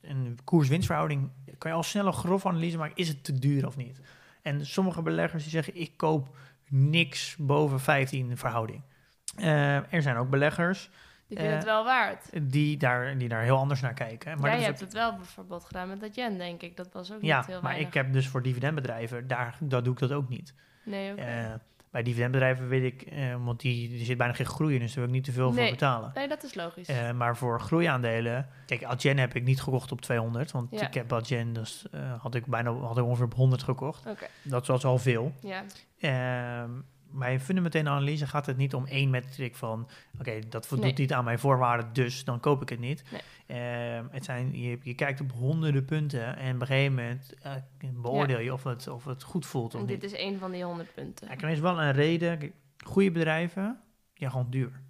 Een 0.00 0.38
koers-winstverhouding 0.44 1.30
kan 1.58 1.70
je 1.70 1.76
al 1.76 1.82
snel 1.82 2.06
een 2.06 2.12
grof 2.12 2.46
analyse 2.46 2.76
maken, 2.76 2.96
is 2.96 3.08
het 3.08 3.24
te 3.24 3.38
duur 3.38 3.66
of 3.66 3.76
niet? 3.76 4.00
En 4.42 4.66
sommige 4.66 5.02
beleggers 5.02 5.42
die 5.42 5.52
zeggen, 5.52 5.80
ik 5.80 5.96
koop 5.96 6.36
niks 6.68 7.36
boven 7.38 7.80
15 7.80 8.36
verhouding. 8.36 8.82
Er 9.90 10.02
zijn 10.02 10.16
ook 10.16 10.30
beleggers 10.30 10.90
Die 11.34 11.40
vind 11.40 11.52
het 11.52 11.62
Eh, 11.66 11.68
wel 11.74 11.84
waard. 11.84 12.28
die 12.52 12.76
daar, 12.76 13.18
die 13.18 13.28
daar 13.28 13.42
heel 13.42 13.56
anders 13.56 13.80
naar 13.80 13.94
kijken. 13.94 14.40
Maar 14.40 14.50
Jij 14.50 14.60
hebt 14.60 14.74
ook- 14.74 14.80
het 14.80 14.92
wel 14.92 15.16
bijvoorbeeld 15.16 15.64
gedaan 15.64 15.88
met 15.88 16.00
dat 16.00 16.14
yen, 16.14 16.38
denk 16.38 16.62
ik. 16.62 16.76
Dat 16.76 16.92
was 16.92 17.12
ook 17.12 17.22
ja, 17.22 17.36
niet 17.36 17.46
heel 17.46 17.54
maar 17.60 17.70
weinig. 17.70 17.88
ik 17.88 17.94
heb 17.94 18.12
dus 18.12 18.28
voor 18.28 18.42
dividendbedrijven, 18.42 19.26
daar, 19.26 19.56
daar 19.60 19.82
doe 19.82 19.92
ik 19.92 19.98
dat 19.98 20.12
ook 20.12 20.28
niet. 20.28 20.54
Nee. 20.84 21.14
Eh, 21.14 21.50
bij 21.90 22.02
dividendbedrijven 22.02 22.68
weet 22.68 22.82
ik, 22.92 23.02
eh, 23.02 23.44
want 23.44 23.60
die, 23.60 23.88
die 23.88 24.04
zit 24.04 24.16
bijna 24.18 24.32
geen 24.32 24.46
groei 24.46 24.74
in, 24.74 24.80
dus 24.80 24.88
daar 24.94 24.98
wil 24.98 25.06
ik 25.08 25.14
niet 25.14 25.24
te 25.24 25.32
veel 25.32 25.52
Nee. 25.52 25.62
voor 25.62 25.70
betalen. 25.70 26.10
nee, 26.14 26.28
dat 26.28 26.42
is 26.42 26.54
logisch. 26.54 26.88
Eh, 26.88 27.10
maar 27.12 27.36
voor 27.36 27.60
groeiaandelen, 27.60 28.48
kijk, 28.66 28.84
Adyen 28.84 29.18
heb 29.18 29.34
ik 29.34 29.44
niet 29.44 29.62
gekocht 29.62 29.92
op 29.92 30.00
200, 30.00 30.50
want 30.50 30.70
Ja. 30.70 30.86
ik 30.86 30.94
heb 30.94 31.12
Adyen, 31.12 31.52
dus 31.52 31.86
eh, 31.90 32.00
had 32.22 32.34
ik 32.34 32.46
bijna 32.46 32.72
had 32.72 32.98
ik 32.98 33.04
ongeveer 33.04 33.24
op 33.24 33.34
100 33.34 33.62
gekocht. 33.62 34.04
Dat 34.42 34.66
was 34.66 34.84
al 34.84 34.98
veel. 34.98 35.32
ja. 35.40 35.62
Bij 37.12 37.32
een 37.32 37.40
fundamentele 37.40 37.88
analyse 37.88 38.26
gaat 38.26 38.46
het 38.46 38.56
niet 38.56 38.74
om 38.74 38.86
één 38.86 39.10
metric 39.10 39.54
van, 39.56 39.88
oké, 40.18 40.38
dat 40.48 40.66
voldoet 40.66 40.86
Nee. 40.86 40.94
niet 40.96 41.12
aan 41.12 41.24
mijn 41.24 41.38
voorwaarden, 41.38 41.92
dus 41.92 42.24
dan 42.24 42.40
koop 42.40 42.62
ik 42.62 42.68
het 42.68 42.78
niet. 42.78 43.02
Nee. 43.10 43.20
Ehm, 43.46 44.04
het 44.10 44.24
zijn, 44.24 44.58
je, 44.60 44.78
je 44.82 44.94
kijkt 44.94 45.20
op 45.20 45.32
honderden 45.32 45.84
punten 45.84 46.36
en 46.36 46.54
op 46.54 46.60
een 46.60 46.66
gegeven 46.66 46.94
moment 46.94 47.34
eh, 47.42 47.52
beoordeel 47.92 48.38
je 48.38 48.52
of 48.52 48.64
het, 48.64 48.88
of 48.88 49.04
het 49.04 49.22
goed 49.22 49.46
voelt 49.46 49.74
of 49.74 49.80
En 49.80 49.86
niet. 49.86 50.00
dit 50.00 50.12
is 50.12 50.18
een 50.18 50.38
van 50.38 50.50
die 50.50 50.64
honderd 50.64 50.94
punten. 50.94 51.28
Er 51.30 51.48
is 51.48 51.60
wel 51.60 51.82
een 51.82 51.92
reden. 51.92 52.52
Goede 52.84 53.10
bedrijven, 53.10 53.80
ja, 54.14 54.28
gewoon 54.30 54.50
duur. 54.50 54.80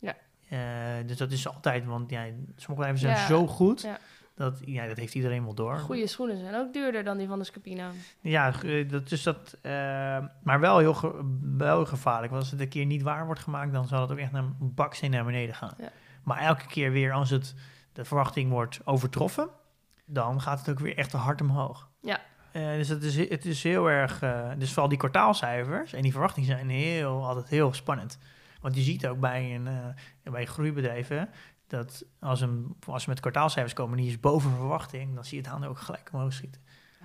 Ja. 0.00 0.16
Eh, 0.48 1.06
dus 1.06 1.16
dat 1.16 1.32
is 1.32 1.48
altijd, 1.48 1.84
want 1.84 2.10
ja, 2.10 2.22
sommige 2.24 2.66
bedrijven 2.66 2.98
zijn 2.98 3.16
Ja, 3.16 3.26
zo 3.26 3.46
goed, 3.46 3.80
ja. 3.82 3.98
Dat, 4.40 4.60
ja, 4.64 4.86
dat 4.86 4.96
heeft 4.96 5.14
iedereen 5.14 5.44
wel 5.44 5.54
door. 5.54 5.78
Goede 5.78 6.06
schoenen 6.06 6.38
zijn 6.38 6.54
ook 6.54 6.72
duurder 6.72 7.04
dan 7.04 7.16
die 7.18 7.26
van 7.28 7.38
de 7.38 7.44
Scapino. 7.44 7.84
Ja, 8.20 8.50
g- 8.52 8.86
dat 8.88 9.10
is 9.10 9.22
dat, 9.22 9.56
eh, 9.62 9.70
maar 10.42 10.60
wel 10.60 10.78
heel, 10.78 10.94
ge- 10.94 11.36
wel 11.56 11.86
gevaarlijk. 11.86 12.30
Want 12.32 12.42
als 12.42 12.50
het 12.52 12.60
een 12.60 12.68
keer 12.68 12.86
niet 12.86 13.02
waar 13.02 13.26
wordt 13.26 13.40
gemaakt, 13.40 13.72
dan 13.72 13.86
zal 13.86 14.00
het 14.00 14.12
ook 14.12 14.18
echt 14.18 14.32
naar 14.32 14.42
een 14.42 14.56
baksteen 14.74 15.10
naar 15.10 15.24
beneden 15.24 15.54
gaan. 15.54 15.74
Ja. 15.78 15.88
Maar 16.22 16.38
elke 16.38 16.66
keer 16.66 16.90
weer 16.92 17.12
als 17.12 17.30
het, 17.30 17.54
de 17.92 18.04
verwachting 18.04 18.50
wordt 18.50 18.80
overtroffen, 18.84 19.48
dan 20.04 20.40
gaat 20.40 20.58
het 20.58 20.68
ook 20.70 20.78
weer 20.80 20.96
echt 20.98 21.10
te 21.10 21.16
hard 21.16 21.40
omhoog. 21.40 21.88
Ja. 22.02 22.20
Eh, 22.52 22.62
dus 22.66 22.88
het 22.88 23.02
is, 23.02 23.16
het 23.28 23.44
is 23.44 23.62
heel 23.62 23.90
erg, 23.90 24.22
eh, 24.22 24.50
dus 24.58 24.68
vooral 24.72 24.88
die 24.88 24.98
kwartaalcijfers 24.98 25.92
en 25.92 26.02
die 26.02 26.12
verwachtingen 26.12 26.48
zijn 26.48 26.68
heel, 26.68 27.26
altijd 27.26 27.48
heel 27.48 27.72
spannend. 27.72 28.18
Want 28.60 28.74
je 28.74 28.80
ziet 28.82 29.06
ook 29.06 29.20
bij, 29.20 29.54
een, 29.54 29.66
eh, 29.66 30.32
bij 30.32 30.46
groeibedrijven 30.46 31.28
dat 31.70 32.04
als, 32.20 32.40
een, 32.40 32.76
als 32.86 33.02
ze 33.02 33.08
met 33.08 33.20
kwartaalcijfers 33.20 33.74
komen 33.74 33.96
die 33.96 34.08
is 34.08 34.20
boven 34.20 34.50
verwachting, 34.50 35.14
dan 35.14 35.24
zie 35.24 35.38
je 35.38 35.44
het 35.44 35.52
aandeel 35.52 35.70
ook 35.70 35.78
gelijk 35.78 36.10
omhoog 36.12 36.32
schieten. 36.32 36.60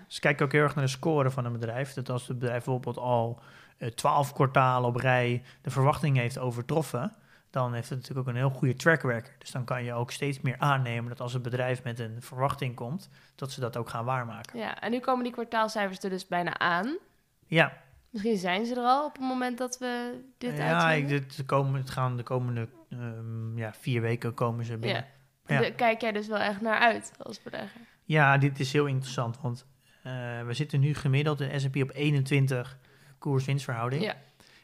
Dus 0.07 0.19
kijk 0.19 0.41
ook 0.41 0.51
heel 0.51 0.63
erg 0.63 0.75
naar 0.75 0.84
de 0.84 0.89
score 0.89 1.31
van 1.31 1.45
een 1.45 1.51
bedrijf. 1.51 1.93
Dat 1.93 2.10
als 2.10 2.27
het 2.27 2.39
bedrijf 2.39 2.63
bijvoorbeeld 2.63 2.98
al 2.98 3.39
eh, 3.77 3.89
twaalf 3.89 4.34
kwartalen 4.34 4.89
op 4.89 4.95
rij 4.95 5.43
de 5.62 5.69
verwachting 5.69 6.17
heeft 6.17 6.38
overtroffen, 6.38 7.15
dan 7.50 7.74
heeft 7.74 7.89
het 7.89 8.00
natuurlijk 8.00 8.27
ook 8.27 8.34
een 8.34 8.39
heel 8.39 8.50
goede 8.50 8.75
track 8.75 9.01
record. 9.01 9.39
Dus 9.39 9.51
dan 9.51 9.63
kan 9.63 9.84
je 9.84 9.93
ook 9.93 10.12
steeds 10.12 10.41
meer 10.41 10.55
aannemen 10.57 11.10
dat 11.10 11.22
als 11.22 11.34
het 11.34 11.41
bedrijf 11.41 11.84
met 11.84 12.00
een 12.00 12.22
verwachting 12.22 12.75
komt, 12.75 13.10
dat 13.36 13.51
ze 13.51 13.60
dat 13.60 13.77
ook 13.77 13.89
gaan 13.89 14.05
waarmaken. 14.05 14.60
Ja, 14.60 14.81
en 14.81 14.91
nu 14.91 15.00
komen 15.00 15.24
die 15.24 15.34
kwartaalcijfers 15.34 16.00
er 16.00 16.10
dus 16.10 16.27
bijna 16.27 16.57
aan. 16.57 16.98
Ja, 17.45 17.74
Misschien 18.15 18.38
zijn 18.38 18.65
ze 18.65 18.75
er 18.75 18.86
al 18.86 19.05
op 19.05 19.13
het 19.13 19.22
moment 19.22 19.57
dat 19.57 19.77
we 19.77 20.22
dit 20.38 20.57
ja 20.57 20.95
dit, 20.95 21.38
de 21.38 21.45
komen, 21.45 21.79
het 21.79 21.89
gaan 21.89 22.17
de 22.17 22.24
komende 22.24 22.67
ehm, 23.00 23.58
ja, 23.58 23.74
vier 23.74 24.02
weken 24.02 24.34
komen 24.34 24.66
ze 24.66 24.78
binnen. 24.78 25.06
Ja. 25.46 25.70
Kijk 25.70 26.02
jij 26.02 26.12
dus 26.12 26.28
wel 26.28 26.38
echt 26.38 26.62
naar 26.62 26.80
uit 26.80 27.12
als 27.22 27.41
belegger. 27.41 27.82
Ja, 28.04 28.38
dit 28.38 28.60
is 28.60 28.74
heel 28.74 28.86
interessant, 28.86 29.41
want 29.41 29.65
eh, 30.04 30.12
we 30.46 30.54
zitten 30.54 30.80
nu 30.80 30.93
gemiddeld 30.93 31.41
in 31.41 31.60
S&P 31.60 31.76
op 31.76 31.91
21 31.93 32.78
koers-winstverhouding. 33.19 34.04
Ja. 34.04 34.15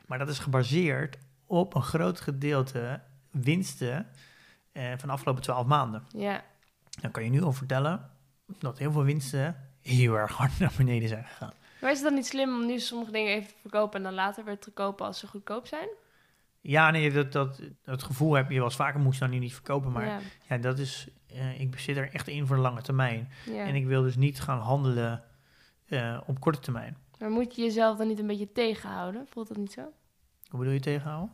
Maar 0.06 0.18
dat 0.18 0.30
is 0.30 0.40
gebaseerd 0.40 1.18
op 1.46 1.76
een 1.76 1.82
groot 1.82 2.20
gedeelte 2.22 3.02
winsten 3.32 4.08
eh, 4.72 4.90
van 4.98 5.08
de 5.08 5.14
afgelopen 5.14 5.44
12 5.44 5.66
maanden. 5.66 6.04
Ja, 6.10 6.44
Dan 7.02 7.12
kan 7.12 7.24
je 7.24 7.30
nu 7.30 7.42
al 7.42 7.54
vertellen 7.54 8.10
dat 8.60 8.78
heel 8.78 8.92
veel 8.92 9.04
winsten 9.04 9.70
heel 9.82 10.16
erg 10.16 10.32
hard 10.32 10.60
naar 10.60 10.74
beneden 10.78 11.10
zijn 11.10 11.26
gegaan. 11.26 11.54
maar 11.82 11.92
is 11.92 11.98
het 11.98 12.08
dan 12.08 12.16
niet 12.16 12.28
slim 12.28 12.50
om 12.50 12.66
nu 12.66 12.80
sommige 12.80 13.12
dingen 13.12 13.34
even 13.34 13.48
te 13.48 13.60
verkopen 13.62 13.98
en 13.98 14.04
dan 14.04 14.14
later 14.14 14.44
weer 14.44 14.60
te 14.60 14.72
kopen 14.72 15.06
als 15.06 15.20
ze 15.20 15.28
goedkoop 15.28 15.68
zijn? 15.68 15.88
Ja, 16.62 16.92
nee, 16.92 17.12
dat, 17.12 17.32
dat, 17.32 17.62
dat 17.84 18.04
gevoel 18.04 18.34
heb 18.34 18.50
je 18.50 18.56
wel 18.56 18.64
eens 18.64 18.76
vaker, 18.76 19.00
moest 19.00 19.20
dan 19.20 19.30
nu 19.30 19.40
niet 19.40 19.54
verkopen. 19.54 19.92
Maar 19.92 20.06
ja, 20.06 20.20
ja, 20.50 20.58
dat 20.58 20.80
is, 20.80 21.08
eh, 21.28 21.60
ik 21.60 21.80
zit 21.80 21.98
er 21.98 22.14
echt 22.14 22.28
in 22.28 22.48
voor 22.48 22.56
de 22.56 22.62
lange 22.62 22.82
termijn. 22.82 23.30
ja. 23.46 23.66
En 23.66 23.76
ik 23.76 23.86
wil 23.86 24.02
dus 24.02 24.16
niet 24.16 24.42
gaan 24.42 24.60
handelen 24.60 25.24
eh, 25.88 26.22
op 26.26 26.40
korte 26.40 26.60
termijn. 26.60 26.98
Maar 27.20 27.30
moet 27.30 27.56
je 27.56 27.62
jezelf 27.62 27.98
dan 27.98 28.08
niet 28.08 28.20
een 28.20 28.28
beetje 28.28 28.52
tegenhouden? 28.52 29.28
Voelt 29.30 29.48
dat 29.48 29.58
niet 29.58 29.72
zo? 29.72 29.82
Hoe 30.50 30.60
bedoel 30.60 30.74
je 30.74 30.80
tegenhouden? 30.80 31.32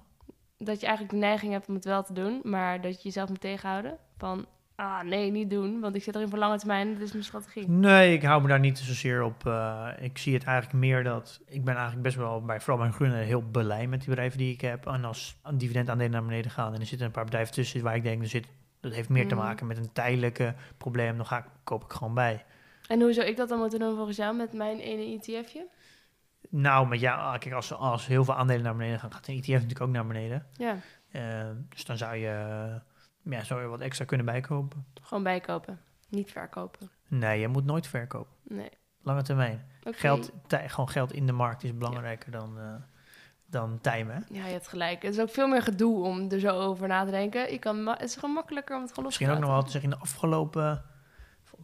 Dat 0.57 0.79
je 0.79 0.85
eigenlijk 0.85 1.15
de 1.15 1.25
neiging 1.25 1.51
hebt 1.51 1.67
om 1.67 1.75
het 1.75 1.85
wel 1.85 2.03
te 2.03 2.13
doen, 2.13 2.39
maar 2.43 2.81
dat 2.81 2.95
je 2.95 3.03
jezelf 3.03 3.29
moet 3.29 3.41
tegenhouden. 3.41 3.97
Van, 4.17 4.45
ah 4.77 5.01
nee, 5.03 5.31
niet 5.31 5.49
doen, 5.49 5.79
want 5.79 5.95
ik 5.95 6.03
zit 6.03 6.15
erin 6.15 6.29
voor 6.29 6.37
lange 6.39 6.57
termijn, 6.57 6.93
dit 6.93 7.01
is 7.01 7.11
mijn 7.11 7.23
strategie. 7.23 7.69
Nee, 7.69 8.13
ik 8.13 8.23
hou 8.23 8.41
me 8.41 8.47
daar 8.47 8.59
niet 8.59 8.77
zozeer 8.79 9.23
op. 9.23 9.45
eh, 9.45 9.87
ik 9.99 10.17
zie 10.17 10.33
het 10.33 10.43
eigenlijk 10.43 10.77
meer 10.79 11.03
dat... 11.03 11.41
Ik 11.45 11.63
ben 11.63 11.73
eigenlijk 11.73 12.03
best 12.03 12.15
wel, 12.15 12.41
bij, 12.41 12.59
vooral 12.61 12.83
bij 12.83 12.91
groene, 12.91 13.15
heel 13.15 13.41
blij 13.41 13.87
met 13.87 13.99
die 13.99 14.09
bedrijven 14.09 14.37
die 14.37 14.53
ik 14.53 14.61
heb. 14.61 14.85
En 14.87 15.05
als 15.05 15.37
een 15.43 15.57
dividendaandelen 15.57 16.11
naar 16.11 16.25
beneden 16.25 16.51
gaan... 16.51 16.73
en 16.73 16.79
er 16.79 16.85
zitten 16.85 17.05
een 17.07 17.13
paar 17.13 17.23
bedrijven 17.25 17.53
tussen 17.53 17.83
waar 17.83 17.95
ik 17.95 18.03
denk... 18.03 18.21
Er 18.21 18.27
zit, 18.27 18.47
dat 18.79 18.93
heeft 18.93 19.09
meer 19.09 19.27
te 19.27 19.35
Mhm. 19.35 19.43
maken 19.43 19.67
met 19.67 19.77
een 19.77 19.91
tijdelijke 19.93 20.55
probleem. 20.77 21.17
Dan 21.17 21.25
ga 21.25 21.37
ik, 21.37 21.45
koop 21.63 21.83
ik 21.83 21.91
gewoon 21.93 22.13
bij. 22.13 22.45
En 22.87 23.01
hoe 23.01 23.13
zou 23.13 23.27
ik 23.27 23.37
dat 23.37 23.49
dan 23.49 23.59
moeten 23.59 23.79
doen 23.79 23.95
volgens 23.95 24.17
jou 24.17 24.35
met 24.35 24.53
mijn 24.53 24.79
ene 24.79 25.01
ETF'je? 25.21 25.67
Nou, 26.49 26.87
maar 26.87 26.97
ja, 26.97 27.37
kijk, 27.37 27.53
als, 27.55 27.73
als 27.73 28.07
heel 28.07 28.23
veel 28.23 28.35
aandelen 28.35 28.63
naar 28.63 28.75
beneden 28.75 28.99
gaan... 28.99 29.11
gaat 29.13 29.27
een 29.27 29.35
ETF 29.37 29.47
natuurlijk 29.47 29.81
ook 29.81 29.89
naar 29.89 30.07
beneden. 30.07 30.45
Ja, 30.53 30.75
Eh, 31.11 31.47
dus 31.69 31.85
dan 31.85 31.97
zou 31.97 32.15
je, 32.15 32.35
ja, 33.29 33.43
zou 33.43 33.61
je 33.61 33.67
wat 33.67 33.79
extra 33.81 34.05
kunnen 34.05 34.25
bijkopen. 34.25 34.85
gewoon 35.01 35.23
bijkopen, 35.23 35.81
niet 36.09 36.31
verkopen. 36.31 36.89
Nee, 37.07 37.39
je 37.39 37.47
moet 37.47 37.65
nooit 37.65 37.87
verkopen. 37.87 38.35
Nee. 38.43 38.69
Lange 39.01 39.21
termijn. 39.21 39.65
Geld, 39.83 40.31
gewoon 40.47 40.89
geld 40.89 41.13
in 41.13 41.25
de 41.25 41.31
markt 41.31 41.63
is 41.63 41.77
belangrijker 41.77 42.31
dan, 42.31 42.59
eh, 42.59 42.73
dan 43.45 43.79
timen. 43.81 44.15
hè? 44.15 44.37
Ja, 44.39 44.45
je 44.45 44.51
hebt 44.51 44.67
gelijk. 44.67 45.01
Het 45.01 45.13
is 45.13 45.19
ook 45.19 45.29
veel 45.29 45.47
meer 45.47 45.61
gedoe 45.61 46.03
om 46.03 46.31
er 46.31 46.39
zo 46.39 46.59
over 46.59 46.87
na 46.87 47.05
te 47.05 47.11
denken. 47.11 47.51
Je 47.51 47.59
kan 47.59 47.87
het 47.87 48.01
is 48.01 48.15
gewoon 48.15 48.33
makkelijker 48.33 48.75
om 48.75 48.81
het 48.81 48.89
gewoon 48.89 49.05
Misschien 49.05 49.29
ook 49.29 49.39
nog 49.39 49.49
wel 49.49 49.63
te 49.63 49.71
zeggen, 49.71 49.91
in 49.91 49.97
de 49.97 50.03
afgelopen, 50.03 50.83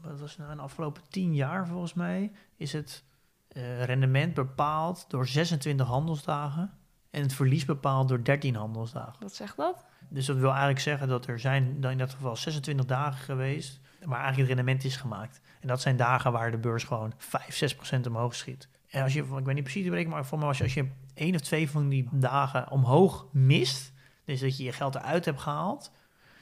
wat 0.01 0.19
was 0.19 0.29
het 0.29 0.39
nou, 0.39 0.51
in 0.51 0.57
de 0.57 0.63
afgelopen 0.63 1.01
tien 1.09 1.35
jaar 1.35 1.67
volgens 1.67 1.93
mij, 1.93 2.31
is 2.55 2.73
het 2.73 3.03
eh, 3.47 3.83
rendement 3.83 4.33
bepaald 4.33 5.05
door 5.07 5.27
26 5.27 5.87
handelsdagen 5.87 6.77
en 7.09 7.21
het 7.21 7.33
verlies 7.33 7.65
bepaald 7.65 8.07
door 8.09 8.23
13 8.23 8.55
handelsdagen. 8.55 9.15
Wat 9.19 9.35
zegt 9.35 9.57
dat? 9.57 9.85
Dus 10.13 10.25
dat 10.25 10.37
wil 10.37 10.49
eigenlijk 10.49 10.79
zeggen 10.79 11.07
dat 11.07 11.27
er 11.27 11.39
zijn 11.39 11.81
dan 11.81 11.91
in 11.91 11.97
dat 11.97 12.13
geval 12.13 12.35
26 12.35 12.85
dagen 12.85 13.19
geweest 13.23 13.79
waar 13.99 14.19
eigenlijk 14.19 14.49
het 14.49 14.57
rendement 14.57 14.83
is 14.83 14.95
gemaakt. 14.95 15.41
En 15.61 15.67
dat 15.67 15.81
zijn 15.81 15.95
dagen 15.97 16.31
waar 16.31 16.51
de 16.51 16.57
beurs 16.57 16.83
gewoon 16.83 17.13
5, 17.17 17.55
6 17.55 17.75
procent 17.75 18.07
omhoog 18.07 18.35
schiet. 18.35 18.67
En 18.89 19.03
als 19.03 19.13
je, 19.13 19.21
ik 19.21 19.27
weet 19.45 19.55
niet 19.55 19.63
precies 19.63 19.83
de 19.83 19.89
berekening, 19.89 20.19
maar 20.19 20.25
voor 20.29 20.39
me 20.39 20.45
als 20.45 20.57
je, 20.57 20.63
als 20.63 20.73
je 20.73 20.87
één 21.13 21.35
of 21.35 21.41
twee 21.41 21.69
van 21.69 21.89
die 21.89 22.07
dagen 22.11 22.71
omhoog 22.71 23.25
mist, 23.31 23.93
dus 24.25 24.39
dat 24.39 24.57
je 24.57 24.63
je 24.63 24.71
geld 24.71 24.95
eruit 24.95 25.25
hebt 25.25 25.41
gehaald, 25.41 25.91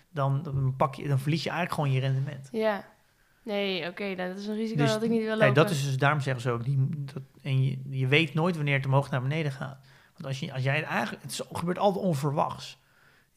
dan, 0.10 0.44
dan, 0.44 0.74
pak 0.78 0.96
je, 0.96 1.08
dan 1.08 1.20
verlies 1.20 1.44
je 1.44 1.50
eigenlijk 1.50 1.80
gewoon 1.82 1.96
je 1.96 2.00
rendement. 2.08 2.50
Ja. 2.52 2.86
Nee, 3.44 3.88
oké, 3.90 4.16
dat 4.16 4.38
is 4.38 4.48
een 4.48 4.56
risico 4.56 4.82
Dus- 4.82 4.92
dat 4.92 5.04
ik 5.04 5.10
niet 5.10 5.20
wil 5.20 5.30
lopen. 5.30 5.46
Nee, 5.46 5.54
dat 5.54 5.70
is 5.70 5.84
dus, 5.86 5.98
daarom 5.98 6.20
zeggen 6.20 6.42
ze 6.42 6.52
ook, 6.52 6.64
die, 6.64 6.90
dat, 7.14 7.24
en 7.42 7.64
je, 7.64 7.80
je 7.90 8.08
weet 8.08 8.34
nooit 8.34 8.56
wanneer 8.56 8.76
het 8.76 8.86
omhoog 8.86 9.10
naar 9.10 9.22
beneden 9.22 9.52
gaat. 9.52 9.86
Want 10.14 10.26
als, 10.26 10.40
je, 10.40 10.54
als 10.54 10.64
jij 10.64 10.76
het 10.76 10.86
eigenlijk, 10.86 11.22
het 11.24 11.32
is- 11.32 11.42
gebeurt 11.52 11.78
altijd 11.80 12.06
onverwachts. 12.06 12.80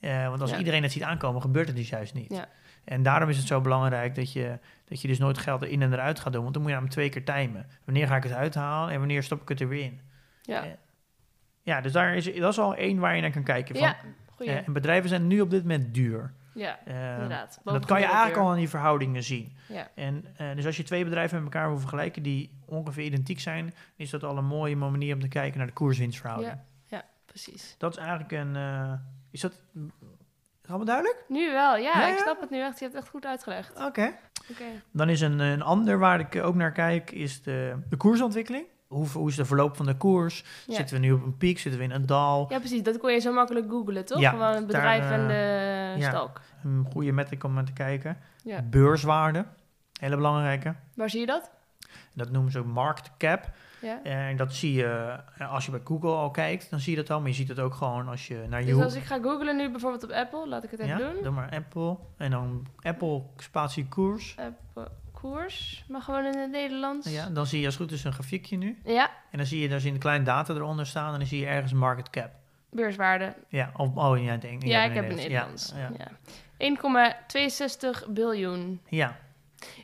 Eh, 0.05 0.29
want 0.29 0.41
als 0.41 0.51
Ja. 0.51 0.59
iedereen 0.59 0.83
het 0.83 0.93
ziet 0.93 1.03
aankomen, 1.03 1.41
gebeurt 1.43 1.67
het 1.67 1.77
dus 1.77 1.89
juist 1.89 2.15
niet. 2.15 2.33
Ja. 2.33 2.49
En 2.85 3.03
daarom 3.03 3.29
is 3.29 3.37
het 3.37 3.47
zo 3.47 3.61
belangrijk 3.61 4.15
dat 4.15 4.33
je, 4.33 4.59
dat 4.85 5.01
je 5.03 5.09
dus 5.09 5.19
nooit 5.19 5.39
geld 5.39 5.63
erin 5.63 5.83
en 5.83 5.93
eruit 5.93 6.21
gaat 6.21 6.33
doen. 6.33 6.43
Want 6.43 6.55
dan 6.55 6.63
moet 6.63 6.73
je 6.73 6.77
namelijk 6.79 6.99
twee 7.01 7.23
keer 7.23 7.25
timen. 7.35 7.67
Wanneer 7.85 8.07
ga 8.07 8.17
ik 8.17 8.23
het 8.23 8.33
uithalen 8.33 8.93
en 8.93 8.99
wanneer 8.99 9.23
stop 9.23 9.43
ik 9.43 9.49
het 9.49 9.61
er 9.61 9.69
weer 9.69 9.85
in? 9.85 10.01
Ja, 10.43 10.65
Eh, 10.65 10.71
Ja, 11.63 11.81
dus 11.81 11.93
daar 11.93 12.15
is, 12.17 12.25
dat 12.35 12.53
is 12.53 12.59
al 12.59 12.75
één 12.75 12.99
waar 12.99 13.15
je 13.17 13.21
naar 13.23 13.31
kan 13.31 13.43
kijken. 13.43 13.75
Van, 13.77 13.85
ja 13.87 13.97
goeie. 14.37 14.53
eh, 14.53 14.67
en 14.67 14.73
bedrijven 14.73 15.09
zijn 15.09 15.27
nu 15.27 15.41
op 15.41 15.51
dit 15.51 15.63
moment 15.63 15.95
duur. 15.95 16.33
ja, 16.55 16.79
inderdaad. 16.87 17.61
dat 17.65 17.85
kan 17.85 17.99
je 18.01 18.05
eigenlijk 18.07 18.37
al 18.37 18.51
aan 18.51 18.57
die 18.57 18.69
verhoudingen 18.69 19.23
zien. 19.23 19.57
Ja. 19.69 19.89
En 19.95 20.25
dus 20.55 20.67
als 20.67 20.77
je 20.77 20.83
twee 20.83 21.05
bedrijven 21.05 21.37
met 21.43 21.53
elkaar 21.53 21.69
wil 21.69 21.79
vergelijken 21.79 22.23
die 22.23 22.59
ongeveer 22.67 23.05
identiek 23.05 23.41
zijn, 23.41 23.75
is 23.97 24.11
dat 24.11 24.23
al 24.25 24.39
een 24.39 24.45
mooie 24.45 24.77
manier 24.77 25.15
om 25.15 25.21
te 25.21 25.29
kijken 25.29 25.59
naar 25.59 25.67
de 25.67 25.73
koers-winstverhouding. 25.73 26.53
Ja, 26.53 26.65
ja, 26.97 27.05
precies. 27.27 27.75
Dat 27.79 27.93
is 27.93 27.99
eigenlijk 27.99 28.33
een. 28.33 28.57
Eh, 29.35 29.41
is 29.41 29.41
dat. 29.41 29.53
Allemaal 30.69 30.87
duidelijk? 30.87 31.25
Nu 31.29 31.51
wel, 31.53 31.77
ja, 31.77 31.81
Ja, 32.01 32.07
ik 32.07 32.17
ja? 32.17 32.23
snap 32.23 32.41
het 32.41 32.51
nu 32.51 32.61
echt. 32.61 32.79
Je 32.79 32.85
hebt 32.85 32.95
het 32.95 33.03
echt 33.03 33.13
goed 33.13 33.27
uitgelegd. 33.27 33.71
Oké. 33.85 34.13
Oké. 34.51 34.65
Dan 34.91 35.09
is 35.09 35.21
een, 35.21 35.39
een 35.39 35.63
ander 35.63 35.99
waar 35.99 36.21
ik 36.21 36.37
ook 36.43 36.55
naar 36.55 36.73
kijk, 36.73 37.11
is 37.11 37.43
de, 37.43 37.77
de 37.89 37.97
koersontwikkeling. 37.97 38.67
Hoe, 38.87 39.07
hoe 39.09 39.29
is 39.29 39.37
de 39.37 39.45
verloop 39.45 39.77
van 39.77 39.87
de 39.87 39.97
koers? 39.97 40.45
Ja. 40.67 40.75
Zitten 40.75 40.95
we 41.01 41.07
nu 41.07 41.13
op 41.13 41.23
een 41.25 41.37
piek? 41.37 41.59
Zitten 41.59 41.81
we 41.81 41.87
in 41.87 41.93
een 41.93 42.07
dal? 42.07 42.47
ja, 42.49 42.59
precies. 42.59 42.83
Dat 42.83 42.99
kon 42.99 43.13
je 43.13 43.19
zo 43.19 43.33
makkelijk 43.33 43.71
googlen, 43.71 44.05
toch? 44.05 44.21
Ja, 44.21 44.31
Gewoon 44.31 44.55
het 44.55 44.67
bedrijf 44.67 45.03
daar, 45.03 45.13
en 45.13 45.21
eh, 45.21 45.95
de 45.95 46.01
ja. 46.01 46.09
stalk. 46.09 46.41
Een 46.65 46.87
goede 46.93 47.13
metric 47.13 47.45
om 47.45 47.55
naar 47.55 47.65
te 47.65 47.73
kijken. 47.73 48.19
Ja. 48.45 48.63
Beurswaarde, 48.63 49.45
hele 50.01 50.17
belangrijke. 50.17 50.75
Waar 50.95 51.11
zie 51.11 51.21
je 51.21 51.27
dat? 51.27 51.51
Dat 52.13 52.31
noemen 52.31 52.53
ze 52.53 52.59
ook 52.59 52.67
market 52.67 53.11
cap. 53.19 53.51
Ja. 53.81 54.03
En 54.03 54.37
dat 54.37 54.55
zie 54.55 54.73
je 54.73 55.19
eh, 55.39 55.53
als 55.53 55.65
je 55.65 55.71
bij 55.71 55.81
Google 55.85 56.11
al 56.11 56.31
kijkt, 56.31 56.71
dan 56.71 56.81
zie 56.81 56.97
je 56.97 57.03
dat 57.03 57.11
al. 57.11 57.21
Maar 57.21 57.29
je 57.29 57.35
ziet 57.35 57.49
het 57.49 57.59
ook 57.59 57.75
gewoon 57.75 58.09
als 58.09 58.29
je 58.29 58.45
naar 58.49 58.61
je 58.61 58.75
Dus 58.75 58.83
als 58.83 58.95
ik 58.95 59.05
ga 59.05 59.19
googlen 59.23 59.57
nu 59.57 59.71
bijvoorbeeld 59.71 60.05
op 60.05 60.11
Apple, 60.11 60.49
laat 60.49 60.65
ik 60.65 60.71
het 60.71 60.81
even 60.81 60.99
ja, 60.99 61.13
doen. 61.13 61.23
doe 61.23 61.33
maar 61.33 61.51
Apple. 61.51 61.97
En 62.17 62.31
dan 62.31 62.67
Apple 62.83 63.23
spatie 63.37 63.89
koers. 63.89 64.37
Apple 64.39 64.91
koers, 65.13 65.85
maar 65.89 66.01
gewoon 66.01 66.25
in 66.25 66.39
het 66.39 66.51
Nederlands. 66.51 67.11
Ja, 67.11 67.29
dan 67.29 67.47
zie 67.47 67.61
je 67.61 67.67
als 67.67 67.75
het 67.75 67.83
goed 67.83 67.93
is 67.93 68.05
een 68.05 68.13
grafiekje 68.13 68.57
nu. 68.57 68.79
Ja, 68.85 69.11
En 69.31 69.39
dan 69.39 69.47
zie 69.47 69.61
je, 69.61 69.69
daar 69.69 69.81
zie 69.81 69.89
je 69.89 69.95
een 69.95 70.01
kleine 70.01 70.25
data 70.25 70.55
eronder 70.55 70.87
staan. 70.87 71.13
En 71.13 71.19
dan 71.19 71.29
zie 71.29 71.41
je 71.41 71.47
ergens 71.47 71.73
market 71.73 72.11
cap. 72.11 72.31
beurswaarde. 72.71 73.35
Ja, 73.49 73.73
of, 73.77 73.95
oh 73.95 74.23
ja, 74.23 74.37
denk 74.37 74.63
Ja, 74.63 74.69
ja, 74.69 74.85
ik 74.91 74.95
heb 74.95 75.11
een 75.11 75.17
Nederlands. 75.17 75.75
Ja. 75.77 76.11
1,62 78.05 78.09
biljoen. 78.09 78.81
ja. 78.89 79.17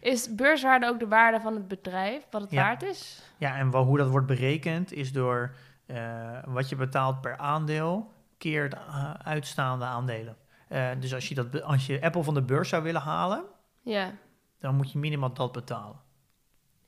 Is 0.00 0.34
beurswaarde 0.34 0.86
ook 0.86 0.98
de 0.98 1.08
waarde 1.08 1.40
van 1.40 1.54
het 1.54 1.68
bedrijf, 1.68 2.26
wat 2.30 2.40
het 2.40 2.50
Ja. 2.50 2.62
waard 2.62 2.82
is? 2.82 3.22
Ja, 3.36 3.56
en 3.56 3.70
wel, 3.70 3.84
hoe 3.84 3.98
dat 3.98 4.08
wordt 4.08 4.26
berekend 4.26 4.92
is 4.92 5.12
door 5.12 5.54
eh, 5.86 6.38
wat 6.44 6.68
je 6.68 6.76
betaalt 6.76 7.20
per 7.20 7.36
aandeel 7.36 8.12
keer 8.38 8.70
de 8.70 8.76
eh, 8.76 9.12
uitstaande 9.14 9.84
aandelen. 9.84 10.36
Eh, 10.68 10.88
dus 11.00 11.14
als 11.14 11.28
je, 11.28 11.34
dat, 11.34 11.62
als 11.62 11.86
je 11.86 12.02
Apple 12.02 12.22
van 12.22 12.34
de 12.34 12.42
beurs 12.42 12.68
zou 12.68 12.82
willen 12.82 13.00
halen, 13.00 13.44
Ja, 13.82 14.12
dan 14.58 14.74
moet 14.74 14.92
je 14.92 14.98
minimaal 14.98 15.32
dat 15.32 15.52
betalen. 15.52 16.00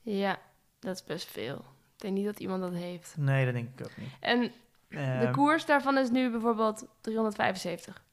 ja, 0.01 0.37
dat 0.79 0.95
is 0.95 1.03
best 1.03 1.27
veel. 1.31 1.55
Ik 1.95 1.99
denk 1.99 2.13
niet 2.13 2.25
dat 2.25 2.39
iemand 2.39 2.61
dat 2.61 2.73
heeft. 2.73 3.15
Nee, 3.17 3.45
dat 3.45 3.53
denk 3.53 3.79
ik 3.79 3.85
ook 3.85 3.97
niet. 3.97 4.09
En 4.19 4.51
de 5.19 5.29
koers 5.31 5.65
daarvan 5.65 5.97
is 5.97 6.09
nu 6.09 6.31
bijvoorbeeld 6.31 6.85
375. 7.01 8.03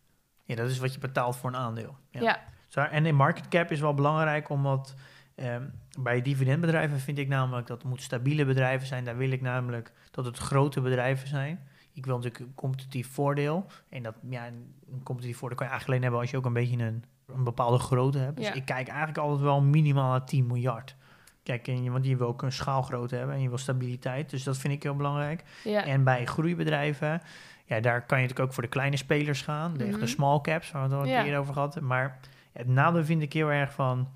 ja, 0.45 0.55
dat 0.55 0.71
is 0.71 0.79
wat 0.79 0.95
je 0.95 0.99
betaalt 1.01 1.37
voor 1.37 1.51
een 1.51 1.57
aandeel. 1.57 1.97
Ja, 2.11 2.21
Ja. 2.21 2.41
En 2.75 3.07
in 3.07 3.15
market 3.15 3.49
cap 3.49 3.71
is 3.71 3.81
wel 3.81 3.95
belangrijk, 3.95 4.49
omdat 4.49 4.95
ehm, 5.35 5.63
bij 6.01 6.23
dividendbedrijven 6.23 6.99
vind 7.01 7.19
ik 7.19 7.29
namelijk 7.29 7.67
dat 7.67 7.79
het 7.83 7.87
moet 7.91 8.03
stabiele 8.03 8.45
bedrijven 8.45 8.87
zijn. 8.87 9.05
Daar 9.05 9.17
wil 9.17 9.31
ik 9.31 9.41
namelijk 9.41 9.93
dat 10.11 10.25
het 10.25 10.39
grote 10.39 10.81
bedrijven 10.81 11.29
zijn. 11.29 11.61
Ik 11.93 12.07
wil 12.07 12.17
natuurlijk 12.17 12.45
een 12.45 12.55
competitief 12.55 13.09
voordeel. 13.13 13.67
En 13.89 14.03
dat, 14.03 14.15
ja, 14.29 14.47
een 14.47 15.03
competitief 15.03 15.39
voordeel 15.39 15.57
kan 15.59 15.67
je 15.67 15.73
eigenlijk 15.73 15.87
alleen 15.89 16.03
hebben 16.03 16.21
als 16.21 16.31
je 16.31 16.37
ook 16.37 16.45
een 16.45 16.53
beetje 16.53 16.85
een, 16.85 17.05
een 17.27 17.45
bepaalde 17.45 17.79
grootte 17.79 18.19
hebt. 18.19 18.37
Dus 18.37 18.47
Ja. 18.47 18.53
ik 18.55 18.65
kijk 18.65 18.89
eigenlijk 18.89 19.19
altijd 19.19 19.41
wel 19.41 19.61
minimaal 19.63 20.11
naar 20.11 20.25
10 20.25 20.47
miljard. 20.47 20.97
Kijk, 21.43 21.69
en 21.69 21.83
je, 21.83 21.91
want 21.91 22.07
je 22.07 22.17
wil 22.17 22.27
ook 22.27 22.43
een 22.43 22.53
schaalgrootte 22.53 23.17
hebben 23.17 23.35
en 23.35 23.43
je 23.43 23.49
wil 23.49 23.59
stabiliteit. 23.59 24.31
Dus 24.31 24.43
dat 24.43 24.59
vind 24.59 24.75
ik 24.75 24.83
heel 24.83 24.97
belangrijk. 24.97 25.43
ja. 25.65 25.85
En 25.85 26.05
bij 26.05 26.27
groeibedrijven, 26.27 27.21
ja, 27.65 27.81
daar 27.81 28.07
kan 28.07 28.17
je 28.19 28.23
natuurlijk 28.23 28.49
ook 28.49 28.55
voor 28.55 28.63
de 28.63 28.69
kleine 28.69 28.97
spelers 28.97 29.43
gaan. 29.43 29.75
De 29.77 29.85
Mhm. 29.87 30.07
small 30.07 30.41
caps, 30.41 30.71
waar 30.71 30.89
we 30.89 30.95
het 30.95 31.03
al 31.05 31.09
Ja. 31.11 31.23
keer 31.23 31.39
over 31.39 31.53
gehad. 31.55 31.81
Maar 31.81 32.19
het 32.53 32.67
nadeel 32.67 33.05
vind 33.05 33.23
ik 33.23 33.33
heel 33.33 33.51
erg 33.53 33.73
van 33.73 34.09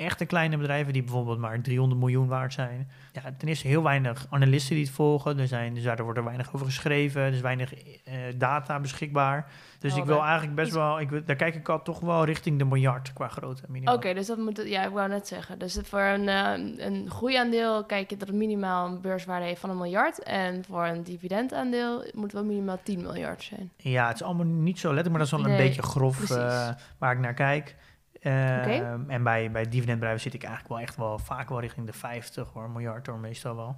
echte 0.00 0.24
kleine 0.24 0.56
bedrijven 0.56 0.92
die 0.92 1.02
bijvoorbeeld 1.02 1.38
maar 1.38 1.60
300 1.60 2.00
miljoen 2.00 2.26
waard 2.28 2.52
zijn. 2.52 2.90
Ja, 3.12 3.20
ten 3.38 3.48
eerste 3.48 3.66
heel 3.66 3.82
weinig 3.82 4.26
analisten 4.30 4.74
die 4.76 4.84
het 4.84 4.94
volgen. 4.94 5.38
Er 5.38 5.48
zijn, 5.48 5.74
dus 5.74 5.82
daar 5.82 6.02
wordt 6.02 6.18
er 6.18 6.24
weinig 6.24 6.54
over 6.54 6.66
geschreven. 6.66 7.22
Er 7.22 7.32
is 7.32 7.40
weinig 7.40 7.74
eh, 7.74 8.14
data 8.36 8.80
beschikbaar. 8.80 9.50
Dus 9.78 9.90
ik 9.90 9.96
Helder. 9.96 10.14
wil 10.14 10.24
eigenlijk 10.24 10.54
best 10.54 10.72
wel, 10.72 11.00
ik, 11.00 11.10
wil- 11.10 11.22
daar 11.24 11.36
kijk 11.36 11.54
ik 11.54 11.68
al 11.68 11.82
toch 11.82 12.00
wel 12.00 12.24
richting 12.24 12.58
de 12.58 12.64
miljard 12.64 13.12
qua 13.12 13.28
grootte. 13.28 13.62
Minimaal. 13.68 13.94
Oké, 13.94 14.14
dus 14.14 14.26
dat 14.26 14.38
moet, 14.38 14.62
ja, 14.66 14.84
ik 14.84 14.92
wou 14.92 15.08
net 15.08 15.28
zeggen. 15.28 15.58
Dus 15.58 15.78
voor 15.82 16.00
een, 16.00 16.28
eh, 16.28 16.86
een 16.86 17.10
groeiaandeel 17.10 17.84
kijk 17.84 18.10
je 18.10 18.16
dat 18.16 18.28
het 18.28 18.36
minimaal 18.36 18.86
een 18.88 19.00
beurswaarde 19.00 19.46
heeft 19.46 19.60
van 19.60 19.70
een 19.70 19.76
miljard. 19.76 20.22
En 20.22 20.64
voor 20.64 20.84
een 20.86 21.02
dividendaandeel 21.02 21.96
moet 22.12 22.22
het 22.22 22.32
wel 22.32 22.44
minimaal 22.44 22.78
10 22.82 23.02
miljard 23.02 23.42
zijn. 23.42 23.70
Ja, 23.76 24.06
het 24.06 24.14
is 24.16 24.22
allemaal 24.22 24.46
niet 24.46 24.78
zo 24.78 24.92
letterlijk, 24.94 25.16
maar 25.18 25.26
dat 25.28 25.38
is 25.38 25.44
wel 25.44 25.52
een 25.52 25.66
beetje 25.66 25.82
grof 25.82 26.30
eh, 26.30 26.68
waar 26.98 27.12
ik 27.12 27.18
naar 27.18 27.34
kijk. 27.34 27.76
Eh, 28.20 28.32
Oké. 28.60 29.02
En 29.08 29.22
bij, 29.22 29.50
bij 29.50 29.68
dividendbedrijven 29.68 30.20
zit 30.20 30.34
ik 30.34 30.42
eigenlijk 30.42 30.74
wel 30.74 30.82
echt 30.82 30.96
wel 30.96 31.18
vaak 31.18 31.48
wel 31.48 31.60
richting 31.60 31.86
de 31.86 31.92
50 31.92 32.48
hoor, 32.52 32.70
miljard 32.70 33.06
hoor, 33.06 33.18
meestal 33.18 33.56
wel. 33.56 33.76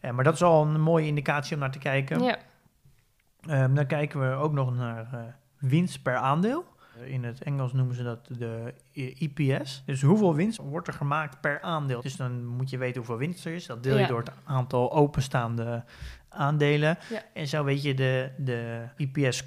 Eh, 0.00 0.10
maar 0.10 0.24
dat 0.24 0.34
is 0.34 0.42
al 0.42 0.62
een 0.66 0.80
mooie 0.80 1.06
indicatie 1.06 1.54
om 1.54 1.60
naar 1.60 1.70
te 1.70 1.78
kijken. 1.78 2.22
Ja, 2.22 2.38
Ehm, 3.46 3.74
dan 3.74 3.86
kijken 3.86 4.20
we 4.30 4.36
ook 4.36 4.52
nog 4.52 4.74
naar 4.76 5.08
eh, 5.12 5.20
winst 5.58 6.02
per 6.02 6.16
aandeel. 6.16 6.64
Eh, 7.00 7.12
In 7.12 7.24
het 7.24 7.42
Engels 7.42 7.72
noemen 7.72 7.94
ze 7.94 8.02
dat 8.02 8.26
de 8.38 8.74
EPS. 8.92 9.82
Dus 9.86 10.02
hoeveel 10.02 10.34
winst 10.34 10.58
wordt 10.58 10.86
er 10.88 10.92
gemaakt 10.94 11.40
per 11.40 11.60
aandeel? 11.60 12.00
Dus 12.00 12.16
dan 12.16 12.46
moet 12.46 12.70
je 12.70 12.78
weten 12.78 12.96
hoeveel 12.96 13.16
winst 13.16 13.44
er 13.46 13.52
is. 13.54 13.66
Dat 13.66 13.82
deel 13.82 13.94
je 13.94 14.00
Ja. 14.00 14.06
door 14.06 14.18
het 14.18 14.30
aantal 14.44 14.92
openstaande 14.92 15.84
aandelen. 16.28 16.98
Ja. 17.10 17.22
En 17.34 17.46
zo 17.46 17.64
weet 17.64 17.82
je 17.82 17.94
de, 17.94 18.30
de 18.38 18.84
EPS 18.96 19.44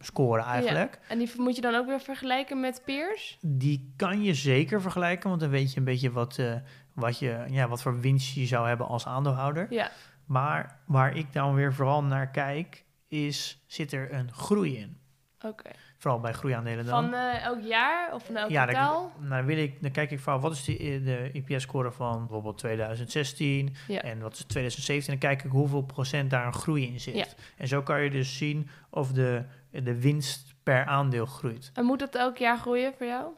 scoren 0.00 0.44
eigenlijk. 0.44 0.98
en 1.08 1.18
die 1.18 1.30
moet 1.36 1.56
je 1.56 1.60
dan 1.62 1.74
ook 1.74 1.86
weer 1.86 2.00
vergelijken 2.00 2.60
met 2.60 2.82
peers? 2.84 3.38
Die 3.40 3.92
kan 3.96 4.22
je 4.22 4.34
zeker 4.34 4.80
vergelijken, 4.80 5.28
want 5.28 5.40
dan 5.40 5.50
weet 5.50 5.72
je 5.72 5.78
een 5.78 5.84
beetje 5.84 6.10
wat, 6.12 6.38
eh, 6.38 6.54
wat, 6.94 7.18
je, 7.18 7.44
ja, 7.50 7.68
wat 7.68 7.82
voor 7.82 8.00
winst 8.00 8.34
je 8.34 8.46
zou 8.46 8.68
hebben 8.68 8.86
als 8.86 9.06
aandeelhouder. 9.06 9.66
Ja, 9.70 9.90
Maar 10.26 10.78
waar 10.86 11.16
ik 11.16 11.32
dan 11.32 11.54
weer 11.54 11.74
vooral 11.74 12.02
naar 12.02 12.30
kijk, 12.30 12.84
is 13.08 13.64
zit 13.66 13.92
er 13.92 14.12
een 14.14 14.32
groei 14.32 14.76
in? 14.76 14.98
oké. 15.46 15.70
Vooral 15.98 16.20
bij 16.20 16.32
groeiaandelen 16.32 16.84
dan. 16.86 17.04
Van 17.04 17.14
eh, 17.14 17.44
elk 17.44 17.60
jaar 17.62 18.14
of 18.14 18.24
van 18.24 18.36
elk 18.36 18.50
ja, 18.50 18.62
kwartaal? 18.64 19.12
dan, 19.18 19.28
nou, 19.28 19.36
dan, 19.36 19.44
wil 19.54 19.64
ik, 19.64 19.82
dan 19.82 19.90
kijk 19.90 20.10
ik 20.10 20.20
van 20.20 20.40
wat 20.40 20.52
is 20.52 20.64
de, 20.64 21.00
de 21.04 21.30
EPS-score 21.32 21.92
van 21.92 22.18
bijvoorbeeld 22.18 22.58
2016 22.58 23.74
Ja. 23.88 24.02
en 24.02 24.20
wat 24.20 24.32
is 24.32 24.44
2017. 24.44 25.10
Dan 25.10 25.30
kijk 25.30 25.44
ik 25.44 25.50
hoeveel 25.50 25.82
procent 25.82 26.30
daar 26.30 26.46
een 26.46 26.52
groei 26.52 26.86
in 26.86 27.00
zit. 27.00 27.14
Ja. 27.14 27.24
En 27.56 27.68
zo 27.68 27.82
kan 27.82 28.02
je 28.02 28.10
dus 28.10 28.36
zien 28.36 28.68
of 28.90 29.12
de, 29.12 29.44
de 29.70 30.00
winst 30.00 30.54
per 30.62 30.84
aandeel 30.84 31.26
groeit. 31.26 31.70
En 31.74 31.84
moet 31.84 31.98
dat 31.98 32.14
elk 32.14 32.36
jaar 32.36 32.58
groeien 32.58 32.92
voor 32.96 33.06
jou? 33.06 33.32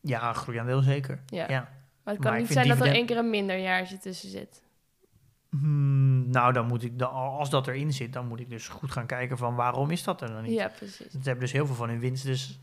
Ja, 0.00 0.32
groeiaandeel 0.32 0.80
zeker. 0.82 1.22
Ja. 1.26 1.48
Ja. 1.48 1.60
Maar 2.04 2.14
het 2.14 2.22
kan 2.22 2.32
Maar 2.32 2.40
niet 2.40 2.50
zijn 2.50 2.68
dat 2.68 2.80
er 2.80 2.86
één 2.86 3.06
keer 3.06 3.16
een 3.16 3.30
minderjaartje 3.30 3.98
tussen 3.98 4.28
zit. 4.28 4.62
Hmm, 5.50 6.30
nou, 6.30 6.52
dan 6.52 6.66
moet 6.66 6.82
ik, 6.82 6.98
dan, 6.98 7.10
als 7.10 7.50
dat 7.50 7.68
erin 7.68 7.92
zit, 7.92 8.12
dan 8.12 8.26
moet 8.26 8.40
ik 8.40 8.50
dus 8.50 8.68
goed 8.68 8.90
gaan 8.90 9.06
kijken 9.06 9.38
van 9.38 9.54
waarom 9.54 9.90
is 9.90 10.02
dat 10.02 10.20
er 10.20 10.28
dan 10.28 10.42
niet. 10.42 10.52
Ja, 10.52 10.68
precies. 10.68 11.10
Ze 11.10 11.18
hebben 11.22 11.40
dus 11.40 11.52
heel 11.52 11.66
veel 11.66 11.74
van 11.74 11.88
hun 11.88 12.00
winst 12.00 12.24
dus 12.24 12.58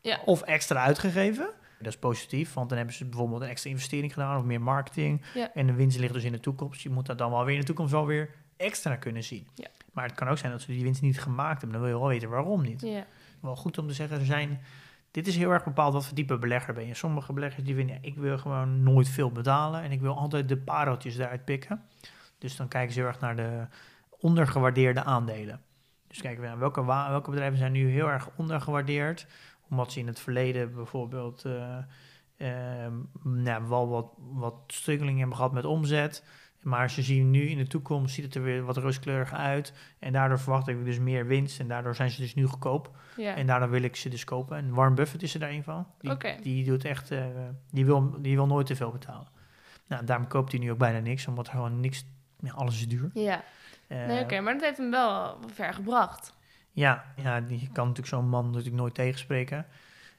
Ja. 0.00 0.20
of 0.24 0.42
extra 0.42 0.82
uitgegeven. 0.82 1.50
Dat 1.78 1.92
is 1.92 1.98
positief, 1.98 2.52
want 2.52 2.68
dan 2.68 2.76
hebben 2.78 2.96
ze 2.96 3.04
bijvoorbeeld 3.04 3.42
een 3.42 3.48
extra 3.48 3.70
investering 3.70 4.12
gedaan 4.12 4.38
of 4.38 4.44
meer 4.44 4.60
marketing. 4.60 5.22
Ja. 5.34 5.50
En 5.54 5.66
de 5.66 5.72
winst 5.72 5.98
ligt 5.98 6.12
dus 6.12 6.24
in 6.24 6.32
de 6.32 6.40
toekomst. 6.40 6.80
Je 6.80 6.90
moet 6.90 7.06
dat 7.06 7.18
dan 7.18 7.30
wel 7.30 7.44
weer 7.44 7.54
in 7.54 7.60
de 7.60 7.66
toekomst 7.66 7.92
wel 7.92 8.06
weer 8.06 8.30
extra 8.56 8.96
kunnen 8.96 9.24
zien. 9.24 9.46
Ja. 9.54 9.68
Maar 9.94 10.04
het 10.04 10.14
kan 10.14 10.28
ook 10.28 10.38
zijn 10.38 10.52
dat 10.52 10.60
ze 10.60 10.72
die 10.72 10.82
winst 10.82 11.02
niet 11.02 11.20
gemaakt 11.20 11.60
hebben. 11.60 11.72
Dan 11.72 11.80
wil 11.80 11.96
je 11.96 11.98
wel 11.98 12.08
weten 12.08 12.28
waarom 12.28 12.62
niet. 12.62 12.80
Ja. 12.80 13.06
Wel 13.40 13.56
goed 13.56 13.78
om 13.78 13.88
te 13.88 13.94
zeggen, 13.94 14.18
er 14.18 14.24
zijn... 14.24 14.60
Dit 15.10 15.26
is 15.26 15.36
heel 15.36 15.50
erg 15.50 15.64
bepaald 15.64 15.92
wat 15.92 16.06
voor 16.06 16.16
type 16.16 16.38
belegger 16.38 16.74
ben 16.74 16.86
je. 16.86 16.94
Sommige 16.94 17.32
beleggers 17.32 17.64
die 17.64 17.74
vinden, 17.74 17.94
ja, 17.94 18.08
ik 18.08 18.16
wil 18.16 18.38
gewoon 18.38 18.82
nooit 18.82 19.08
veel 19.08 19.30
betalen. 19.32 19.82
En 19.82 19.92
ik 19.92 20.00
wil 20.00 20.16
altijd 20.16 20.48
de 20.48 20.56
pareltjes 20.56 21.18
eruit 21.18 21.44
pikken. 21.44 21.82
Dus 22.38 22.56
dan 22.56 22.68
kijken 22.68 22.92
ze 22.92 22.98
heel 22.98 23.08
erg 23.08 23.20
naar 23.20 23.36
de 23.36 23.66
ondergewaardeerde 24.10 25.04
aandelen. 25.04 25.60
Dus 26.06 26.20
kijken 26.20 26.40
we 26.40 26.46
naar 26.46 26.58
welke, 26.58 26.84
welke 26.84 27.30
bedrijven 27.30 27.58
zijn 27.58 27.72
nu 27.72 27.90
heel 27.90 28.10
erg 28.10 28.28
ondergewaardeerd. 28.36 29.26
Omdat 29.68 29.92
ze 29.92 29.98
in 29.98 30.06
het 30.06 30.20
verleden 30.20 30.74
bijvoorbeeld 30.74 31.44
eh, 31.44 31.78
ehm, 32.36 32.92
nou, 33.22 33.68
wel 33.68 33.88
wat, 33.88 34.12
wat 34.16 34.82
hebben 34.86 35.36
gehad 35.36 35.52
met 35.52 35.64
omzet. 35.64 36.24
Maar 36.64 36.90
ze 36.90 37.02
zien 37.02 37.30
nu 37.30 37.48
in 37.48 37.58
de 37.58 37.66
toekomst, 37.66 38.14
ziet 38.14 38.24
het 38.24 38.34
er 38.34 38.42
weer 38.42 38.64
wat 38.64 38.76
rooskleuriger 38.76 39.36
uit. 39.36 39.72
En 39.98 40.12
daardoor 40.12 40.38
verwacht 40.38 40.68
ik 40.68 40.84
dus 40.84 40.98
meer 40.98 41.26
winst. 41.26 41.60
En 41.60 41.68
daardoor 41.68 41.94
zijn 41.94 42.10
ze 42.10 42.20
dus 42.20 42.34
nu 42.34 42.44
goedkoop. 42.46 42.96
Ja. 43.16 43.34
En 43.34 43.46
daardoor 43.46 43.70
wil 43.70 43.82
ik 43.82 43.96
ze 43.96 44.08
dus 44.08 44.24
kopen. 44.24 44.56
En 44.56 44.74
Warren 44.74 44.94
Buffett 44.94 45.22
is 45.22 45.34
er 45.34 45.40
daar 45.40 45.50
een 45.50 45.62
van. 45.62 45.86
Die, 46.00 46.40
die 46.42 46.64
doet 46.64 46.84
echt, 46.84 47.10
eh, 47.10 47.24
die, 47.70 47.84
wil, 47.84 48.22
die 48.22 48.36
wil 48.36 48.46
nooit 48.46 48.66
te 48.66 48.76
veel 48.76 48.90
betalen. 48.90 49.28
Nou, 49.86 50.04
daarom 50.04 50.26
koopt 50.28 50.52
hij 50.52 50.60
nu 50.60 50.70
ook 50.70 50.78
bijna 50.78 50.98
niks, 50.98 51.26
omdat 51.26 51.46
er 51.46 51.52
gewoon 51.52 51.80
niks, 51.80 52.04
ja, 52.40 52.52
alles 52.52 52.74
is 52.74 52.88
duur. 52.88 53.10
ja. 53.14 53.44
Eh, 53.86 54.06
Nee, 54.06 54.22
oké, 54.22 54.40
maar 54.40 54.52
dat 54.52 54.62
heeft 54.62 54.78
hem 54.78 54.90
wel 54.90 55.38
ver 55.54 55.74
gebracht. 55.74 56.34
Ja, 56.70 57.04
ja, 57.16 57.40
die 57.40 57.60
kan 57.72 57.86
natuurlijk 57.88 58.14
zo'n 58.14 58.28
man 58.28 58.46
natuurlijk 58.46 58.76
nooit 58.76 58.94
tegenspreken. 58.94 59.66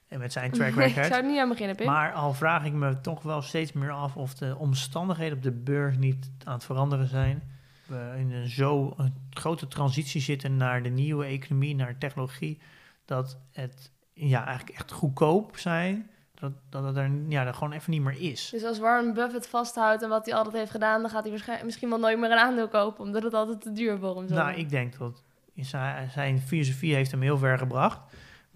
En 0.07 0.19
met 0.19 0.31
zijn 0.31 0.51
track 0.51 0.75
Nee, 0.75 0.87
ik 0.87 0.93
record. 0.95 1.13
zou 1.13 1.23
er 1.25 1.29
niet 1.31 1.39
aan 1.39 1.49
beginnen, 1.49 1.75
Pim. 1.75 1.85
maar 1.85 2.13
al 2.13 2.33
vraag 2.33 2.65
ik 2.65 2.73
me 2.73 3.01
toch 3.01 3.21
wel 3.21 3.41
steeds 3.41 3.71
meer 3.71 3.91
af 3.91 4.15
of 4.15 4.33
de 4.33 4.55
omstandigheden 4.57 5.37
op 5.37 5.43
de 5.43 5.51
beurs 5.51 5.97
niet 5.97 6.31
aan 6.43 6.53
het 6.53 6.63
veranderen 6.63 7.07
zijn. 7.07 7.43
We 7.87 8.13
in 8.17 8.31
een 8.31 8.49
zo 8.49 8.93
een 8.97 9.13
grote 9.29 9.67
transitie 9.67 10.21
zitten 10.21 10.57
naar 10.57 10.83
de 10.83 10.89
nieuwe 10.89 11.25
economie, 11.25 11.75
naar 11.75 11.97
technologie. 11.97 12.59
Dat 13.05 13.37
het 13.51 13.91
ja, 14.13 14.45
eigenlijk 14.45 14.77
echt 14.77 14.91
goedkoop 14.91 15.57
zijn. 15.57 16.09
Dat, 16.33 16.51
dat 16.69 16.83
het 16.83 16.95
er 16.95 17.11
ja, 17.27 17.43
dat 17.43 17.55
gewoon 17.55 17.73
even 17.73 17.91
niet 17.91 18.01
meer 18.01 18.21
is. 18.21 18.49
Dus 18.49 18.63
als 18.63 18.79
Warren 18.79 19.13
Buffett 19.13 19.47
vasthoudt 19.47 20.03
en 20.03 20.09
wat 20.09 20.25
hij 20.25 20.35
altijd 20.35 20.55
heeft 20.55 20.71
gedaan, 20.71 21.01
dan 21.01 21.09
gaat 21.09 21.21
hij 21.21 21.29
waarschijnlijk 21.29 21.65
misschien 21.65 21.89
wel 21.89 21.99
nooit 21.99 22.19
meer 22.19 22.31
een 22.31 22.37
aandeel 22.37 22.67
kopen, 22.67 23.03
omdat 23.03 23.23
het 23.23 23.33
altijd 23.33 23.61
te 23.61 23.71
duur 23.71 23.97
voor 23.97 24.17
hem 24.17 24.27
zal 24.27 24.37
Nou, 24.37 24.53
ik 24.53 24.69
denk 24.69 24.97
dat 24.97 25.23
zijn, 25.55 26.09
zijn 26.09 26.39
filosofie 26.39 26.93
heeft 26.95 27.11
hem 27.11 27.21
heel 27.21 27.37
ver 27.37 27.57
gebracht. 27.57 27.99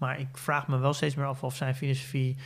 Maar 0.00 0.20
ik 0.20 0.28
vraag 0.32 0.68
me 0.68 0.78
wel 0.78 0.92
steeds 0.92 1.14
meer 1.14 1.26
af 1.26 1.42
of 1.44 1.56
zijn 1.56 1.74
filosofie 1.74 2.36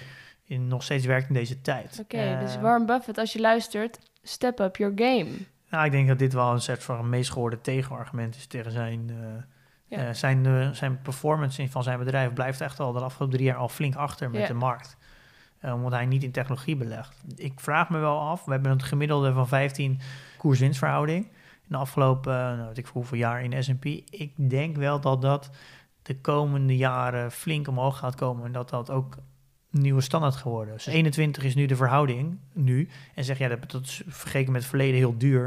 in, 0.44 0.68
nog 0.68 0.82
steeds 0.82 1.06
werkt 1.06 1.28
in 1.28 1.34
deze 1.34 1.60
tijd. 1.60 1.98
Oké, 2.02 2.16
Eh, 2.16 2.40
dus 2.40 2.58
Warren 2.60 2.86
Buffett, 2.86 3.18
als 3.18 3.32
je 3.32 3.40
luistert, 3.40 3.98
step 4.22 4.58
up 4.60 4.76
your 4.76 4.92
game. 4.96 5.30
Nou, 5.70 5.84
ik 5.84 5.90
denk 5.90 6.08
dat 6.08 6.18
dit 6.18 6.32
wel 6.32 6.52
een 6.52 6.60
soort 6.60 6.84
van 6.84 6.98
een 6.98 7.08
meest 7.08 7.30
gehoorde 7.30 7.60
tegenargument 7.60 8.36
is 8.36 8.46
tegen 8.46 8.70
zijn, 8.72 9.10
eh, 9.10 9.16
Ja. 9.98 10.06
eh, 10.08 10.14
zijn, 10.14 10.46
eh, 10.46 10.70
zijn 10.70 11.02
performance 11.02 11.68
van 11.68 11.82
zijn 11.82 11.98
bedrijf. 11.98 12.32
Blijft 12.32 12.60
echt 12.60 12.80
al 12.80 12.92
de 12.92 13.00
afgelopen 13.00 13.36
drie 13.36 13.48
jaar 13.48 13.56
al 13.58 13.68
flink 13.68 13.94
achter 13.94 14.30
met 14.30 14.40
Ja. 14.40 14.46
de 14.46 14.54
markt. 14.54 14.96
Eh, 15.58 15.74
omdat 15.74 15.92
hij 15.92 16.06
niet 16.06 16.22
in 16.22 16.30
technologie 16.30 16.76
belegt. 16.76 17.22
Ik 17.36 17.60
vraag 17.60 17.90
me 17.90 17.98
wel 17.98 18.18
af, 18.20 18.44
we 18.44 18.52
hebben 18.52 18.70
een 18.70 18.82
gemiddelde 18.82 19.32
van 19.32 19.48
15 19.48 20.00
koers-winstverhouding. 20.38 21.24
In 21.26 21.70
de 21.70 21.76
afgelopen, 21.76 22.32
eh, 22.32 22.38
nou, 22.56 22.66
weet 22.68 22.78
ik 22.78 22.84
veel 22.86 22.94
hoeveel 23.00 23.18
jaar 23.18 23.42
in 23.42 23.62
S&P. 23.64 23.84
Ik 24.10 24.32
denk 24.36 24.76
wel 24.76 25.00
dat 25.00 25.22
dat 25.22 25.50
de 26.04 26.20
komende 26.20 26.76
jaren 26.76 27.32
flink 27.32 27.68
omhoog 27.68 27.98
gaat 27.98 28.14
komen. 28.14 28.44
En 28.44 28.52
dat 28.52 28.70
dat 28.70 28.90
ook 28.90 29.16
een 29.72 29.80
nieuwe 29.80 30.00
standaard 30.00 30.36
geworden. 30.36 30.74
Dus 30.74 30.86
21 30.86 31.42
is 31.42 31.54
nu 31.54 31.66
de 31.66 31.76
verhouding, 31.76 32.38
nu. 32.52 32.88
En 33.14 33.24
zeg, 33.24 33.38
ja, 33.38 33.48
dat, 33.48 33.70
dat 33.70 33.82
is 33.82 34.02
vergeleken 34.06 34.52
met 34.52 34.60
het 34.60 34.70
verleden 34.70 34.96
heel 34.96 35.18
duur. 35.18 35.44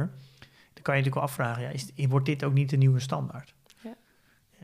Dan 0.74 0.84
kan 0.84 0.96
je 0.96 1.04
natuurlijk 1.04 1.16
wel 1.16 1.24
afvragen, 1.24 1.62
ja, 1.64 1.70
is, 1.70 1.92
wordt 2.08 2.26
dit 2.26 2.44
ook 2.44 2.54
niet 2.54 2.70
de 2.70 2.78
nieuwe 2.78 3.00
standaard? 3.00 3.56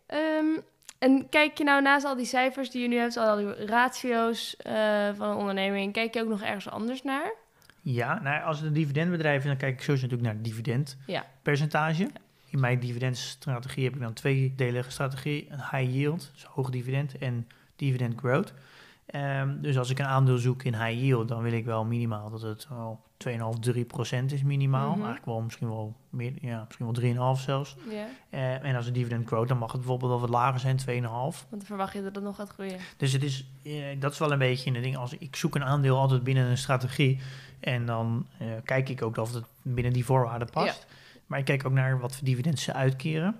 Ehm, 0.05 0.59
en 0.99 1.29
kijk 1.29 1.57
je 1.57 1.63
nou 1.63 1.81
naast 1.81 2.05
al 2.05 2.15
die 2.15 2.25
cijfers 2.25 2.69
die 2.69 2.81
je 2.81 2.87
nu 2.87 2.95
hebt, 2.95 3.17
al 3.17 3.37
die 3.37 3.65
ratio's 3.65 4.55
eh, 4.55 5.09
van 5.15 5.29
een 5.29 5.37
onderneming, 5.37 5.93
kijk 5.93 6.13
je 6.13 6.21
ook 6.21 6.29
nog 6.29 6.41
ergens 6.41 6.69
anders 6.69 7.03
naar? 7.03 7.33
Ja, 7.81 8.21
nou, 8.21 8.43
als 8.43 8.57
het 8.57 8.67
een 8.67 8.73
dividendbedrijf 8.73 9.39
is, 9.39 9.45
dan 9.45 9.57
kijk 9.57 9.73
ik 9.73 9.81
sowieso 9.81 10.07
natuurlijk 10.07 10.43
naar 10.43 10.53
het 10.53 10.95
Ja. 11.05 11.25
In 12.53 12.59
mijn 12.59 12.79
dividendstrategie 12.79 13.83
heb 13.83 13.93
ik 13.93 13.99
dan 13.99 14.07
een 14.07 14.13
tweedelige 14.13 14.91
strategie. 14.91 15.47
Een 15.49 15.59
high 15.59 15.93
yield, 15.95 16.31
dus 16.33 16.43
hoog 16.43 16.69
dividend, 16.69 17.17
en 17.17 17.47
dividend 17.75 18.19
growth. 18.19 18.53
Ehm, 19.05 19.61
dus 19.61 19.77
als 19.77 19.89
ik 19.89 19.99
een 19.99 20.05
aandeel 20.05 20.37
zoek 20.37 20.63
in 20.63 20.73
high 20.73 21.01
yield, 21.01 21.27
dan 21.27 21.41
wil 21.41 21.51
ik 21.51 21.65
wel 21.65 21.85
minimaal 21.85 22.29
dat 22.29 22.41
het 22.41 22.67
wel 22.69 22.99
2,5, 23.17 23.59
3 23.59 23.85
procent 23.85 24.31
is 24.31 24.43
minimaal. 24.43 24.87
Mhm. 24.89 24.95
Eigenlijk 24.95 25.25
wel 25.25 25.41
misschien 25.41 25.67
wel 25.67 25.95
meer, 26.09 26.33
ja, 26.41 26.63
misschien 26.65 26.85
wel 26.85 26.93
3,5 27.35 27.41
zelfs. 27.41 27.75
Ja, 27.89 28.05
Eh, 28.29 28.63
en 28.63 28.75
als 28.75 28.85
het 28.85 28.93
dividend 28.93 29.27
growth, 29.27 29.47
dan 29.47 29.57
mag 29.57 29.71
het 29.71 29.81
bijvoorbeeld 29.81 30.11
wel 30.11 30.19
wat 30.19 30.29
lager 30.29 30.59
zijn, 30.59 30.77
2,5. 30.77 31.45
want 31.49 31.49
dan 31.49 31.65
verwacht 31.65 31.93
je 31.93 32.03
dat 32.03 32.15
het 32.15 32.23
nog 32.23 32.35
gaat 32.35 32.49
groeien. 32.49 32.77
Dus 32.97 33.11
het 33.11 33.23
is, 33.23 33.45
eh, 33.63 33.73
dat 33.99 34.11
is 34.11 34.19
wel 34.19 34.31
een 34.31 34.39
beetje 34.39 34.71
een 34.75 34.81
ding. 34.81 34.97
Als 34.97 35.17
ik 35.17 35.35
zoek 35.35 35.55
een 35.55 35.63
aandeel 35.63 35.97
altijd 35.97 36.23
binnen 36.23 36.45
een 36.45 36.57
strategie. 36.57 37.19
En 37.59 37.85
dan 37.85 38.25
eh, 38.37 38.47
kijk 38.63 38.89
ik 38.89 39.01
ook 39.01 39.17
of 39.17 39.33
het 39.33 39.43
binnen 39.61 39.93
die 39.93 40.05
voorwaarden 40.05 40.49
past. 40.49 40.85
Maar 41.33 41.41
ik 41.41 41.47
kijk 41.47 41.65
ook 41.65 41.73
naar 41.73 41.99
wat 41.99 42.15
voor 42.15 42.25
dividend 42.25 42.59
ze 42.59 42.73
uitkeren. 42.73 43.35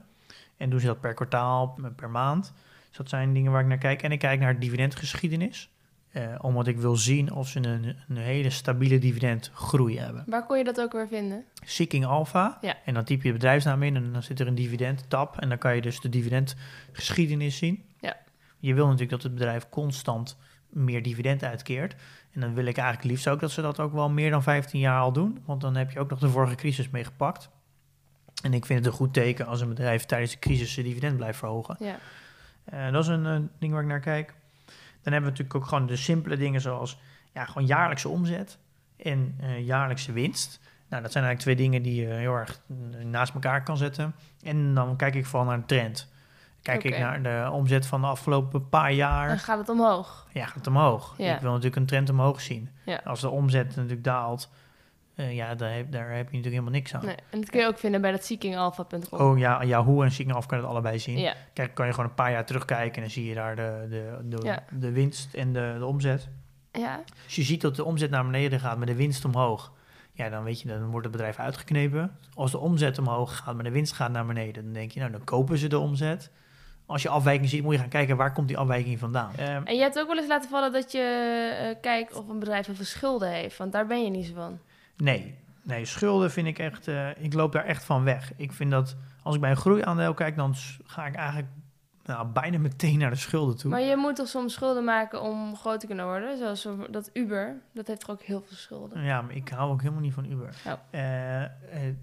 En 0.57 0.69
doen 0.69 0.79
ze 0.79 0.85
dat 0.85 0.99
per 0.99 1.13
kwartaal, 1.13 1.79
per 1.95 2.09
maand. 2.09 2.53
Dus 2.87 2.97
dat 2.97 3.09
zijn 3.09 3.33
dingen 3.33 3.51
waar 3.51 3.61
ik 3.61 3.67
naar 3.67 3.77
kijk. 3.77 4.01
En 4.01 4.11
ik 4.11 4.19
kijk 4.19 4.39
naar 4.39 4.59
dividendgeschiedenis. 4.59 5.69
Eh, 6.11 6.35
omdat 6.41 6.67
ik 6.67 6.77
wil 6.77 6.95
zien 6.95 7.33
of 7.33 7.47
ze 7.47 7.59
een, 7.59 7.95
een 8.07 8.17
hele 8.17 8.49
stabiele 8.49 8.99
dividendgroei 8.99 9.99
hebben. 9.99 10.23
Waar 10.27 10.45
kon 10.45 10.57
je 10.57 10.63
dat 10.63 10.81
ook 10.81 10.91
weer 10.91 11.07
vinden? 11.07 11.45
Seeking 11.65 12.05
Alpha. 12.05 12.57
Ja. 12.61 12.75
En 12.85 12.93
dan 12.93 13.03
typ 13.03 13.21
je 13.21 13.27
de 13.27 13.33
bedrijfsnaam 13.33 13.83
in 13.83 13.95
en 13.95 14.13
dan 14.13 14.23
zit 14.23 14.39
er 14.39 14.47
een 14.47 14.55
dividend 14.55 15.09
tab. 15.09 15.39
En 15.39 15.49
dan 15.49 15.57
kan 15.57 15.75
je 15.75 15.81
dus 15.81 15.99
de 15.99 16.09
dividendgeschiedenis 16.09 17.57
zien. 17.57 17.85
Ja. 17.99 18.17
Je 18.59 18.73
wil 18.73 18.85
natuurlijk 18.85 19.11
dat 19.11 19.23
het 19.23 19.33
bedrijf 19.33 19.69
constant 19.69 20.37
meer 20.69 21.03
dividend 21.03 21.43
uitkeert. 21.43 21.95
En 22.31 22.41
dan 22.41 22.53
wil 22.53 22.65
ik 22.65 22.77
eigenlijk 22.77 23.07
liefst 23.09 23.27
ook 23.27 23.39
dat 23.39 23.51
ze 23.51 23.61
dat 23.61 23.79
ook 23.79 23.93
wel 23.93 24.09
meer 24.09 24.29
dan 24.29 24.43
15 24.43 24.79
jaar 24.79 25.01
al 25.01 25.13
doen. 25.13 25.41
Want 25.45 25.61
dan 25.61 25.75
heb 25.75 25.91
je 25.91 25.99
ook 25.99 26.09
nog 26.09 26.19
de 26.19 26.29
vorige 26.29 26.55
crisis 26.55 26.89
meegepakt. 26.89 27.49
En 28.43 28.53
ik 28.53 28.65
vind 28.65 28.79
het 28.79 28.87
een 28.87 28.93
goed 28.97 29.13
teken 29.13 29.45
als 29.47 29.61
een 29.61 29.69
bedrijf 29.69 30.05
tijdens 30.05 30.31
de 30.31 30.39
crisis 30.39 30.73
zijn 30.73 30.85
dividend 30.85 31.17
blijft 31.17 31.37
verhogen. 31.37 31.75
Ja. 31.79 31.95
Eh, 32.63 32.91
dat 32.91 33.03
is 33.03 33.07
een 33.09 33.25
eh, 33.25 33.39
ding 33.59 33.73
waar 33.73 33.81
ik 33.81 33.87
naar 33.87 33.99
kijk. 33.99 34.33
Dan 35.01 35.13
hebben 35.13 35.31
we 35.31 35.37
natuurlijk 35.37 35.55
ook 35.55 35.65
gewoon 35.65 35.85
de 35.85 35.95
simpele 35.95 36.37
dingen 36.37 36.61
zoals 36.61 36.99
ja, 37.33 37.45
gewoon 37.45 37.67
jaarlijkse 37.67 38.09
omzet 38.09 38.57
en 38.97 39.35
eh, 39.39 39.65
jaarlijkse 39.65 40.11
winst. 40.11 40.59
Nou, 40.89 41.01
dat 41.03 41.11
zijn 41.11 41.23
eigenlijk 41.23 41.39
twee 41.57 41.67
dingen 41.69 41.81
die 41.83 42.01
je 42.01 42.13
heel 42.13 42.33
erg 42.33 42.61
eh, 42.69 43.05
naast 43.05 43.33
elkaar 43.33 43.63
kan 43.63 43.77
zetten. 43.77 44.15
En 44.41 44.73
dan 44.73 44.95
kijk 44.95 45.15
ik 45.15 45.25
vooral 45.25 45.47
naar 45.47 45.57
een 45.57 45.65
trend. 45.65 46.11
Kijk 46.61 46.83
ik 46.83 46.97
naar 46.97 47.23
de 47.23 47.49
omzet 47.51 47.85
van 47.85 48.01
de 48.01 48.07
afgelopen 48.07 48.69
paar 48.69 48.87
Dan 48.87 48.95
jaar. 48.95 49.39
gaat 49.39 49.57
het 49.59 49.69
omhoog. 49.69 50.27
Ja, 50.31 50.45
gaat 50.45 50.55
het 50.55 50.67
omhoog. 50.67 51.13
Ja. 51.17 51.35
Ik 51.35 51.41
wil 51.41 51.49
natuurlijk 51.49 51.75
een 51.75 51.85
trend 51.85 52.09
omhoog 52.09 52.41
zien. 52.41 52.69
Ja. 52.85 53.01
Als 53.03 53.21
de 53.21 53.29
omzet 53.29 53.75
natuurlijk 53.75 54.03
daalt, 54.03 54.49
eh, 55.15 55.35
ja, 55.35 55.55
daar 55.55 55.73
heb, 55.73 55.91
daar 55.91 56.07
heb 56.07 56.15
je 56.17 56.37
natuurlijk 56.37 56.43
helemaal 56.43 56.71
niks 56.71 56.95
aan. 56.95 57.05
Nee, 57.05 57.15
en 57.29 57.39
dat 57.39 57.49
kun 57.49 57.59
je 57.59 57.67
ook 57.67 57.77
vinden 57.77 58.01
bij 58.01 58.11
dat 58.11 58.23
seekingalpha.com. 58.25 59.19
Oh 59.19 59.37
ja, 59.37 59.63
Yahoo 59.63 60.01
en 60.03 60.11
Signal 60.11 60.41
kan 60.47 60.57
het 60.57 60.67
allebei 60.67 60.99
zien. 60.99 61.19
Ja, 61.19 61.33
Kijk, 61.53 61.73
kan 61.73 61.85
je 61.85 61.91
gewoon 61.93 62.09
een 62.09 62.15
paar 62.15 62.31
jaar 62.31 62.45
terugkijken 62.45 62.95
en 62.95 63.01
dan 63.01 63.09
zie 63.09 63.25
je 63.25 63.33
daar 63.35 63.55
de, 63.55 63.85
de, 63.89 64.19
de, 64.23 64.45
Ja. 64.45 64.63
de 64.71 64.91
winst 64.91 65.33
en 65.33 65.53
de, 65.53 65.75
de 65.79 65.85
omzet. 65.85 66.29
ja. 66.71 67.03
Als 67.23 67.35
je 67.35 67.43
ziet 67.43 67.61
dat 67.61 67.75
de 67.75 67.83
omzet 67.83 68.09
naar 68.09 68.25
beneden 68.25 68.59
gaat, 68.59 68.77
maar 68.77 68.85
de 68.85 68.95
winst 68.95 69.25
omhoog, 69.25 69.71
ja, 70.11 70.29
dan 70.29 70.43
weet 70.43 70.61
je, 70.61 70.67
dan 70.67 70.85
wordt 70.89 71.05
het 71.07 71.11
bedrijf 71.15 71.37
uitgeknepen. 71.39 72.17
Als 72.33 72.51
de 72.51 72.57
omzet 72.59 72.97
omhoog 72.99 73.37
gaat, 73.37 73.55
maar 73.55 73.63
de 73.63 73.71
winst 73.71 73.93
gaat 73.93 74.11
naar 74.11 74.25
beneden, 74.25 74.63
dan 74.63 74.73
denk 74.73 74.91
je, 74.91 74.99
nou, 74.99 75.11
dan 75.11 75.23
kopen 75.23 75.57
ze 75.57 75.67
de 75.67 75.79
omzet. 75.79 76.31
Als 76.85 77.01
je 77.01 77.09
afwijking 77.09 77.49
ziet, 77.49 77.63
moet 77.63 77.73
je 77.73 77.79
gaan 77.79 77.89
kijken 77.89 78.17
waar 78.17 78.33
komt 78.33 78.47
die 78.47 78.57
afwijking 78.57 78.99
vandaan. 78.99 79.31
Ehm, 79.37 79.61
En 79.65 79.75
je 79.75 79.81
hebt 79.81 79.99
ook 79.99 80.07
wel 80.07 80.17
eens 80.17 80.27
laten 80.27 80.49
vallen 80.49 80.71
dat 80.71 80.91
je 80.91 80.99
eh, 81.59 81.75
kijkt 81.81 82.15
of 82.15 82.29
een 82.29 82.39
bedrijf 82.39 82.65
heel 82.65 82.75
veel 82.75 82.85
schulden 82.85 83.29
heeft. 83.29 83.57
Want 83.57 83.71
daar 83.71 83.87
ben 83.87 84.03
je 84.03 84.09
niet 84.09 84.25
zo 84.25 84.33
van. 84.33 84.59
Nee, 84.97 85.35
nee, 85.61 85.85
schulden 85.85 86.31
vind 86.31 86.47
ik 86.47 86.59
echt, 86.59 86.87
eh, 86.87 87.09
ik 87.23 87.33
loop 87.33 87.51
daar 87.51 87.65
echt 87.65 87.83
van 87.83 88.03
weg. 88.03 88.31
Ik 88.35 88.51
vind 88.51 88.71
dat, 88.71 88.95
als 89.23 89.35
ik 89.35 89.41
bij 89.41 89.49
een 89.49 89.57
groeiaandeel 89.57 90.13
kijk, 90.13 90.35
dan 90.35 90.55
ga 90.85 91.05
ik 91.05 91.15
eigenlijk 91.15 91.47
nou, 92.05 92.27
bijna 92.27 92.57
meteen 92.57 92.97
naar 92.99 93.09
de 93.09 93.15
schulden 93.15 93.57
toe. 93.57 93.69
Maar 93.69 93.81
je 93.81 93.95
moet 93.97 94.15
toch 94.15 94.27
soms 94.27 94.53
schulden 94.53 94.83
maken 94.83 95.21
om 95.21 95.55
groot 95.55 95.79
te 95.79 95.85
kunnen 95.87 96.05
worden? 96.05 96.37
Zoals 96.37 96.61
zo- 96.61 96.87
dat 96.89 97.09
Uber, 97.13 97.61
dat 97.73 97.87
heeft 97.87 97.99
toch 97.99 98.09
ook 98.09 98.21
heel 98.21 98.41
veel 98.47 98.57
schulden? 98.57 99.03
Ja, 99.03 99.21
maar 99.21 99.35
ik 99.35 99.49
hou 99.49 99.71
ook 99.71 99.81
helemaal 99.81 100.01
niet 100.01 100.13
van 100.13 100.31
Uber. 100.31 100.55
Oh. 100.65 100.73
Eh, 100.89 101.43
eh, 101.43 101.49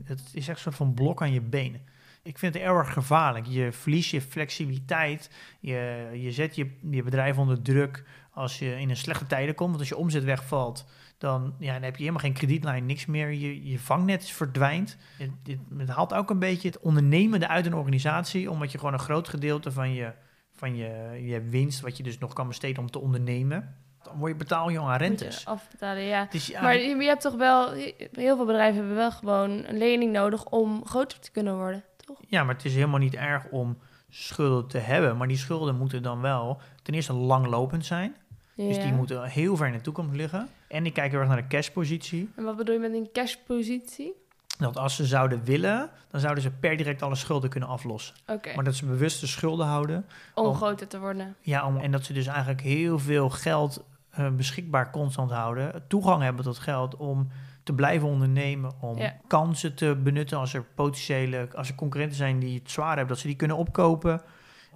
het 0.05 0.21
is 0.33 0.49
echt 0.49 0.57
een 0.57 0.63
soort 0.63 0.75
van 0.75 0.95
blok 0.95 1.23
aan 1.23 1.33
je 1.33 1.41
benen. 1.41 1.81
Ik 2.23 2.39
vind 2.39 2.55
het 2.55 2.63
erg 2.63 2.93
gevaarlijk. 2.93 3.47
Je 3.47 3.73
verliest 3.73 4.11
je 4.11 4.21
flexibiliteit. 4.21 5.31
Je, 5.61 6.09
je 6.13 6.33
zet 6.33 6.57
je, 6.57 6.77
je 6.91 7.03
bedrijf 7.03 7.39
onder 7.39 7.63
druk 7.63 8.05
als 8.31 8.59
je 8.59 8.81
in 8.81 8.91
een 8.91 8.97
slechte 8.97 9.27
tijden 9.27 9.55
komt. 9.55 9.69
Want 9.69 9.81
als 9.81 9.89
je 9.89 9.97
omzet 9.97 10.25
wegvalt, 10.25 10.87
dan, 11.21 11.55
ja, 11.59 11.73
dan 11.73 11.83
heb 11.83 11.93
je 11.93 12.01
helemaal 12.01 12.21
geen 12.21 12.33
kredietlijn, 12.33 12.87
niks 12.87 13.07
meer. 13.07 13.31
Je, 13.31 13.71
je 13.71 13.79
vangnet 13.79 14.31
verdwijnt. 14.31 14.97
Het, 15.19 15.31
het, 15.43 15.59
het 15.79 15.89
haalt 15.89 16.15
ook 16.15 16.31
een 16.31 16.39
beetje 16.39 16.69
het 16.69 16.81
ondernemende 16.81 17.49
uit 17.49 17.67
een 17.67 17.75
organisatie. 17.75 18.51
Omdat 18.51 18.73
je 18.73 18.79
gewoon 18.79 18.93
een 18.93 18.99
groot 18.99 19.29
gedeelte 19.29 19.73
van 19.73 19.93
je, 19.93 20.13
van 20.53 20.77
je, 20.77 21.21
je 21.25 21.41
winst, 21.41 21.81
wat 21.81 21.97
je 21.97 22.03
dus 22.03 22.19
nog 22.19 22.33
kan 22.33 22.49
besteden 22.49 22.83
om 22.83 22.91
te 22.91 22.99
ondernemen, 22.99 23.75
dan 24.03 24.19
word 24.19 24.33
je 24.33 24.39
betaal 24.39 24.69
je 24.71 24.81
aan 24.81 24.93
je 24.93 24.99
rentes. 24.99 25.47
afbetalen, 25.47 26.03
ja. 26.03 26.29
Maar 26.63 26.77
je, 26.77 26.97
je 26.97 27.07
hebt 27.07 27.21
toch 27.23 27.37
wel, 27.37 27.73
heel 28.13 28.37
veel 28.37 28.47
bedrijven 28.47 28.77
hebben 28.79 28.97
wel 28.97 29.11
gewoon 29.13 29.51
een 29.51 29.79
lening 29.79 30.13
nodig 30.13 30.45
om 30.45 30.87
groter 30.87 31.21
te 31.21 31.31
kunnen 31.31 31.57
worden, 31.57 31.85
toch? 32.07 32.19
Ja, 32.29 32.45
maar 32.45 32.55
het 32.55 32.65
is 32.65 32.75
helemaal 32.75 32.99
niet 32.99 33.15
erg 33.15 33.47
om 33.51 33.79
schulden 34.09 34.69
te 34.69 34.79
hebben. 34.79 35.17
Maar 35.17 35.29
die 35.29 35.37
schulden 35.37 35.77
moeten 35.77 36.03
dan 36.03 36.21
wel 36.21 36.61
ten 36.83 36.95
eerste 36.95 37.13
langlopend 37.13 37.87
zijn. 37.87 38.17
Dus 38.57 38.77
Ja. 38.77 38.83
die 38.83 38.93
moeten 38.93 39.25
heel 39.25 39.57
ver 39.57 39.67
in 39.67 39.73
de 39.73 39.81
toekomst 39.81 40.15
liggen. 40.15 40.49
En 40.71 40.87
ik 40.87 40.93
kijk 40.93 41.11
heel 41.11 41.21
erg 41.21 41.29
naar 41.29 41.37
de 41.43 41.47
cashpositie. 41.57 42.31
En 42.37 42.45
wat 42.45 42.57
bedoel 42.57 42.75
je 42.75 42.81
met 42.81 42.93
een 42.93 43.09
cashpositie? 43.13 44.13
Dat 44.59 44.77
als 44.79 44.97
ze 44.97 45.05
zouden 45.07 45.45
willen, 45.45 45.91
dan 46.11 46.21
zouden 46.21 46.43
ze 46.43 46.51
per 46.51 46.77
direct 46.77 47.03
alle 47.03 47.15
schulden 47.15 47.51
kunnen 47.51 47.69
aflossen. 47.69 48.15
Maar 48.55 48.65
dat 48.65 48.75
ze 48.75 48.87
bewust 48.87 49.21
de 49.21 49.27
schulden 49.27 49.67
houden. 49.67 50.07
om 50.35 50.47
om- 50.47 50.55
groter 50.55 50.89
te 50.89 50.99
worden. 51.01 51.37
Ja, 51.41 51.67
om, 51.67 51.77
en 51.77 51.91
dat 51.91 52.05
ze 52.05 52.13
dus 52.13 52.27
eigenlijk 52.27 52.61
heel 52.61 52.99
veel 52.99 53.31
geld 53.31 53.85
eh, 54.11 54.29
beschikbaar 54.31 54.91
constant 54.91 55.31
houden. 55.31 55.85
Toegang 55.89 56.23
hebben 56.23 56.45
tot 56.45 56.59
geld 56.59 56.97
om 56.97 57.29
te 57.63 57.73
blijven 57.73 58.09
ondernemen. 58.09 58.73
Om 58.81 58.99
Ja. 58.99 59.17
kansen 59.27 59.75
te 59.75 59.97
benutten 60.03 60.39
als 60.39 60.55
er 60.55 60.65
potentiële, 60.75 61.49
als 61.55 61.69
er 61.69 61.75
concurrenten 61.75 62.17
zijn 62.17 62.39
die 62.39 62.59
het 62.59 62.71
zwaar 62.71 62.89
hebben, 62.97 63.09
dat 63.09 63.19
ze 63.19 63.27
die 63.27 63.37
kunnen 63.37 63.57
opkopen. 63.57 64.23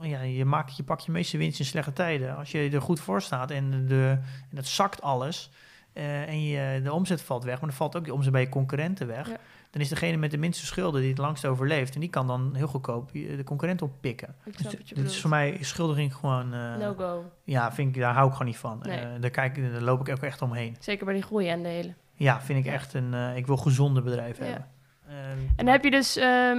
Ja, 0.00 0.20
je, 0.20 0.44
maakt, 0.44 0.76
je 0.76 0.83
pakt 0.83 1.04
je 1.04 1.11
meeste 1.12 1.37
winst 1.38 1.59
in 1.59 1.64
slechte 1.64 1.92
tijden. 1.92 2.37
Als 2.37 2.50
je 2.50 2.70
er 2.72 2.83
goed 2.83 3.00
voor 3.00 3.22
staat 3.22 3.50
en, 3.50 3.87
de, 3.87 4.18
en 4.50 4.57
het 4.57 4.66
zakt 4.66 5.02
alles 5.02 5.50
eh, 5.94 6.28
en 6.28 6.42
je, 6.44 6.80
de 6.83 6.92
omzet 6.92 7.22
valt 7.22 7.44
weg, 7.44 7.61
maar 7.61 7.68
dan 7.68 7.78
valt 7.78 7.96
ook 7.96 8.04
die 8.04 8.12
omzet 8.14 8.33
bij 8.33 8.40
je 8.40 8.48
concurrenten 8.48 9.07
weg. 9.07 9.28
Ja. 9.28 9.37
Dan 9.70 9.83
is 9.83 9.88
degene 9.88 10.16
met 10.16 10.30
de 10.30 10.37
minste 10.38 10.66
schulden 10.66 11.00
die 11.00 11.11
het 11.11 11.18
langst 11.18 11.46
overleeft. 11.46 11.94
En 11.94 12.00
die 12.00 12.11
kan 12.11 12.26
dan 12.26 12.54
heel 12.54 12.66
goedkoop 12.66 13.11
je- 13.12 13.37
de 13.37 13.44
concurrent 13.44 13.83
oppikken. 13.83 14.35
Ik 14.44 14.59
Dus 14.62 14.72
je 14.85 14.94
dit 14.94 15.04
is 15.11 15.20
voor 15.20 15.30
mij 15.30 15.59
schuldiging 15.61 16.14
gewoon... 16.14 16.52
eh, 16.54 16.76
No 16.76 16.94
go. 16.94 17.24
ja, 17.44 17.72
vind 17.72 17.94
ik, 17.96 18.00
daar 18.02 18.14
hou 18.14 18.26
ik 18.26 18.33
gewoon 18.33 18.46
niet 18.48 18.57
van. 18.57 18.78
Nee. 18.83 18.98
Eh, 18.98 19.09
daar, 19.20 19.30
kijk, 19.30 19.72
daar 19.72 19.80
loop 19.83 20.00
ik 20.09 20.14
ook 20.16 20.22
echt 20.22 20.42
omheen. 20.42 20.76
Zeker 20.80 21.04
bij 21.04 21.14
die 21.14 21.22
groeiaandelen. 21.22 21.96
Ja, 22.14 22.40
vind 22.40 22.59
ik 22.59 22.64
Ja. 22.64 22.72
echt 22.72 22.94
een... 22.94 23.14
ik 23.37 23.46
wil 23.46 23.57
gezonde 23.57 24.02
bedrijven 24.02 24.44
Ja. 24.46 24.50
hebben. 24.50 24.68
Eh, 25.07 25.14
En 25.57 25.66
heb 25.66 25.85
je 25.85 25.90
dus, 25.90 26.16
ehm, 26.16 26.59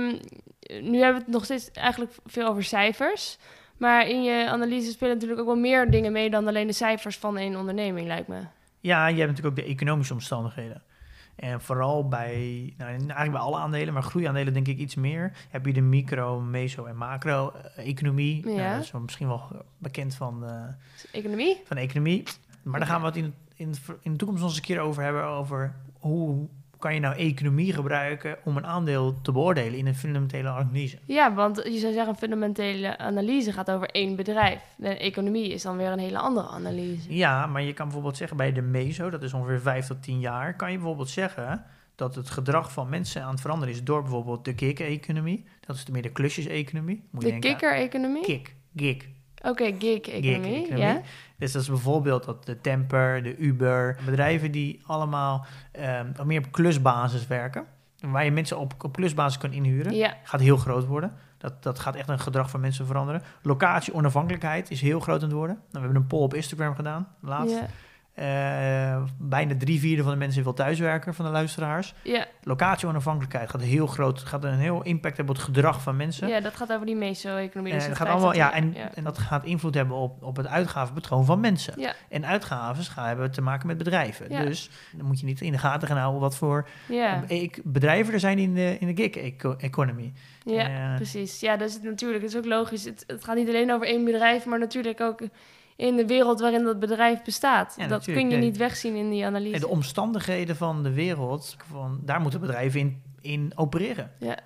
nu 0.82 1.00
hebben 1.00 1.20
we 1.20 1.26
het 1.26 1.28
nog 1.28 1.44
steeds 1.44 1.72
eigenlijk 1.72 2.12
veel 2.26 2.48
over 2.48 2.64
cijfers. 2.64 3.38
Maar 3.78 4.08
in 4.08 4.24
je 4.24 4.50
analyse 4.50 4.92
spelen 4.92 5.14
natuurlijk 5.14 5.40
ook 5.42 5.48
wel 5.48 5.56
meer 5.56 5.92
dingen 5.92 6.12
mee 6.12 6.30
dan 6.30 6.48
alleen 6.48 6.68
de 6.68 6.74
cijfers 6.74 7.18
van 7.18 7.38
een 7.38 7.58
onderneming, 7.58 8.08
lijkt 8.08 8.28
me. 8.28 8.40
Ja, 8.86 9.08
je 9.08 9.20
hebt 9.20 9.30
natuurlijk 9.30 9.60
ook 9.60 9.66
de 9.66 9.72
economische 9.72 10.14
omstandigheden. 10.14 10.82
En 11.36 11.62
vooral 11.62 12.08
bij, 12.08 12.74
nou, 12.78 12.90
eigenlijk 12.90 13.32
bij 13.32 13.40
alle 13.40 13.58
aandelen, 13.58 13.94
maar 13.94 14.04
groeiaandelen 14.04 14.54
denk 14.54 14.68
ik 14.68 14.78
iets 14.78 14.96
meer, 14.96 15.32
heb 15.50 15.66
je 15.66 15.74
de 15.74 15.82
micro, 15.82 16.40
meso 16.40 16.86
en 16.86 16.98
macro-economie. 16.98 18.50
Ja. 18.50 18.56
Nou, 18.56 18.76
dat 18.76 18.84
is 18.84 18.92
misschien 18.92 19.28
wel 19.28 19.66
bekend 19.78 20.16
van 20.16 20.40
de, 20.40 20.74
Economie? 21.12 21.62
van 21.66 21.76
de 21.76 21.82
economie. 21.82 22.24
Maar 22.64 22.80
daar 22.80 22.90
gaan 22.90 23.00
we 23.02 23.08
het 23.08 23.16
in, 23.16 23.34
in, 23.56 23.76
in 24.02 24.12
de 24.12 24.18
toekomst 24.18 24.42
nog 24.42 24.50
eens 24.50 24.60
een 24.60 24.66
keer 24.66 24.80
over 24.80 25.04
hebben. 25.04 25.24
Over 25.24 25.76
hoe 26.00 26.48
kan 26.86 26.94
je 26.94 27.00
nou 27.00 27.16
economie 27.16 27.74
gebruiken 27.74 28.38
om 28.44 28.58
een 28.58 28.66
aandeel 28.66 29.22
te 29.22 29.32
beoordelen 29.32 29.78
in 29.80 29.88
een 29.88 29.96
fundamentele 29.96 30.50
analyse. 30.50 30.98
Ja, 31.06 31.34
want 31.34 31.58
je 31.58 31.78
zou 31.78 31.94
zeggen, 31.94 32.08
een 32.08 32.16
fundamentele 32.16 32.98
analyse 32.98 33.52
gaat 33.52 33.72
over 33.72 33.90
één 33.90 34.16
bedrijf. 34.16 34.62
De 34.78 34.98
economie 34.98 35.50
is 35.50 35.62
dan 35.62 35.78
weer 35.78 35.88
een 35.88 36.00
hele 36.00 36.18
andere 36.18 36.48
analyse. 36.48 37.16
Ja, 37.16 37.48
maar 37.48 37.62
je 37.62 37.74
kan 37.74 37.86
bijvoorbeeld 37.86 38.18
zeggen 38.18 38.38
bij 38.38 38.52
de 38.52 38.62
MESO, 38.62 39.10
dat 39.10 39.24
is 39.24 39.34
ongeveer 39.34 39.62
5 39.62 39.88
tot 39.88 40.04
10 40.04 40.20
jaar, 40.20 40.56
kan 40.56 40.72
je 40.72 40.78
bijvoorbeeld 40.78 41.10
zeggen 41.10 41.66
dat 41.96 42.16
het 42.16 42.30
gedrag 42.30 42.72
van 42.72 42.90
mensen 42.90 43.24
aan 43.24 43.32
het 43.32 43.42
veranderen 43.42 43.74
is 43.74 43.84
door 43.84 44.02
bijvoorbeeld 44.02 44.46
de 44.46 44.54
gig-economie. 44.56 45.46
Dat 45.60 45.76
is 45.76 45.86
de 45.86 45.92
meer 45.92 46.02
de 46.02 46.12
klusjes-economie. 46.12 47.04
De 47.12 47.40
kikker-economie? 47.40 48.24
Kick, 48.24 48.56
gig. 48.76 49.08
Oké, 49.46 49.64
gig-economie, 49.80 50.54
Gig-economie. 50.54 50.78
ja. 50.78 51.02
Dus 51.38 51.52
dat 51.52 51.62
is 51.62 51.68
bijvoorbeeld 51.68 52.24
dat 52.24 52.46
de 52.46 52.62
Temper, 52.62 53.24
de 53.24 53.38
Uber, 53.38 53.98
bedrijven 54.06 54.52
die 54.52 54.82
allemaal 54.86 55.46
ehm, 55.72 56.08
meer 56.24 56.40
op 56.40 56.52
klusbasis 56.52 57.28
werken. 57.28 57.66
Waar 58.00 58.26
je 58.26 58.32
mensen 58.32 58.60
op, 58.60 58.74
op 58.84 58.94
klusbasis 58.96 59.38
kan 59.38 59.52
inhuren. 59.54 59.96
Ja, 59.96 60.14
Gaat 60.24 60.40
heel 60.40 60.58
groot 60.58 60.86
worden. 60.86 61.14
Dat, 61.38 61.64
dat 61.64 61.80
gaat 61.80 61.96
echt 61.96 62.10
een 62.10 62.20
gedrag 62.20 62.50
van 62.50 62.60
mensen 62.60 62.86
veranderen. 62.86 63.22
Locatie 63.42 63.94
onafhankelijkheid 63.94 64.72
is 64.72 64.82
heel 64.82 65.00
groot 65.00 65.22
aan 65.22 65.28
het 65.28 65.38
worden. 65.38 65.56
Nou, 65.56 65.68
we 65.72 65.80
hebben 65.80 65.96
een 66.02 66.08
poll 66.08 66.24
op 66.24 66.34
Instagram 66.34 66.76
gedaan, 66.76 67.08
laatst. 67.22 67.56
ja, 67.56 67.68
Eh, 68.16 69.04
bijna 69.18 69.54
drie 69.58 69.80
vierde 69.80 70.04
van 70.04 70.12
de 70.12 70.18
mensen 70.18 70.44
wil 70.44 70.54
thuiswerken, 70.54 71.14
van 71.14 71.26
de 71.26 71.32
luisteraars. 71.32 71.94
ja, 72.04 72.26
Locatie 72.44 72.88
onafhankelijkheid 72.88 73.50
gaat 73.50 73.62
heel 73.62 73.88
groot, 73.88 74.20
gaat 74.20 74.44
een 74.44 74.54
heel 74.60 74.84
impact 74.84 75.18
hebben 75.18 75.36
op 75.36 75.42
het 75.42 75.50
gedrag 75.52 75.82
van 75.82 75.96
mensen. 75.96 76.28
ja, 76.28 76.40
dat 76.40 76.56
gaat 76.56 76.74
over 76.74 76.86
die 76.86 76.96
meso-economie. 76.96 77.72
En 77.74 77.78
dus 77.80 77.88
dat 77.88 77.98
gaat 77.98 78.08
allemaal, 78.08 78.34
ja, 78.36 78.54
en, 78.54 78.76
en 78.94 79.04
dat 79.04 79.18
gaat 79.18 79.46
invloed 79.46 79.74
hebben 79.74 79.98
op, 79.98 80.24
op 80.24 80.36
het 80.36 80.48
uitgavenpatroon 80.48 81.26
van 81.26 81.40
mensen. 81.40 81.80
Ja, 81.80 81.94
En 82.10 82.26
uitgaven 82.26 82.84
gaan 82.84 83.08
hebben 83.08 83.32
te 83.32 83.42
maken 83.42 83.68
met 83.68 83.78
bedrijven. 83.78 84.26
Ja. 84.30 84.44
Dus 84.44 84.70
dan 84.92 85.06
moet 85.06 85.20
je 85.20 85.26
niet 85.26 85.42
in 85.42 85.52
de 85.52 85.58
gaten 85.58 85.88
gaan 85.88 85.98
houden 85.98 86.22
wat 86.22 86.36
voor 86.36 86.68
ja, 86.88 87.24
bedrijven 87.64 88.14
er 88.14 88.20
zijn 88.20 88.38
in 88.38 88.54
de, 88.54 88.78
in 88.80 88.96
de 88.96 89.02
gig-economy. 89.04 90.14
ja, 90.44 90.68
Eh, 90.68 90.96
precies. 90.96 91.40
Ja, 91.40 91.58
dus 91.58 91.74
het, 91.74 91.84
natuurlijk, 91.84 92.22
het 92.24 92.32
is 92.32 92.38
ook 92.38 92.46
logisch. 92.46 92.84
Het, 92.84 93.04
het 93.08 93.24
gaat 93.24 93.36
niet 93.36 93.48
alleen 93.48 93.72
over 93.74 93.88
één 93.88 94.06
bedrijf, 94.06 94.46
maar 94.46 94.60
natuurlijk 94.60 95.02
ook 95.02 95.22
in 95.76 95.96
de 95.96 96.06
wereld 96.06 96.40
waarin 96.40 96.64
dat 96.64 96.80
bedrijf 96.80 97.24
bestaat. 97.24 97.74
Ja, 97.78 97.88
dat 97.88 98.06
kun 98.06 98.30
je 98.30 98.38
niet 98.38 98.58
wegzien 98.58 98.96
in 98.96 99.10
die 99.10 99.26
analyse. 99.26 99.54
En 99.54 99.60
de 99.60 99.68
omstandigheden 99.68 100.56
van 100.56 100.84
de 100.84 100.94
wereld, 100.94 101.58
van, 101.72 102.00
daar 102.04 102.22
moeten 102.22 102.40
bedrijven 102.40 102.80
in, 102.80 103.02
in 103.22 103.52
opereren. 103.56 104.12
Ja. 104.20 104.38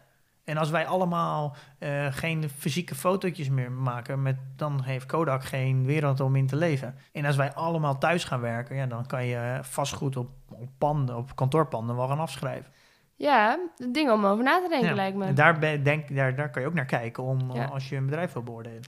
En 0.44 0.58
als 0.58 0.70
wij 0.70 0.86
allemaal 0.88 1.56
eh, 1.80 2.06
geen 2.10 2.50
fysieke 2.58 2.96
fotootjes 2.96 3.50
meer 3.50 3.72
maken, 3.72 4.22
met, 4.22 4.36
dan 4.56 4.82
heeft 4.84 5.06
Kodak 5.06 5.44
geen 5.44 5.86
wereld 5.86 6.20
om 6.20 6.36
in 6.36 6.48
te 6.48 6.56
leven. 6.56 6.96
En 7.12 7.26
als 7.26 7.36
wij 7.36 7.54
allemaal 7.54 7.98
thuis 7.98 8.24
gaan 8.24 8.42
werken, 8.42 8.76
ja, 8.76 8.86
dan 8.86 9.06
kan 9.06 9.26
je 9.26 9.60
vastgoed 9.62 10.18
op, 10.18 10.30
op 10.50 10.70
panden, 10.78 11.16
op 11.18 11.36
kantoorpanden 11.36 11.96
wel 11.96 12.08
gaan 12.08 12.20
afschrijven. 12.20 12.72
Ja, 13.16 13.60
dingen 13.92 14.14
om 14.14 14.26
over 14.26 14.44
na 14.44 14.62
te 14.62 14.70
denken, 14.70 14.90
Ja. 14.90 14.96
lijkt 14.96 15.18
me. 15.18 15.26
En 15.26 15.36
daar, 15.36 15.60
ben- 15.60 15.84
denk, 15.84 16.16
daar, 16.16 16.36
daar 16.36 16.50
kan 16.50 16.62
je 16.62 16.68
ook 16.68 16.74
naar 16.74 16.86
kijken 16.86 17.24
om, 17.24 17.52
Ja. 17.54 17.66
als 17.66 17.90
je 17.90 17.96
een 17.96 18.06
bedrijf 18.06 18.34
wil 18.34 18.44
beoordelen. 18.44 18.82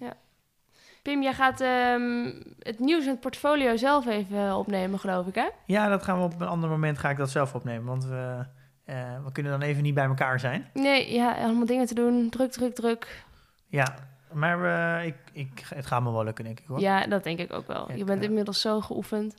Pim, 1.01 1.21
jij 1.21 1.33
gaat 1.33 1.61
ehm, 1.61 2.31
het 2.59 2.79
nieuws 2.79 3.03
en 3.03 3.11
het 3.11 3.19
portfolio 3.19 3.77
zelf 3.77 4.07
even 4.07 4.55
opnemen, 4.55 4.99
geloof 4.99 5.27
ik, 5.27 5.35
hè? 5.35 5.47
Ja, 5.65 5.87
dat 5.87 6.03
gaan 6.03 6.17
we 6.17 6.23
op 6.23 6.41
een 6.41 6.47
ander 6.47 6.69
moment 6.69 6.97
ga 6.97 7.09
ik 7.09 7.17
dat 7.17 7.29
zelf 7.29 7.55
opnemen, 7.55 7.85
want 7.85 8.05
we, 8.05 8.45
eh, 8.85 8.95
we 9.25 9.31
kunnen 9.31 9.51
dan 9.51 9.61
even 9.61 9.83
niet 9.83 9.93
bij 9.93 10.05
elkaar 10.05 10.39
zijn. 10.39 10.69
Nee, 10.73 11.13
ja, 11.13 11.31
allemaal 11.33 11.65
dingen 11.65 11.85
te 11.85 11.93
doen. 11.93 12.29
Druk, 12.29 12.51
druk, 12.51 12.75
druk. 12.75 13.23
Ja, 13.67 13.95
maar 14.31 14.63
eh, 14.99 15.05
ik, 15.05 15.15
ik, 15.33 15.65
het 15.75 15.85
gaat 15.85 16.03
me 16.03 16.11
wel 16.11 16.23
lukken, 16.23 16.43
denk 16.43 16.59
ik 16.59 16.65
hoor. 16.67 16.79
Ja, 16.79 17.07
dat 17.07 17.23
denk 17.23 17.39
ik 17.39 17.53
ook 17.53 17.67
wel. 17.67 17.89
Ik, 17.89 17.97
je 17.97 18.03
bent 18.03 18.21
eh, 18.21 18.27
inmiddels 18.27 18.61
zo 18.61 18.81
geoefend. 18.81 19.35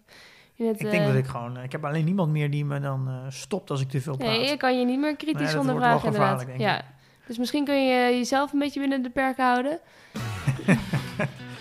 Ik 0.54 0.78
denk 0.78 0.92
eh, 0.92 1.06
dat 1.06 1.14
ik 1.14 1.26
gewoon... 1.26 1.58
Ik 1.58 1.72
heb 1.72 1.84
alleen 1.84 2.04
niemand 2.04 2.32
meer 2.32 2.50
die 2.50 2.64
me 2.64 2.80
dan 2.80 3.08
eh, 3.08 3.14
stopt 3.28 3.70
als 3.70 3.80
ik 3.80 3.88
te 3.88 4.00
veel 4.00 4.16
praat. 4.16 4.28
Nee, 4.28 4.48
je 4.48 4.56
kan 4.56 4.78
je 4.78 4.84
niet 4.84 5.00
meer 5.00 5.16
kritisch 5.16 5.34
Nee, 5.34 5.44
dat 5.44 5.64
zonder 5.64 5.72
wordt 5.72 6.02
wel 6.02 6.12
vragen, 6.12 6.40
inderdaad. 6.40 6.60
Ja. 6.60 6.82
Dus 7.26 7.38
misschien 7.38 7.64
kun 7.64 7.86
je 7.86 8.16
jezelf 8.16 8.52
een 8.52 8.58
beetje 8.58 8.80
binnen 8.80 9.02
de 9.02 9.10
perken 9.10 9.44
houden. 9.44 9.78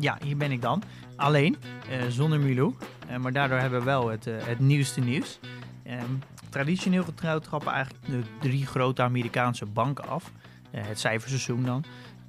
Ja, 0.00 0.18
hier 0.24 0.36
ben 0.36 0.50
ik 0.50 0.62
dan. 0.62 0.82
Alleen, 1.16 1.56
eh, 1.90 2.06
zonder 2.08 2.40
Milou. 2.40 2.74
Eh, 3.08 3.16
maar 3.16 3.32
daardoor 3.32 3.58
hebben 3.58 3.78
we 3.78 3.84
wel 3.84 4.08
het, 4.08 4.26
eh, 4.26 4.34
het 4.38 4.58
nieuwste 4.58 5.00
nieuws. 5.00 5.38
Ehm, 5.82 6.12
traditioneel 6.48 7.04
getrouwd 7.04 7.44
trappen 7.44 7.72
eigenlijk 7.72 8.06
de 8.06 8.22
drie 8.38 8.66
grote 8.66 9.02
Amerikaanse 9.02 9.66
banken 9.66 10.08
af. 10.08 10.32
Het 10.70 10.98
cijferseizoen 10.98 11.64
dan. 11.64 11.84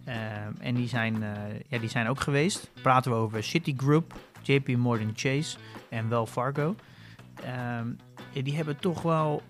Ehm, 0.05 0.51
en 0.60 0.75
die 0.75 0.88
zijn, 0.88 1.23
ja, 1.67 1.77
die 1.77 1.89
zijn 1.89 2.08
ook 2.08 2.19
geweest. 2.19 2.71
Praten 2.82 3.12
we 3.12 3.17
over 3.17 3.43
Citigroup, 3.43 4.13
JP 4.41 4.67
Morgan 4.77 5.12
Chase 5.15 5.58
en 5.89 6.10
Wells 6.10 6.29
Fargo. 6.29 6.75
Ehm, 7.43 7.88
die 8.43 8.55
hebben 8.55 8.79
toch 8.79 9.01
wel, 9.01 9.41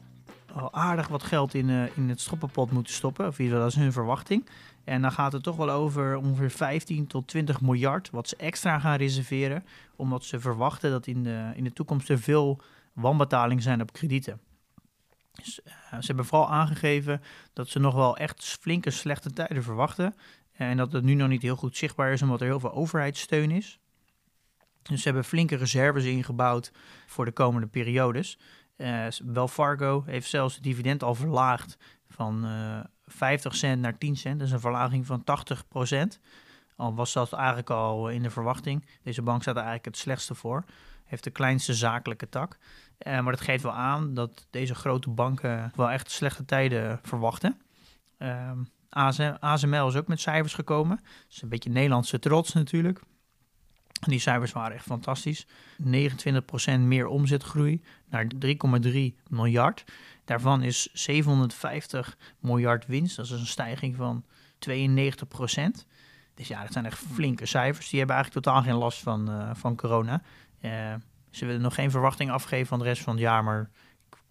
wel 0.53 0.73
aardig 0.73 1.07
wat 1.07 1.23
geld 1.23 1.53
in, 1.53 1.69
in 1.95 2.09
het 2.09 2.21
stoppenpot 2.21 2.71
moeten 2.71 2.93
stoppen. 2.93 3.27
Of 3.27 3.39
in 3.39 3.49
dat 3.49 3.67
is 3.67 3.75
hun 3.75 3.91
verwachting. 3.91 4.45
En 4.89 5.01
dan 5.01 5.11
gaat 5.11 5.31
het 5.31 5.43
toch 5.43 5.55
wel 5.55 5.69
over 5.69 6.17
ongeveer 6.17 6.51
15 6.51 7.07
tot 7.07 7.27
20 7.27 7.61
miljard 7.61 8.09
wat 8.09 8.27
ze 8.27 8.35
extra 8.35 8.79
gaan 8.79 8.97
reserveren. 8.97 9.65
Omdat 9.95 10.23
ze 10.23 10.39
verwachten 10.39 10.91
dat 10.91 11.07
in 11.07 11.23
de, 11.23 11.51
in 11.55 11.63
de 11.63 11.73
toekomst 11.73 12.09
er 12.09 12.19
veel 12.19 12.61
wanbetalingen 12.93 13.63
zijn 13.63 13.81
op 13.81 13.93
kredieten. 13.93 14.39
Dus, 15.33 15.63
eh, 15.63 15.73
ze 15.73 16.05
hebben 16.05 16.25
vooral 16.25 16.49
aangegeven 16.49 17.21
dat 17.53 17.67
ze 17.67 17.79
nog 17.79 17.93
wel 17.93 18.17
echt 18.17 18.57
flinke 18.61 18.91
slechte 18.91 19.31
tijden 19.31 19.63
verwachten. 19.63 20.15
En 20.51 20.77
dat 20.77 20.91
het 20.91 21.03
nu 21.03 21.13
nog 21.13 21.27
niet 21.29 21.41
heel 21.41 21.55
goed 21.55 21.77
zichtbaar 21.77 22.11
is 22.11 22.21
omdat 22.21 22.41
er 22.41 22.47
heel 22.47 22.59
veel 22.59 22.73
overheidssteun 22.73 23.51
is. 23.51 23.79
Dus 24.81 25.01
ze 25.01 25.07
hebben 25.07 25.23
flinke 25.23 25.55
reserves 25.55 26.03
ingebouwd 26.03 26.71
voor 27.05 27.25
de 27.25 27.31
komende 27.31 27.67
periodes. 27.67 28.37
Eh 28.75 29.07
Wells 29.25 29.51
Fargo 29.51 30.03
heeft 30.05 30.29
zelfs 30.29 30.55
het 30.55 30.63
dividend 30.63 31.03
al 31.03 31.15
verlaagd 31.15 31.77
van 32.07 32.45
eh 32.45 32.79
50 33.09 33.55
cent 33.55 33.81
naar 33.81 33.97
10 33.97 34.15
cent. 34.15 34.39
Dat 34.39 34.47
is 34.47 34.53
een 34.53 34.59
verlaging 34.59 35.05
van 35.05 35.23
80% 35.23 36.19
Al 36.75 36.95
was 36.95 37.13
dat 37.13 37.33
eigenlijk 37.33 37.69
al 37.69 38.09
in 38.09 38.23
de 38.23 38.29
verwachting. 38.29 38.85
Deze 39.03 39.21
bank 39.21 39.41
staat 39.41 39.55
er 39.55 39.61
eigenlijk 39.61 39.95
het 39.95 39.97
slechtste 39.97 40.35
voor. 40.35 40.63
Heeft 41.05 41.23
de 41.23 41.29
kleinste 41.29 41.73
zakelijke 41.73 42.29
tak. 42.29 42.57
Eh, 42.97 43.19
maar 43.19 43.31
dat 43.31 43.41
geeft 43.41 43.63
wel 43.63 43.73
aan 43.73 44.13
dat 44.13 44.47
deze 44.49 44.75
grote 44.75 45.09
banken 45.09 45.71
wel 45.75 45.89
echt 45.89 46.11
slechte 46.11 46.45
tijden 46.45 46.99
verwachten. 47.03 47.61
Ehm, 48.17 48.57
ASM 48.89 49.35
ASML 49.39 49.87
is 49.87 49.95
ook 49.95 50.07
met 50.07 50.19
cijfers 50.19 50.53
gekomen. 50.53 50.95
Dat 50.97 51.25
is 51.29 51.41
een 51.41 51.49
beetje 51.49 51.69
Nederlandse 51.69 52.19
trots 52.19 52.53
natuurlijk. 52.53 53.01
Die 53.99 54.19
cijfers 54.19 54.51
waren 54.51 54.75
echt 54.75 54.85
fantastisch. 54.85 55.45
29% 55.83 56.79
meer 56.79 57.07
omzetgroei 57.07 57.81
naar 58.09 58.27
3,3 58.45 58.91
miljard. 59.27 59.83
Daarvan 60.25 60.61
is 60.61 60.89
750 60.93 62.17
miljard 62.39 62.85
winst. 62.85 63.15
Dat 63.15 63.25
is 63.25 63.31
een 63.31 63.45
stijging 63.45 63.95
van 63.95 64.25
92% 64.69 65.85
Dus 66.35 66.47
ja, 66.47 66.61
dat 66.61 66.71
zijn 66.71 66.85
echt 66.85 66.97
flinke 66.97 67.45
cijfers. 67.45 67.89
Die 67.89 67.99
hebben 67.99 68.15
eigenlijk 68.15 68.45
totaal 68.45 68.63
geen 68.63 68.75
last 68.75 68.99
van, 68.99 69.29
eh, 69.29 69.49
van 69.53 69.75
corona. 69.75 70.21
Eh, 70.59 70.93
ze 71.29 71.45
willen 71.45 71.61
nog 71.61 71.73
geen 71.75 71.91
verwachting 71.91 72.31
afgeven 72.31 72.67
van 72.67 72.79
de 72.79 72.85
rest 72.85 73.01
van 73.01 73.13
het 73.13 73.21
jaar. 73.21 73.43
Maar 73.43 73.69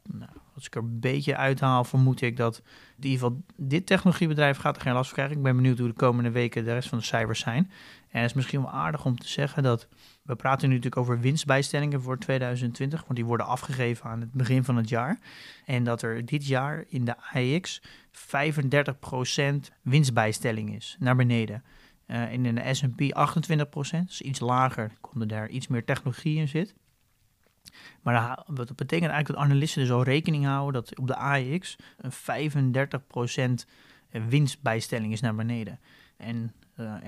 nou, 0.03 0.31
als 0.55 0.67
ik 0.67 0.75
er 0.75 0.83
een 0.83 1.01
beetje 1.01 1.37
uithaal, 1.37 1.85
vermoed 1.85 2.21
ik 2.21 2.37
dat 2.37 2.63
in 2.97 3.05
ieder 3.05 3.19
geval 3.19 3.43
dit 3.57 3.87
technologiebedrijf 3.87 4.59
gaat 4.59 4.77
er 4.77 4.83
geen 4.83 4.93
last 4.93 5.07
van 5.07 5.15
krijgen. 5.15 5.37
Ik 5.37 5.43
ben 5.43 5.57
benieuwd 5.57 5.79
hoe 5.79 5.89
de 5.89 5.95
komende 5.95 6.31
weken 6.31 6.65
de 6.65 6.73
rest 6.73 6.89
van 6.89 6.99
de 6.99 7.05
cijfers 7.05 7.41
zijn. 7.41 7.71
En 8.11 8.21
het 8.21 8.31
is 8.31 8.37
misschien 8.37 8.61
wel 8.63 8.71
aardig 8.71 9.05
om 9.05 9.19
te 9.19 9.29
zeggen 9.29 9.63
dat 9.63 9.89
we 10.23 10.37
praten 10.37 10.69
nu 10.69 10.75
natuurlijk 10.75 11.03
over 11.03 11.21
winstbijstellingen 11.21 12.03
voor 12.03 12.19
2020, 12.19 13.01
want 13.01 13.15
die 13.15 13.25
worden 13.25 13.47
afgegeven 13.47 14.11
aan 14.11 14.21
het 14.21 14.33
begin 14.33 14.65
van 14.65 14.77
het 14.77 14.89
jaar. 14.89 15.19
En 15.65 15.85
dat 15.85 16.03
er 16.03 16.25
dit 16.25 16.47
jaar 16.47 16.85
in 16.89 17.05
de 17.05 17.15
AEX 17.33 17.83
35% 18.13 19.71
winstbijstelling 19.83 20.75
is, 20.75 20.97
naar 20.99 21.17
beneden. 21.17 21.65
Eh, 22.07 22.23
en 22.23 22.47
in 22.47 22.55
de 22.55 22.75
S&P 22.75 23.01
28%, 23.01 24.07
dus 24.07 24.21
iets 24.21 24.41
lager, 24.41 24.93
omdat 25.13 25.29
daar 25.29 25.49
iets 25.49 25.67
meer 25.67 25.85
technologie 25.85 26.39
in 26.39 26.49
zit. 26.49 26.75
Maar 28.03 28.45
dat- 28.47 28.77
betekent 28.77 29.11
eigenlijk 29.11 29.27
dat 29.27 29.37
analisten 29.37 29.83
dus 29.83 29.91
al 29.91 30.03
rekening 30.03 30.45
houden 30.45 30.83
dat 30.83 30.99
op 30.99 31.07
de 31.07 31.17
AEX 31.17 31.77
een 31.99 32.13
35% 32.13 33.67
winstbijstelling 34.11 35.13
is 35.13 35.21
naar 35.21 35.35
beneden. 35.35 35.81
En 36.17 36.53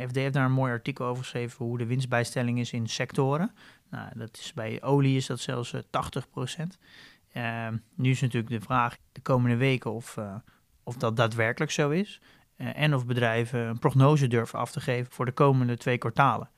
FD 0.08 0.14
heeft 0.14 0.34
daar 0.34 0.44
een 0.44 0.52
mooi 0.52 0.72
artikel 0.72 1.06
over 1.06 1.22
geschreven 1.22 1.64
hoe 1.64 1.78
de 1.78 1.86
winstbijstelling 1.86 2.58
is 2.58 2.72
in 2.72 2.88
sectoren. 2.88 3.54
Nou, 3.90 4.08
dat 4.14 4.36
is 4.36 4.52
bij 4.52 4.82
olie 4.82 5.16
is 5.16 5.26
dat 5.26 5.40
zelfs 5.40 5.72
eh, 5.72 5.80
80%. 5.90 6.78
Ehm, 7.32 7.76
nu 7.94 8.10
is 8.10 8.20
natuurlijk 8.20 8.52
de 8.52 8.60
vraag 8.60 8.96
de 9.12 9.20
komende 9.20 9.56
weken 9.56 9.92
of, 9.92 10.16
eh, 10.16 10.34
of 10.82 10.96
dat 10.96 11.16
daadwerkelijk 11.16 11.72
zo 11.72 11.90
is. 11.90 12.20
Eh, 12.56 12.78
en 12.78 12.94
of 12.94 13.06
bedrijven 13.06 13.60
een 13.60 13.78
prognose 13.78 14.26
durven 14.26 14.58
af 14.58 14.72
te 14.72 14.80
geven 14.80 15.12
voor 15.12 15.24
de 15.24 15.32
komende 15.32 15.76
twee 15.76 15.98
kwartalen. 15.98 16.50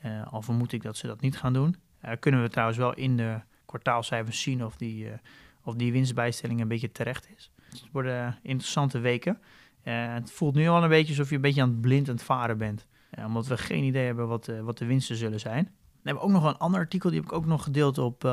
Eh, 0.00 0.32
al 0.32 0.42
vermoed 0.42 0.72
ik 0.72 0.82
dat 0.82 0.96
ze 0.96 1.06
dat 1.06 1.20
niet 1.20 1.36
gaan 1.36 1.52
doen. 1.52 1.76
Eh, 2.00 2.12
kunnen 2.20 2.42
we 2.42 2.48
trouwens 2.48 2.78
wel 2.78 2.94
in 2.94 3.16
de 3.16 3.40
kwartaalcijfers 3.66 4.42
zien 4.42 4.64
of 4.64 4.76
die, 4.76 5.10
eh, 5.10 5.18
of 5.62 5.74
die 5.74 5.92
winstbijstelling 5.92 6.60
een 6.60 6.68
beetje 6.68 6.92
terecht 6.92 7.28
is. 7.36 7.50
Dus 7.70 7.80
het 7.80 7.92
worden 7.92 8.38
interessante 8.42 8.98
weken. 8.98 9.40
Eh, 9.88 10.14
het 10.14 10.30
voelt 10.30 10.54
nu 10.54 10.68
al 10.68 10.82
een 10.82 10.88
beetje 10.88 11.12
alsof 11.12 11.28
je 11.28 11.34
een 11.34 11.40
beetje 11.40 11.62
aan 11.62 11.68
het 11.68 11.80
blind 11.80 12.08
aan 12.08 12.14
het 12.14 12.24
varen 12.24 12.58
bent. 12.58 12.86
Eh, 13.10 13.24
omdat 13.24 13.46
we 13.46 13.58
geen 13.58 13.84
idee 13.84 14.06
hebben 14.06 14.28
wat, 14.28 14.48
eh, 14.48 14.60
wat 14.60 14.78
de 14.78 14.86
winsten 14.86 15.16
zullen 15.16 15.40
zijn. 15.40 15.64
Dan 15.64 15.72
hebben 16.02 16.22
we 16.22 16.28
ook 16.28 16.42
nog 16.42 16.52
een 16.52 16.58
ander 16.58 16.80
artikel, 16.80 17.10
die 17.10 17.18
heb 17.18 17.28
ik 17.28 17.34
ook 17.36 17.46
nog 17.46 17.62
gedeeld 17.62 17.98
op, 17.98 18.24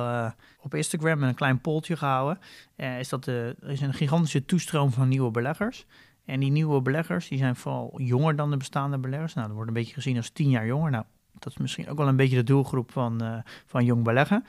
op 0.61 0.73
Instagram 0.73 1.19
met 1.19 1.29
een 1.29 1.35
klein 1.35 1.61
polltje 1.61 1.97
gehouden. 1.97 2.39
Eh, 2.75 2.99
is 2.99 3.09
dat 3.09 3.23
de, 3.23 3.55
er 3.61 3.69
is 3.69 3.81
een 3.81 3.93
gigantische 3.93 4.45
toestroom 4.45 4.91
van 4.91 5.07
nieuwe 5.07 5.31
beleggers. 5.31 5.85
En 6.25 6.39
die 6.39 6.51
nieuwe 6.51 6.81
beleggers 6.81 7.27
die 7.27 7.37
zijn 7.37 7.55
vooral 7.55 8.01
jonger 8.01 8.35
dan 8.35 8.49
de 8.49 8.57
bestaande 8.57 8.97
beleggers. 8.97 9.33
Nou, 9.33 9.45
dat 9.45 9.55
wordt 9.55 9.71
een 9.71 9.77
beetje 9.77 9.93
gezien 9.93 10.17
als 10.17 10.29
tien 10.29 10.49
jaar 10.49 10.65
jonger. 10.65 10.91
Nou, 10.91 11.03
dat 11.33 11.51
is 11.51 11.57
misschien 11.57 11.89
ook 11.89 11.97
wel 11.97 12.07
een 12.07 12.15
beetje 12.15 12.35
de 12.35 12.43
doelgroep 12.43 12.91
van, 12.91 13.43
van 13.65 13.85
jong 13.85 14.03
beleggen. 14.03 14.45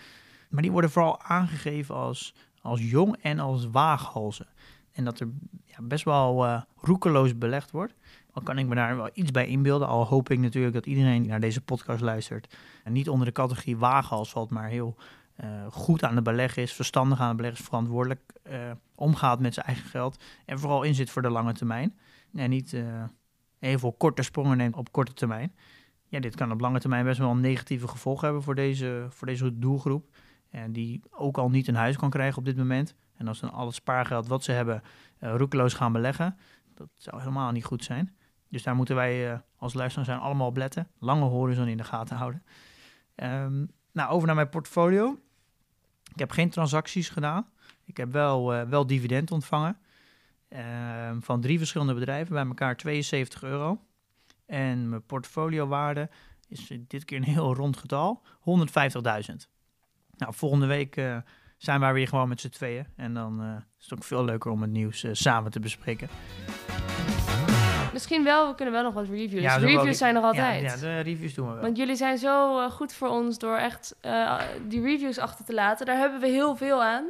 Maar 0.49 0.63
die 0.63 0.73
worden 0.73 0.91
vooral 0.91 1.23
aangegeven 1.23 1.95
als, 1.95 2.35
als 2.61 2.91
jong 2.91 3.17
en 3.23 3.39
als 3.39 3.71
waaghalzen. 3.71 4.47
En 4.97 5.05
dat 5.05 5.21
er 5.21 5.29
ja, 5.65 5.83
best 5.83 6.05
wel 6.05 6.47
eh, 6.47 6.63
roekeloos 6.77 7.39
belegd 7.39 7.71
wordt. 7.71 7.95
Al 8.33 8.43
kan 8.43 8.59
ik 8.59 8.67
me 8.67 8.75
daar 8.75 8.97
wel 8.97 9.11
iets 9.13 9.31
bij 9.31 9.47
inbeelden. 9.47 9.89
Al 9.89 10.07
hoop 10.07 10.31
ik 10.31 10.39
natuurlijk 10.39 10.75
dat 10.75 10.87
iedereen 10.87 11.21
die 11.21 11.31
naar 11.31 11.41
deze 11.41 11.61
podcast 11.61 12.01
luistert... 12.01 12.57
en 12.85 12.93
niet 12.93 13.09
onder 13.09 13.27
de 13.27 13.33
categorie 13.33 13.77
waaghals 13.77 14.31
valt, 14.31 14.51
maar 14.51 14.69
heel 14.69 14.97
eh, 15.37 15.49
goed 15.71 16.05
aan 16.05 16.15
het 16.15 16.25
beleggen 16.25 16.63
is... 16.63 16.73
verstandig 16.73 17.21
aan 17.21 17.29
het 17.29 17.37
beleggen 17.37 17.61
is, 17.61 17.67
verantwoordelijk 17.67 18.21
eh, 18.43 18.71
omgaat 18.95 19.41
met 19.41 19.55
zijn 19.55 19.67
eigen 19.67 19.89
geld... 19.89 20.23
en 20.45 20.59
vooral 20.59 20.83
inzit 20.83 21.11
voor 21.11 21.23
de 21.23 21.31
lange 21.31 21.53
termijn. 21.53 21.99
En 22.35 22.51
niet 22.51 22.73
eh 22.73 23.05
heel 23.59 23.79
veel 23.79 23.93
korte 23.93 24.23
sprongen 24.23 24.57
neemt 24.57 24.77
op 24.77 24.93
korte 24.93 25.13
termijn. 25.13 25.55
Ja, 26.09 26.21
dit 26.21 26.35
kan 26.35 26.53
op 26.53 26.61
lange 26.61 26.81
termijn 26.81 27.05
best 27.05 27.19
wel 27.19 27.31
een 27.31 27.41
negatieve 27.41 27.89
gevolg 27.89 28.21
hebben 28.21 28.43
voor 28.43 28.55
deze, 28.55 29.07
voor 29.09 29.27
deze 29.27 29.59
doelgroep. 29.59 30.17
En 30.51 30.73
die 30.73 31.03
ook 31.11 31.39
al 31.39 31.51
niet 31.51 31.69
een 31.69 31.75
huis 31.75 31.97
kan 31.97 32.11
krijgen 32.11 32.39
op 32.39 32.45
dit 32.45 32.57
moment. 32.57 32.95
En 33.17 33.29
als 33.29 33.41
dan 33.41 33.53
al 33.53 33.67
het 33.67 33.75
spaargeld 33.75 34.27
wat 34.27 34.45
ze 34.45 34.53
hebben 34.53 34.83
eh, 35.19 35.35
roekeloos 35.37 35.75
gaan 35.75 35.93
beleggen, 35.93 36.37
dat 36.75 36.89
zou 36.95 37.19
helemaal 37.19 37.51
niet 37.51 37.65
goed 37.65 37.85
zijn. 37.85 38.17
Dus 38.49 38.63
daar 38.63 38.75
moeten 38.75 38.95
wij 38.95 39.33
eh, 39.33 39.39
als 39.57 39.75
luisteraars 39.75 40.09
zijn 40.09 40.21
allemaal 40.21 40.47
op 40.47 40.57
letten. 40.57 40.89
Lange 40.99 41.25
horizon 41.25 41.69
in 41.69 41.77
de 41.77 41.85
gaten 41.85 42.17
houden. 42.17 42.43
Ehm, 43.15 43.65
nou, 43.93 44.11
over 44.11 44.27
naar 44.27 44.37
mijn 44.37 44.49
portfolio. 44.49 45.19
Ik 46.13 46.19
heb 46.19 46.31
geen 46.31 46.51
transacties 46.51 47.09
gedaan. 47.09 47.49
Ik 47.85 47.97
heb 47.97 48.13
wel, 48.13 48.55
eh, 48.55 48.63
wel 48.63 48.87
dividend 48.87 49.31
ontvangen. 49.31 49.79
ehm, 50.49 51.21
van 51.21 51.41
drie 51.41 51.59
verschillende 51.59 51.95
bedrijven, 51.95 52.33
bij 52.35 52.47
elkaar 52.47 52.77
72 52.77 53.43
euro. 53.43 53.81
En 54.47 54.89
mijn 54.89 55.07
portfoliowaarde 55.07 56.11
is 56.49 56.73
dit 56.87 57.05
keer 57.05 57.17
een 57.17 57.25
heel 57.25 57.55
rond 57.55 57.77
getal, 57.77 58.23
150.000. 58.41 59.49
Nou, 60.17 60.35
volgende 60.35 60.67
week 60.67 60.97
eh, 60.97 61.17
zijn 61.57 61.81
wij 61.81 61.93
weer 61.93 62.09
gewoon 62.09 62.29
met 62.29 62.41
z'n 62.41 62.49
tweeën. 62.49 62.87
En 62.97 63.15
dan 63.15 63.41
eh, 63.41 63.63
is 63.79 63.85
het 63.85 63.99
ook 63.99 64.05
veel 64.05 64.25
leuker 64.25 64.51
om 64.51 64.63
het 64.63 64.71
nieuws 64.71 65.05
eh, 65.05 65.11
samen 65.15 65.51
te 65.51 65.61
bespreken. 65.61 66.09
Misschien 67.93 68.25
wel, 68.25 68.49
we 68.49 68.55
kunnen 68.55 68.75
wel 68.75 68.83
nog 68.83 68.95
wat 68.95 69.09
reviews. 69.09 69.43
Ja, 69.43 69.57
reviews 69.57 69.99
zijn 69.99 70.17
er 70.17 70.23
altijd. 70.23 70.63
Ja, 70.63 70.71
ja, 70.71 70.77
de 70.77 71.01
reviews 71.01 71.35
doen 71.35 71.47
we 71.47 71.53
wel. 71.53 71.63
Want 71.63 71.77
jullie 71.77 71.97
zijn 71.97 72.19
zo 72.19 72.69
goed 72.71 72.93
voor 72.93 73.09
ons 73.09 73.39
door 73.39 73.57
echt 73.57 73.97
die 74.69 74.83
reviews 74.83 75.19
achter 75.19 75.45
te 75.45 75.55
laten. 75.55 75.87
Daar 75.87 75.97
hebben 75.97 76.21
we 76.21 76.27
heel 76.27 76.57
veel 76.57 76.83
aan. 76.83 77.05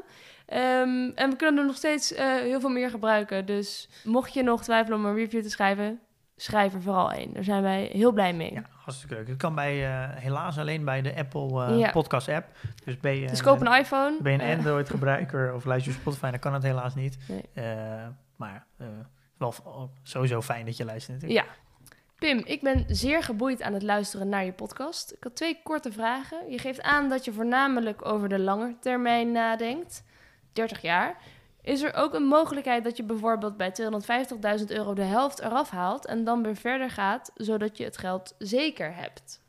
Ehm, 0.46 1.10
en 1.14 1.30
we 1.30 1.36
kunnen 1.36 1.60
er 1.60 1.66
nog 1.66 1.76
steeds 1.76 2.14
heel 2.18 2.60
veel 2.60 2.70
meer 2.70 2.90
gebruiken. 2.90 3.46
Dus 3.46 3.88
mocht 4.04 4.34
je 4.34 4.42
nog 4.42 4.62
twijfelen 4.62 4.98
om 4.98 5.04
een 5.04 5.14
review 5.14 5.42
te 5.42 5.50
schrijven, 5.50 6.00
schrijf 6.36 6.74
er 6.74 6.82
vooral 6.82 7.12
één. 7.12 7.32
Daar 7.34 7.44
zijn 7.44 7.62
wij 7.62 7.90
heel 7.92 8.12
blij 8.12 8.32
mee. 8.32 8.52
Ja, 8.52 8.62
hartstikke 8.84 9.14
leuk. 9.14 9.28
Het 9.28 9.36
kan 9.36 9.54
bij, 9.54 9.86
eh, 9.86 10.08
helaas 10.22 10.58
alleen 10.58 10.84
bij 10.84 11.02
de 11.02 11.14
Apple 11.16 11.64
eh, 11.66 11.78
Ja. 11.78 11.90
podcast 11.90 12.28
app. 12.28 12.46
Dus 12.84 13.00
ben 13.00 13.16
je, 13.16 13.26
Dus 13.26 13.42
koop 13.42 13.60
een 13.60 13.72
iPhone. 13.78 14.16
ben 14.22 14.32
je 14.32 14.38
een 14.42 14.48
Eh, 14.50 14.56
Android 14.56 14.90
gebruiker 14.96 15.54
of 15.54 15.64
luister 15.64 15.92
je 15.92 15.98
Spotify, 15.98 16.30
dan 16.30 16.38
kan 16.38 16.54
het 16.54 16.62
helaas 16.62 16.94
niet. 16.94 17.18
Nee. 17.28 17.42
Eh, 17.64 18.06
maar 18.36 18.66
eh, 18.78 18.86
wel 19.38 19.52
f- 19.52 19.62
sowieso 20.02 20.42
fijn 20.42 20.64
dat 20.66 20.76
je 20.76 20.84
luistert 20.84 21.20
natuurlijk. 21.20 21.46
Ja. 21.48 21.54
Pim, 22.18 22.38
ik 22.44 22.62
ben 22.62 22.84
zeer 22.88 23.22
geboeid 23.22 23.62
aan 23.62 23.72
het 23.72 23.82
luisteren 23.82 24.28
naar 24.28 24.44
je 24.44 24.52
podcast. 24.52 25.12
Ik 25.12 25.22
had 25.22 25.36
twee 25.36 25.60
korte 25.62 25.92
vragen. 25.92 26.50
Je 26.50 26.58
geeft 26.58 26.82
aan 26.82 27.08
dat 27.08 27.24
je 27.24 27.32
voornamelijk 27.32 28.04
over 28.06 28.28
de 28.28 28.38
lange 28.38 28.76
termijn 28.80 29.32
nadenkt. 29.32 30.02
30 30.52 30.82
jaar. 30.82 31.16
Is 31.66 31.82
er 31.82 31.94
ook 31.94 32.14
een 32.14 32.26
mogelijkheid 32.26 32.84
dat 32.84 32.96
je 32.96 33.02
bijvoorbeeld 33.04 33.56
bij 33.56 33.72
250.000 34.58 34.64
euro 34.66 34.94
de 34.94 35.02
helft 35.02 35.40
eraf 35.40 35.70
haalt 35.70 36.06
en 36.06 36.24
dan 36.24 36.42
weer 36.42 36.56
verder 36.56 36.90
gaat, 36.90 37.30
zodat 37.34 37.76
je 37.76 37.84
het 37.84 37.98
geld 37.98 38.34
zeker 38.38 38.94
hebt? 38.94 39.42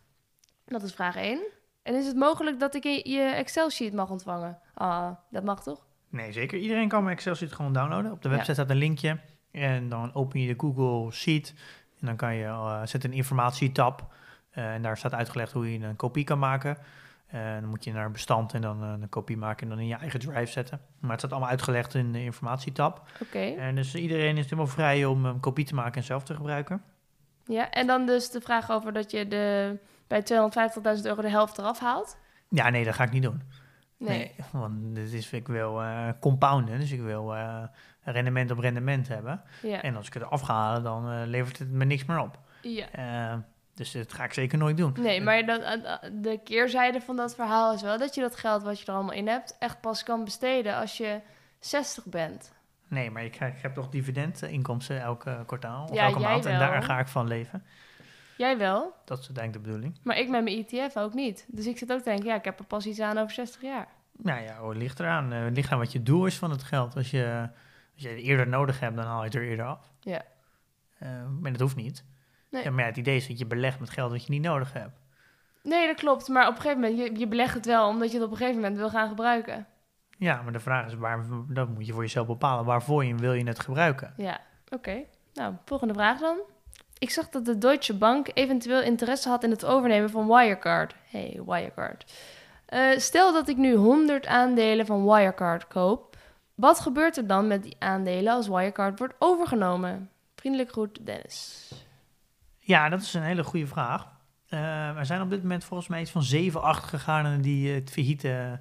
Dat 0.66 0.84
is 0.84 0.94
vraag 0.94 1.16
1. 1.16 1.40
En 1.84 1.96
is 1.96 2.06
het 2.08 2.16
mogelijk 2.16 2.60
dat 2.60 2.76
ik 2.76 2.84
je- 2.84 3.20
Excel-sheet 3.22 3.94
mag 3.94 4.10
ontvangen? 4.10 4.60
Ah, 4.74 5.10
dat 5.30 5.44
mag 5.44 5.64
toch? 5.64 5.86
Nee, 6.10 6.32
zeker. 6.32 6.58
Iedereen 6.60 6.88
kan 6.88 7.04
mijn 7.04 7.16
Excel 7.16 7.36
sheet 7.36 7.54
gewoon 7.54 7.74
downloaden. 7.74 8.12
Op 8.12 8.22
de 8.22 8.30
Ja. 8.30 8.34
website 8.36 8.54
staat 8.54 8.70
een 8.70 8.78
linkje. 8.78 9.20
En 9.52 9.90
dan 9.90 10.14
open 10.14 10.40
je 10.42 10.48
de 10.56 10.60
Google 10.60 11.12
Sheet. 11.12 11.54
En 12.00 12.06
dan 12.08 12.16
kan 12.16 12.36
je 12.36 12.44
uh, 12.46 12.82
zet 12.86 13.04
een 13.04 13.14
informatietab. 13.14 14.14
Eh, 14.50 14.74
en 14.74 14.82
daar 14.82 14.98
staat 14.98 15.14
uitgelegd 15.14 15.52
hoe 15.52 15.72
je 15.74 15.86
een 15.86 15.96
kopie 15.96 16.24
kan 16.24 16.40
maken. 16.40 16.78
Eh, 17.28 17.54
dan 17.54 17.70
moet 17.70 17.84
je 17.84 17.92
naar 17.92 18.12
bestand 18.12 18.54
en 18.54 18.62
dan 18.62 18.84
eh, 18.84 18.90
een 18.90 19.10
kopie 19.10 19.38
maken 19.38 19.64
en 19.64 19.70
dan 19.70 19.80
in 19.80 19.88
je 19.88 19.96
eigen 19.96 20.20
drive 20.20 20.52
zetten. 20.52 20.82
Maar 21.00 21.10
het 21.10 21.20
staat 21.20 21.32
allemaal 21.32 21.50
uitgelegd 21.50 21.94
in 21.94 22.12
de 22.12 22.24
informatietab. 22.24 23.08
Oké. 23.22 23.40
En 23.40 23.76
dus 23.76 23.96
iedereen 23.96 24.38
is 24.38 24.44
helemaal 24.44 24.68
vrij 24.68 25.06
om 25.06 25.26
een 25.26 25.40
kopie 25.40 25.66
te 25.66 25.76
maken 25.76 25.96
en 25.96 26.04
zelf 26.04 26.24
te 26.24 26.36
gebruiken. 26.36 26.82
Ja, 27.46 27.72
en 27.72 27.88
dan 27.88 28.06
dus 28.06 28.30
de 28.30 28.42
vraag 28.42 28.72
over 28.72 28.94
dat 28.94 29.12
je 29.12 29.28
de, 29.28 29.78
bij 30.08 30.22
250.000 30.98 31.02
euro 31.02 31.22
de 31.22 31.30
helft 31.30 31.58
eraf 31.58 31.80
haalt? 31.80 32.18
Ja, 32.50 32.70
nee, 32.70 32.86
dat 32.86 32.96
ga 32.96 33.04
ik 33.04 33.12
niet 33.12 33.24
doen. 33.24 33.42
Nee. 33.98 34.36
want 34.52 34.96
dit 34.96 35.14
is, 35.14 35.32
ik 35.32 35.48
wil 35.48 35.82
eh 35.82 36.10
compounden, 36.20 36.80
dus 36.80 36.92
ik 36.92 37.02
wil 37.02 37.36
eh, 37.36 37.64
rendement 38.02 38.52
op 38.52 38.60
rendement 38.60 39.08
hebben. 39.08 39.42
Ja. 39.62 39.82
En 39.82 39.96
als 39.96 40.08
ik 40.08 40.14
het 40.14 40.24
eraf 40.24 40.42
ga 40.42 40.54
halen, 40.54 40.84
dan 40.84 41.12
eh, 41.12 41.22
levert 41.26 41.60
het 41.60 41.72
me 41.72 41.86
niks 41.86 42.06
meer 42.06 42.20
op. 42.20 42.40
ja. 42.62 43.46
Eh, 43.78 43.92
dus 43.92 43.92
dat 43.92 44.14
ga 44.14 44.24
ik 44.24 44.34
zeker 44.34 44.58
nooit 44.58 44.78
doen. 44.78 44.96
Nee, 45.00 45.22
maar 45.22 45.46
dat, 45.46 45.62
eh, 45.62 45.94
de 46.12 46.40
keerzijde 46.44 47.02
van 47.02 47.16
dat 47.16 47.36
verhaal 47.36 47.74
is 47.74 47.82
wel 47.82 47.98
dat 47.98 48.16
je 48.16 48.22
dat 48.22 48.36
geld 48.36 48.64
wat 48.64 48.80
je 48.80 48.86
er 48.86 48.94
allemaal 48.94 49.14
in 49.14 49.28
hebt 49.28 49.56
echt 49.60 49.82
pas 49.82 50.04
kan 50.04 50.24
besteden 50.24 50.76
als 50.76 50.98
je 50.98 51.20
60 51.60 52.06
bent. 52.06 52.54
Nee, 52.88 53.12
maar 53.12 53.24
ik, 53.24 53.36
ik 53.36 53.62
heb 53.62 53.74
toch 53.74 53.90
dividendinkomsten 53.90 55.02
elke 55.02 55.44
kwartaal 55.46 55.84
of 55.84 55.94
Ja, 55.96 56.06
elke 56.06 56.20
maand. 56.20 56.46
En 56.46 56.60
daar 56.60 56.84
ga 56.84 57.00
ik 57.00 57.08
van 57.08 57.28
leven. 57.28 57.64
Jij 58.38 58.58
wel, 58.58 58.94
Dat 59.06 59.20
is 59.20 59.26
uiteindelijk 59.26 59.66
de 59.66 59.72
bedoeling. 59.72 60.00
maar 60.04 60.18
ik 60.18 60.30
met 60.30 60.44
mijn 60.44 60.66
ETF 60.68 60.96
ook 60.98 61.14
niet. 61.14 61.46
Dus 61.48 61.66
ik 61.66 61.78
zit 61.78 61.92
ook 61.92 61.98
te 61.98 62.04
denken, 62.04 62.26
ja, 62.26 62.36
ik 62.36 62.46
heb 62.46 62.60
er 62.60 62.66
pas 62.66 62.86
iets 62.86 63.00
aan 63.00 63.18
over 63.18 63.32
60 63.32 63.62
jaar. 63.62 63.88
Nou 64.12 64.42
ja, 64.42 64.56
hoor, 64.58 64.70
het 64.70 64.78
ligt 64.78 65.00
eraan. 65.00 65.34
Eh, 65.34 65.44
het 65.44 65.56
ligt 65.56 65.72
aan 65.72 65.78
wat 65.78 65.92
je 65.92 66.04
doel 66.04 66.26
is 66.26 66.38
van 66.38 66.52
het 66.52 66.64
geld. 66.64 66.96
Als 66.96 67.12
je, 67.12 67.50
als 67.94 68.04
je 68.04 68.10
het 68.10 68.18
eerder 68.20 68.48
nodig 68.48 68.80
hebt, 68.80 68.96
dan 68.96 69.06
haal 69.06 69.20
je 69.20 69.26
het 69.26 69.36
er 69.36 69.44
eerder 69.44 69.66
af. 69.66 69.92
Ja. 70.00 70.22
Eh, 70.98 71.10
maar 71.42 71.52
dat 71.52 71.62
hoeft 71.62 71.76
niet. 71.76 72.04
Nee. 72.50 72.64
Ja, 72.64 72.72
maar 72.72 72.84
ja, 72.84 72.90
het 72.90 72.98
idee 72.98 73.16
is 73.16 73.28
dat 73.28 73.40
je 73.40 73.46
belegt 73.46 73.80
met 73.80 73.90
geld 73.90 74.12
dat 74.12 74.26
je 74.26 74.32
niet 74.32 74.42
nodig 74.42 74.74
hebt. 74.74 75.00
Nee, 75.64 75.88
dat 75.88 75.96
klopt. 75.96 76.28
Maar 76.28 76.48
op 76.48 76.56
een 76.56 76.62
gegeven 76.62 76.82
moment, 76.82 77.00
je, 77.00 77.20
je 77.20 77.28
belegt 77.28 77.54
het 77.54 77.66
wel 77.66 77.88
omdat 77.88 78.12
je 78.12 78.18
het 78.18 78.26
op 78.26 78.32
een 78.32 78.38
gegeven 78.38 78.62
moment 78.62 78.78
wil 78.78 78.90
gaan 78.90 79.08
gebruiken. 79.08 79.68
Ja, 80.18 80.42
maar 80.42 80.54
de 80.54 80.60
vraag 80.60 80.88
is, 80.88 80.94
waar, 80.94 81.26
dat 81.48 81.70
moet 81.70 81.86
je 81.86 81.94
voor 81.94 82.02
jezelf 82.02 82.28
bepalen. 82.28 82.66
Waarvoor 82.66 83.06
je, 83.06 83.16
wil 83.16 83.34
je 83.34 83.48
het 83.48 83.60
gebruiken? 83.60 84.14
Ja, 84.18 84.40
oké. 84.70 85.04
Nou, 85.34 85.54
volgende 85.66 85.94
vraag 85.94 86.20
dan. 86.20 86.38
Ik 87.00 87.10
zag 87.10 87.30
dat 87.30 87.46
de 87.46 87.58
Deutsche 87.58 87.98
Bank 87.98 88.28
eventueel 88.34 88.82
interesse 88.82 89.30
had 89.30 89.44
in 89.44 89.50
het 89.50 89.66
overnemen 89.66 90.10
van 90.10 90.28
Wirecard. 90.28 90.96
Hey, 91.10 91.42
Wirecard. 91.46 92.14
Eh, 92.66 92.98
stel 92.98 93.34
dat 93.34 93.48
ik 93.48 93.58
nu 93.58 93.76
100 93.76 94.26
aandelen 94.26 94.86
van 94.86 95.06
Wirecard 95.06 95.68
koop. 95.68 96.18
Wat 96.56 96.80
gebeurt 96.80 97.18
er 97.18 97.28
dan 97.28 97.48
met 97.48 97.64
die 97.64 97.76
aandelen 97.80 98.34
als 98.34 98.48
Wirecard 98.48 99.00
wordt 99.00 99.16
overgenomen? 99.20 100.10
Vriendelijk 100.36 100.72
groet, 100.72 101.06
Dennis. 101.06 101.72
Ja, 102.68 102.90
dat 102.90 103.02
is 103.02 103.14
een 103.14 103.22
hele 103.22 103.44
goede 103.44 103.68
vraag. 103.68 104.08
Eh, 104.48 104.98
er 104.98 105.06
zijn 105.06 105.22
op 105.22 105.30
dit 105.30 105.42
moment 105.42 105.64
volgens 105.64 105.90
mij 105.90 106.02
iets 106.02 106.12
van 106.12 106.24
7, 106.24 106.62
8 106.62 106.84
gegaarden 106.84 107.42
die 107.42 107.70
eh, 107.70 107.76
het 107.76 107.92
failliete 107.92 108.60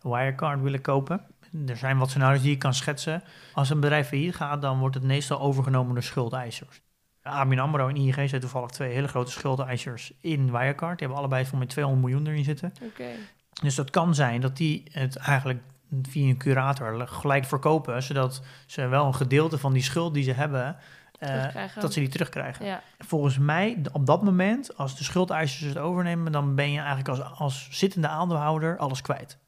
Wirecard 0.00 0.60
willen 0.60 0.80
kopen. 0.80 1.20
Er 1.66 1.76
zijn 1.76 1.98
wat 1.98 2.10
scenario's 2.10 2.42
die 2.42 2.50
je 2.50 2.58
kan 2.58 2.74
schetsen. 2.74 3.22
Als 3.52 3.70
een 3.70 3.80
bedrijf 3.80 4.08
failliet 4.08 4.34
gaat, 4.34 4.62
dan 4.62 4.78
wordt 4.78 4.94
het 4.94 5.04
meestal 5.04 5.40
overgenomen 5.40 5.94
door 5.94 6.02
schuldeisers. 6.02 6.80
ABN 7.22 7.58
AMRO 7.58 7.88
en 7.88 7.96
ING 7.96 8.28
zijn 8.28 8.40
toevallig 8.40 8.70
twee 8.70 8.92
hele 8.92 9.08
grote 9.08 9.30
schuldeisers 9.30 10.12
in 10.20 10.50
Wirecard. 10.50 10.98
Die 10.98 11.06
hebben 11.06 11.16
allebei 11.16 11.46
voor 11.46 11.58
mij 11.58 11.66
200 11.66 12.06
miljoen 12.06 12.26
erin 12.26 12.44
zitten. 12.44 12.72
Dus 13.62 13.74
dat 13.74 13.90
kan 13.90 14.14
zijn 14.14 14.40
dat 14.40 14.56
die 14.56 14.82
het 14.90 15.16
eigenlijk 15.16 15.62
via 16.02 16.28
een 16.28 16.36
curator 16.36 17.08
gelijk 17.08 17.44
verkopen, 17.44 18.02
zodat 18.02 18.42
ze 18.66 18.86
wel 18.86 19.06
een 19.06 19.14
gedeelte 19.14 19.58
van 19.58 19.72
die 19.72 19.82
schuld 19.82 20.14
die 20.14 20.24
ze 20.24 20.32
hebben, 20.32 20.66
eh. 20.66 20.74
Dat 21.80 21.92
ze 21.92 22.00
die 22.00 22.08
terugkrijgen. 22.08 22.66
Ja, 22.66 22.82
Volgens 22.98 23.38
mij, 23.38 23.82
op 23.92 24.06
dat 24.06 24.22
moment, 24.22 24.76
als 24.76 24.96
de 24.96 25.04
schuldeisers 25.04 25.60
het 25.60 25.78
overnemen, 25.78 26.32
dan 26.32 26.54
ben 26.54 26.70
je 26.70 26.78
eigenlijk 26.78 27.08
als, 27.08 27.20
als 27.38 27.68
zittende 27.70 28.08
aandeelhouder 28.08 28.78
alles 28.78 29.00
kwijt. 29.00 29.38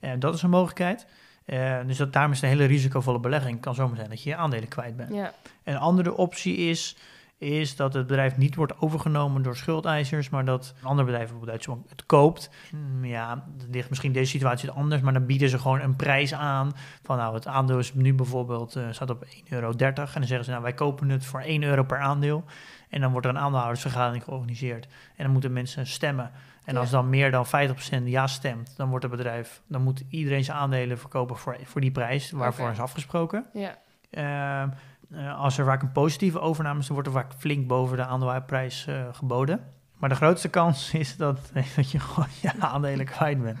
En 0.00 0.18
dat 0.20 0.34
is 0.34 0.42
een 0.42 0.50
mogelijkheid. 0.50 1.06
Eh, 1.44 1.78
dus 1.86 1.96
dat, 1.96 2.12
daarom 2.12 2.32
is 2.32 2.40
het 2.40 2.50
een 2.50 2.56
hele 2.56 2.68
risicovolle 2.68 3.20
belegging. 3.20 3.52
Het 3.52 3.64
kan 3.64 3.74
zomaar 3.74 3.96
zijn 3.96 4.08
dat 4.08 4.22
je 4.22 4.30
je 4.30 4.36
aandelen 4.36 4.68
kwijt 4.68 4.96
bent. 4.96 5.14
ja. 5.14 5.32
Een 5.64 5.76
andere 5.76 6.16
optie 6.16 6.56
is, 6.56 6.96
is 7.38 7.76
dat 7.76 7.94
het 7.94 8.06
bedrijf 8.06 8.36
niet 8.36 8.54
wordt 8.54 8.80
overgenomen 8.80 9.42
door 9.42 9.56
schuldeisers, 9.56 10.28
maar 10.30 10.44
dat 10.44 10.74
een 10.80 10.86
ander 10.88 11.04
bedrijf, 11.04 11.28
bijvoorbeeld 11.30 11.90
het 11.90 12.06
koopt. 12.06 12.50
Hmm, 12.70 13.04
Ja, 13.04 13.44
dat 13.56 13.66
ligt 13.70 13.88
misschien 13.88 14.12
deze 14.12 14.30
situatie 14.30 14.70
anders, 14.70 15.02
maar 15.02 15.12
dan 15.12 15.26
bieden 15.26 15.48
ze 15.48 15.58
gewoon 15.58 15.80
een 15.80 15.96
prijs 15.96 16.34
aan. 16.34 16.72
Van 17.02 17.16
nou, 17.16 17.34
het 17.34 17.46
aandeel 17.46 17.78
is 17.78 17.94
nu 17.94 18.14
bijvoorbeeld, 18.14 18.76
eh, 18.76 18.84
staat 18.90 19.10
op 19.10 19.22
1,30 19.24 19.50
euro. 19.50 19.70
En 19.70 20.20
dan 20.20 20.24
zeggen 20.26 20.44
ze, 20.44 20.50
nou, 20.50 20.62
wij 20.62 20.74
kopen 20.74 21.08
het 21.08 21.24
voor 21.24 21.40
1 21.44 21.62
euro 21.62 21.82
per 21.82 21.98
aandeel. 21.98 22.44
En 22.88 23.00
dan 23.00 23.10
wordt 23.12 23.26
er 23.26 23.32
een 23.32 23.38
aandeelhoudersvergadering 23.40 24.24
georganiseerd. 24.24 24.86
En 25.16 25.24
dan 25.24 25.32
moeten 25.32 25.52
mensen 25.52 25.86
stemmen. 25.86 26.30
En 26.64 26.74
Ja. 26.74 26.80
als 26.80 26.90
dan 26.90 27.08
meer 27.08 27.30
dan 27.30 27.46
50% 27.46 28.08
ja 28.08 28.26
stemt, 28.26 28.74
dan 28.76 28.88
wordt 28.88 29.04
het 29.04 29.16
bedrijf, 29.16 29.62
dan 29.66 29.82
moet 29.82 30.04
iedereen 30.08 30.44
zijn 30.44 30.56
aandelen 30.58 30.98
verkopen 30.98 31.36
voor, 31.36 31.56
voor 31.64 31.80
die 31.80 31.90
prijs 31.90 32.30
waarvoor 32.30 32.70
is 32.70 32.80
afgesproken. 32.80 33.46
Ja. 33.52 33.78
Ehm, 34.10 34.68
eh, 35.16 35.40
als 35.40 35.58
er 35.58 35.64
vaak 35.64 35.82
een 35.82 35.92
positieve 35.92 36.40
overname 36.40 36.78
is, 36.80 36.86
dan 36.86 36.94
wordt 36.94 37.08
er 37.10 37.14
vaak 37.14 37.32
flink 37.38 37.66
boven 37.66 37.96
de 37.96 38.04
aandeelprijs 38.04 38.86
eh, 38.86 39.02
geboden. 39.12 39.64
Maar 39.96 40.08
de 40.08 40.14
grootste 40.14 40.48
kans 40.48 40.92
is 40.94 41.16
dat, 41.16 41.50
dat 41.76 41.90
je 41.90 41.98
gewoon 42.00 42.28
je 42.40 42.50
aandelen 42.58 43.06
kwijt 43.06 43.42
bent. 43.42 43.58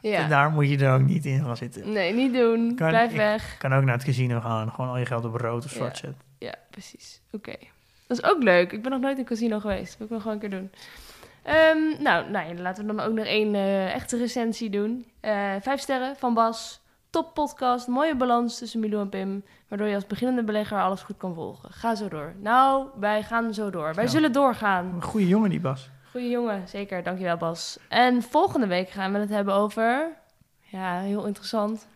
ja. 0.00 0.18
En 0.22 0.28
daar 0.28 0.50
moet 0.50 0.68
je 0.68 0.78
er 0.78 0.94
ook 0.94 1.00
niet 1.06 1.24
in 1.26 1.44
gaan 1.44 1.56
zitten. 1.56 1.92
Nee, 1.92 2.14
niet 2.14 2.32
doen. 2.34 2.74
Kan- 2.74 2.88
Blijf 2.88 3.12
weg. 3.12 3.56
Kan 3.58 3.72
ook 3.74 3.84
naar 3.84 3.94
het 3.94 4.04
casino 4.04 4.40
gaan, 4.40 4.70
gewoon 4.70 4.90
al 4.90 4.98
je 4.98 5.06
geld 5.06 5.24
op 5.24 5.34
rood 5.34 5.64
of 5.64 5.70
Ja. 5.70 5.76
zwart 5.76 5.96
zetten. 5.96 6.20
Ja, 6.38 6.54
precies. 6.70 7.20
Oké. 7.32 7.54
Dat 8.06 8.18
is 8.18 8.24
ook 8.24 8.42
leuk. 8.42 8.72
Ik 8.72 8.82
ben 8.82 8.90
nog 8.90 9.00
nooit 9.00 9.14
in 9.14 9.20
een 9.20 9.26
casino 9.26 9.60
geweest. 9.60 9.98
Dat 9.98 9.98
wil 9.98 10.06
ik 10.06 10.12
wel 10.12 10.20
gewoon 10.20 10.34
een 10.42 10.48
keer 10.50 10.58
doen. 10.58 10.70
Ehm, 11.42 12.02
nou, 12.02 12.30
nou 12.30 12.48
ja, 12.48 12.62
laten 12.62 12.86
we 12.86 12.94
dan 12.94 13.06
ook 13.06 13.12
nog 13.14 13.24
één 13.26 13.54
eh, 13.54 13.94
echte 13.94 14.16
recensie 14.16 14.70
doen. 14.70 15.06
Eh, 15.20 15.32
vijf 15.60 15.80
sterren 15.80 16.16
van 16.16 16.34
Bas. 16.34 16.79
Top 17.10 17.34
podcast. 17.34 17.86
Mooie 17.88 18.16
balans 18.16 18.58
tussen 18.58 18.80
Milou 18.80 19.02
en 19.02 19.08
Pim. 19.08 19.44
Waardoor 19.68 19.88
je 19.88 19.94
als 19.94 20.06
beginnende 20.06 20.42
belegger 20.44 20.82
alles 20.82 21.02
goed 21.02 21.16
kan 21.16 21.34
volgen. 21.34 21.70
Ga 21.72 21.94
zo 21.94 22.08
door. 22.08 22.34
Nou, 22.38 22.86
wij 23.00 23.22
gaan 23.22 23.54
zo 23.54 23.70
door. 23.70 23.94
Wij 23.94 24.04
Ja. 24.04 24.10
zullen 24.10 24.32
doorgaan. 24.32 24.84
Een 24.94 25.02
goede 25.02 25.28
jongen 25.28 25.50
die 25.50 25.60
Bas. 25.60 25.90
Goeie 26.10 26.30
jongen, 26.30 26.68
zeker. 26.68 27.02
Dankjewel, 27.02 27.36
Bas. 27.36 27.78
En 27.88 28.22
volgende 28.22 28.66
week 28.66 28.90
gaan 28.90 29.12
we 29.12 29.18
het 29.18 29.28
hebben 29.28 29.54
over... 29.54 30.08
Ja, 30.60 30.98
heel 31.00 31.26
interessant. 31.26 31.86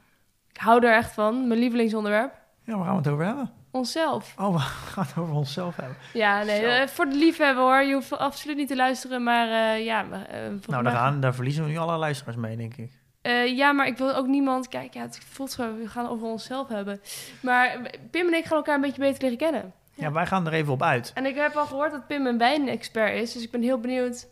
Ik 0.53 0.57
hou 0.61 0.87
er 0.87 0.95
echt 0.95 1.13
van. 1.13 1.49
Mijn 1.49 1.61
lievelingsonderwerp. 1.61 2.33
Ja, 2.65 2.77
waar 2.77 2.85
gaan 2.85 2.93
we 2.97 3.03
het 3.03 3.09
over 3.13 3.25
hebben? 3.25 3.51
Onszelf. 3.71 4.35
Oh, 4.39 4.53
we 4.53 4.59
gaan 4.93 5.05
het 5.05 5.17
over 5.19 5.35
onszelf 5.35 5.77
hebben. 5.77 5.97
Ja, 6.13 6.43
nee, 6.43 6.65
eh, 6.65 6.87
voor 6.89 7.05
de 7.07 7.17
liefhebber 7.17 7.63
hoor. 7.65 7.83
Je 7.83 7.95
hoeft 7.95 8.19
absoluut 8.19 8.57
niet 8.57 8.69
te 8.69 8.77
luisteren, 8.77 9.23
maar 9.23 9.49
eh, 9.49 9.85
ja... 9.85 10.05
volgens 10.05 10.67
Nou, 10.67 10.83
daar, 10.83 10.93
gaan, 10.93 11.21
daar 11.21 11.35
verliezen 11.35 11.65
we 11.65 11.71
nu 11.71 11.77
alle 11.77 11.97
luisteraars 11.97 12.37
mee, 12.37 12.57
denk 12.57 12.75
ik. 12.77 13.03
Eh, 13.25 13.57
ja, 13.57 13.73
maar 13.73 13.87
ik 13.87 13.99
wil 13.99 14.15
ook 14.15 14.27
niemand... 14.27 14.69
Kijk, 14.69 14.95
ja, 14.95 15.01
het 15.03 15.19
voelt 15.29 15.51
zo, 15.51 15.77
we 15.77 15.89
gaan 15.89 16.03
het 16.03 16.13
over 16.13 16.27
onszelf 16.27 16.69
hebben. 16.69 17.01
Maar 17.43 17.81
Pim 18.11 18.27
en 18.27 18.35
ik 18.35 18.45
gaan 18.45 18.57
elkaar 18.57 18.75
een 18.75 18.81
beetje 18.81 19.01
beter 19.01 19.23
leren 19.23 19.39
kennen. 19.39 19.73
Ja, 19.95 20.05
Ja. 20.07 20.13
wij 20.13 20.27
gaan 20.27 20.47
er 20.47 20.53
even 20.53 20.73
op 20.73 20.83
uit. 20.83 21.11
En 21.15 21.27
ik 21.27 21.35
heb 21.37 21.55
al 21.57 21.67
gehoord 21.67 21.91
dat 21.91 22.07
Pim 22.07 22.27
een 22.27 22.39
wijnexpert 22.39 23.15
is, 23.15 23.33
dus 23.33 23.43
ik 23.43 23.51
ben 23.51 23.63
heel 23.63 23.79
benieuwd... 23.81 24.27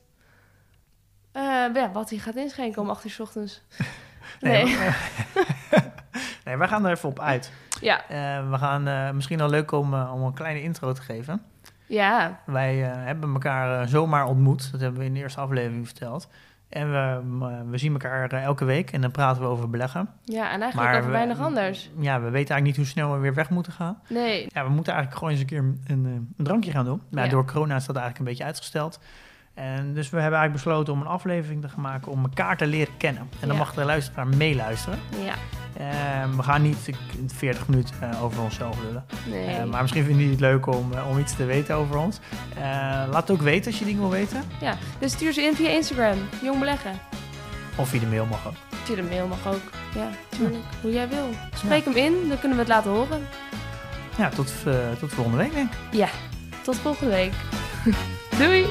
eh, 1.33 1.43
ja, 1.75 1.91
wat 1.93 2.11
hij 2.11 2.19
gaat 2.19 2.37
inschenken 2.37 2.83
om 2.83 2.91
8 2.91 3.05
uur 3.05 3.11
's 3.11 3.21
ochtends. 3.21 3.63
Nee. 4.41 4.65
nee, 6.45 6.57
wij 6.57 6.69
gaan 6.69 6.85
er 6.85 6.91
even 6.91 7.09
op 7.09 7.21
uit. 7.21 7.53
Ja, 7.81 8.09
Eh, 8.09 8.51
we 8.51 8.59
gaan 8.59 9.15
misschien 9.17 9.39
wel 9.39 9.49
leuk 9.51 9.73
om, 9.73 9.95
om 9.95 10.23
een 10.23 10.35
kleine 10.35 10.63
intro 10.63 10.93
te 10.93 11.03
geven. 11.03 11.43
ja, 11.87 12.41
Wij 12.47 12.75
hebben 12.77 13.33
elkaar 13.33 13.89
zomaar 13.89 14.27
ontmoet. 14.27 14.73
Dat 14.73 14.81
hebben 14.81 15.01
we 15.01 15.07
in 15.07 15.15
de 15.15 15.21
eerste 15.21 15.41
aflevering 15.41 15.87
verteld. 15.87 16.29
En 16.73 16.91
we, 16.91 17.21
m- 17.25 17.71
we 17.71 17.79
zien 17.79 17.93
elkaar 17.93 18.31
eh, 18.33 18.43
elke 18.43 18.65
week 18.65 18.91
en 18.93 19.01
dan 19.01 19.11
praten 19.11 19.43
we 19.43 19.49
over 19.49 19.71
beleggen. 19.71 20.09
ja, 20.25 20.51
en 20.53 20.61
eigenlijk 20.63 20.93
over 20.93 21.05
we- 21.07 21.11
weinig 21.11 21.39
anders. 21.41 21.91
Ja, 21.99 22.15
we 22.21 22.31
weten 22.31 22.35
eigenlijk 22.55 22.65
niet 22.65 22.77
hoe 22.77 22.87
snel 22.87 23.13
we 23.13 23.19
weer 23.19 23.35
weg 23.35 23.51
moeten 23.51 23.73
gaan. 23.73 23.99
Nee, 24.09 24.47
Ja, 24.49 24.65
we 24.65 24.71
moeten 24.71 24.93
eigenlijk 24.93 25.15
gewoon 25.23 25.31
eens 25.31 25.41
een 25.41 25.47
keer 25.47 25.59
een, 25.59 26.05
een, 26.05 26.05
een 26.37 26.45
drankje 26.45 26.71
gaan 26.71 26.85
doen. 26.85 27.03
Maar 27.11 27.25
Ja. 27.25 27.31
door 27.31 27.45
corona 27.47 27.77
is 27.77 27.87
dat 27.87 27.97
eigenlijk 27.97 28.19
een 28.19 28.25
beetje 28.31 28.45
uitgesteld. 28.45 29.01
En 29.55 29.95
dus 29.95 30.11
we 30.11 30.21
hebben 30.21 30.39
eigenlijk 30.39 30.53
besloten 30.65 30.93
om 30.93 31.01
een 31.01 31.07
aflevering 31.07 31.63
te 31.63 31.69
gaan 31.69 31.81
maken 31.81 32.13
om 32.13 32.23
elkaar 32.23 32.57
te 32.57 32.67
leren 32.67 32.97
kennen. 32.97 33.23
En 33.41 33.49
dan 33.49 33.57
Ja. 33.57 33.63
mag 33.63 33.75
de 33.75 33.85
luisteraar 33.85 34.27
meeluisteren. 34.27 34.99
ja, 35.25 35.35
Eh, 35.77 36.35
we 36.37 36.43
gaan 36.43 36.63
niet 36.63 36.89
in 37.19 37.31
40 37.35 37.69
minuten 37.69 37.95
eh, 38.01 38.23
over 38.25 38.43
onszelf 38.43 38.77
lullen. 38.85 39.05
nee. 39.27 39.47
Eh, 39.47 39.65
maar 39.65 39.81
misschien 39.81 40.05
vinden 40.05 40.21
jullie 40.23 40.37
het 40.39 40.47
leuk 40.51 40.67
om, 40.67 40.93
eh, 40.93 41.09
om 41.11 41.19
iets 41.19 41.37
te 41.37 41.45
weten 41.45 41.75
over 41.75 41.97
ons. 41.97 42.21
Laat 43.11 43.29
het 43.29 43.31
ook 43.31 43.43
weten 43.43 43.71
als 43.71 43.79
je 43.79 43.85
dingen 43.85 44.01
wil 44.01 44.11
weten. 44.11 44.43
Ja, 44.61 44.77
dus 44.99 45.13
stuur 45.13 45.33
ze 45.33 45.43
in 45.43 45.55
via 45.55 45.69
Instagram. 45.69 46.19
Jong 46.43 46.59
beleggen. 46.59 46.93
Of 47.77 47.89
via 47.89 48.01
de 48.01 48.07
mail 48.07 48.27
mag 48.27 48.47
ook. 48.47 48.55
Via 48.85 48.95
de 48.97 49.03
mail 49.03 49.27
mag 49.27 49.47
ook. 49.47 49.61
Ja, 49.95 50.09
tuurlijk. 50.29 50.63
Hoe 50.83 50.93
jij 50.93 51.09
wil. 51.09 51.29
Spreek 51.55 51.85
hem 51.85 51.95
in, 51.95 52.15
dan 52.29 52.39
kunnen 52.39 52.59
we 52.59 52.65
het 52.65 52.73
laten 52.73 52.91
horen. 52.91 53.21
Ja, 54.19 54.29
tot, 54.29 54.53
tot 54.99 55.13
volgende 55.13 55.39
week 55.39 55.53
denk 55.55 55.71
ik. 55.73 55.79
Ja, 55.91 56.09
tot 56.63 56.77
volgende 56.77 57.13
week. 57.13 57.33
Doei! 58.39 58.67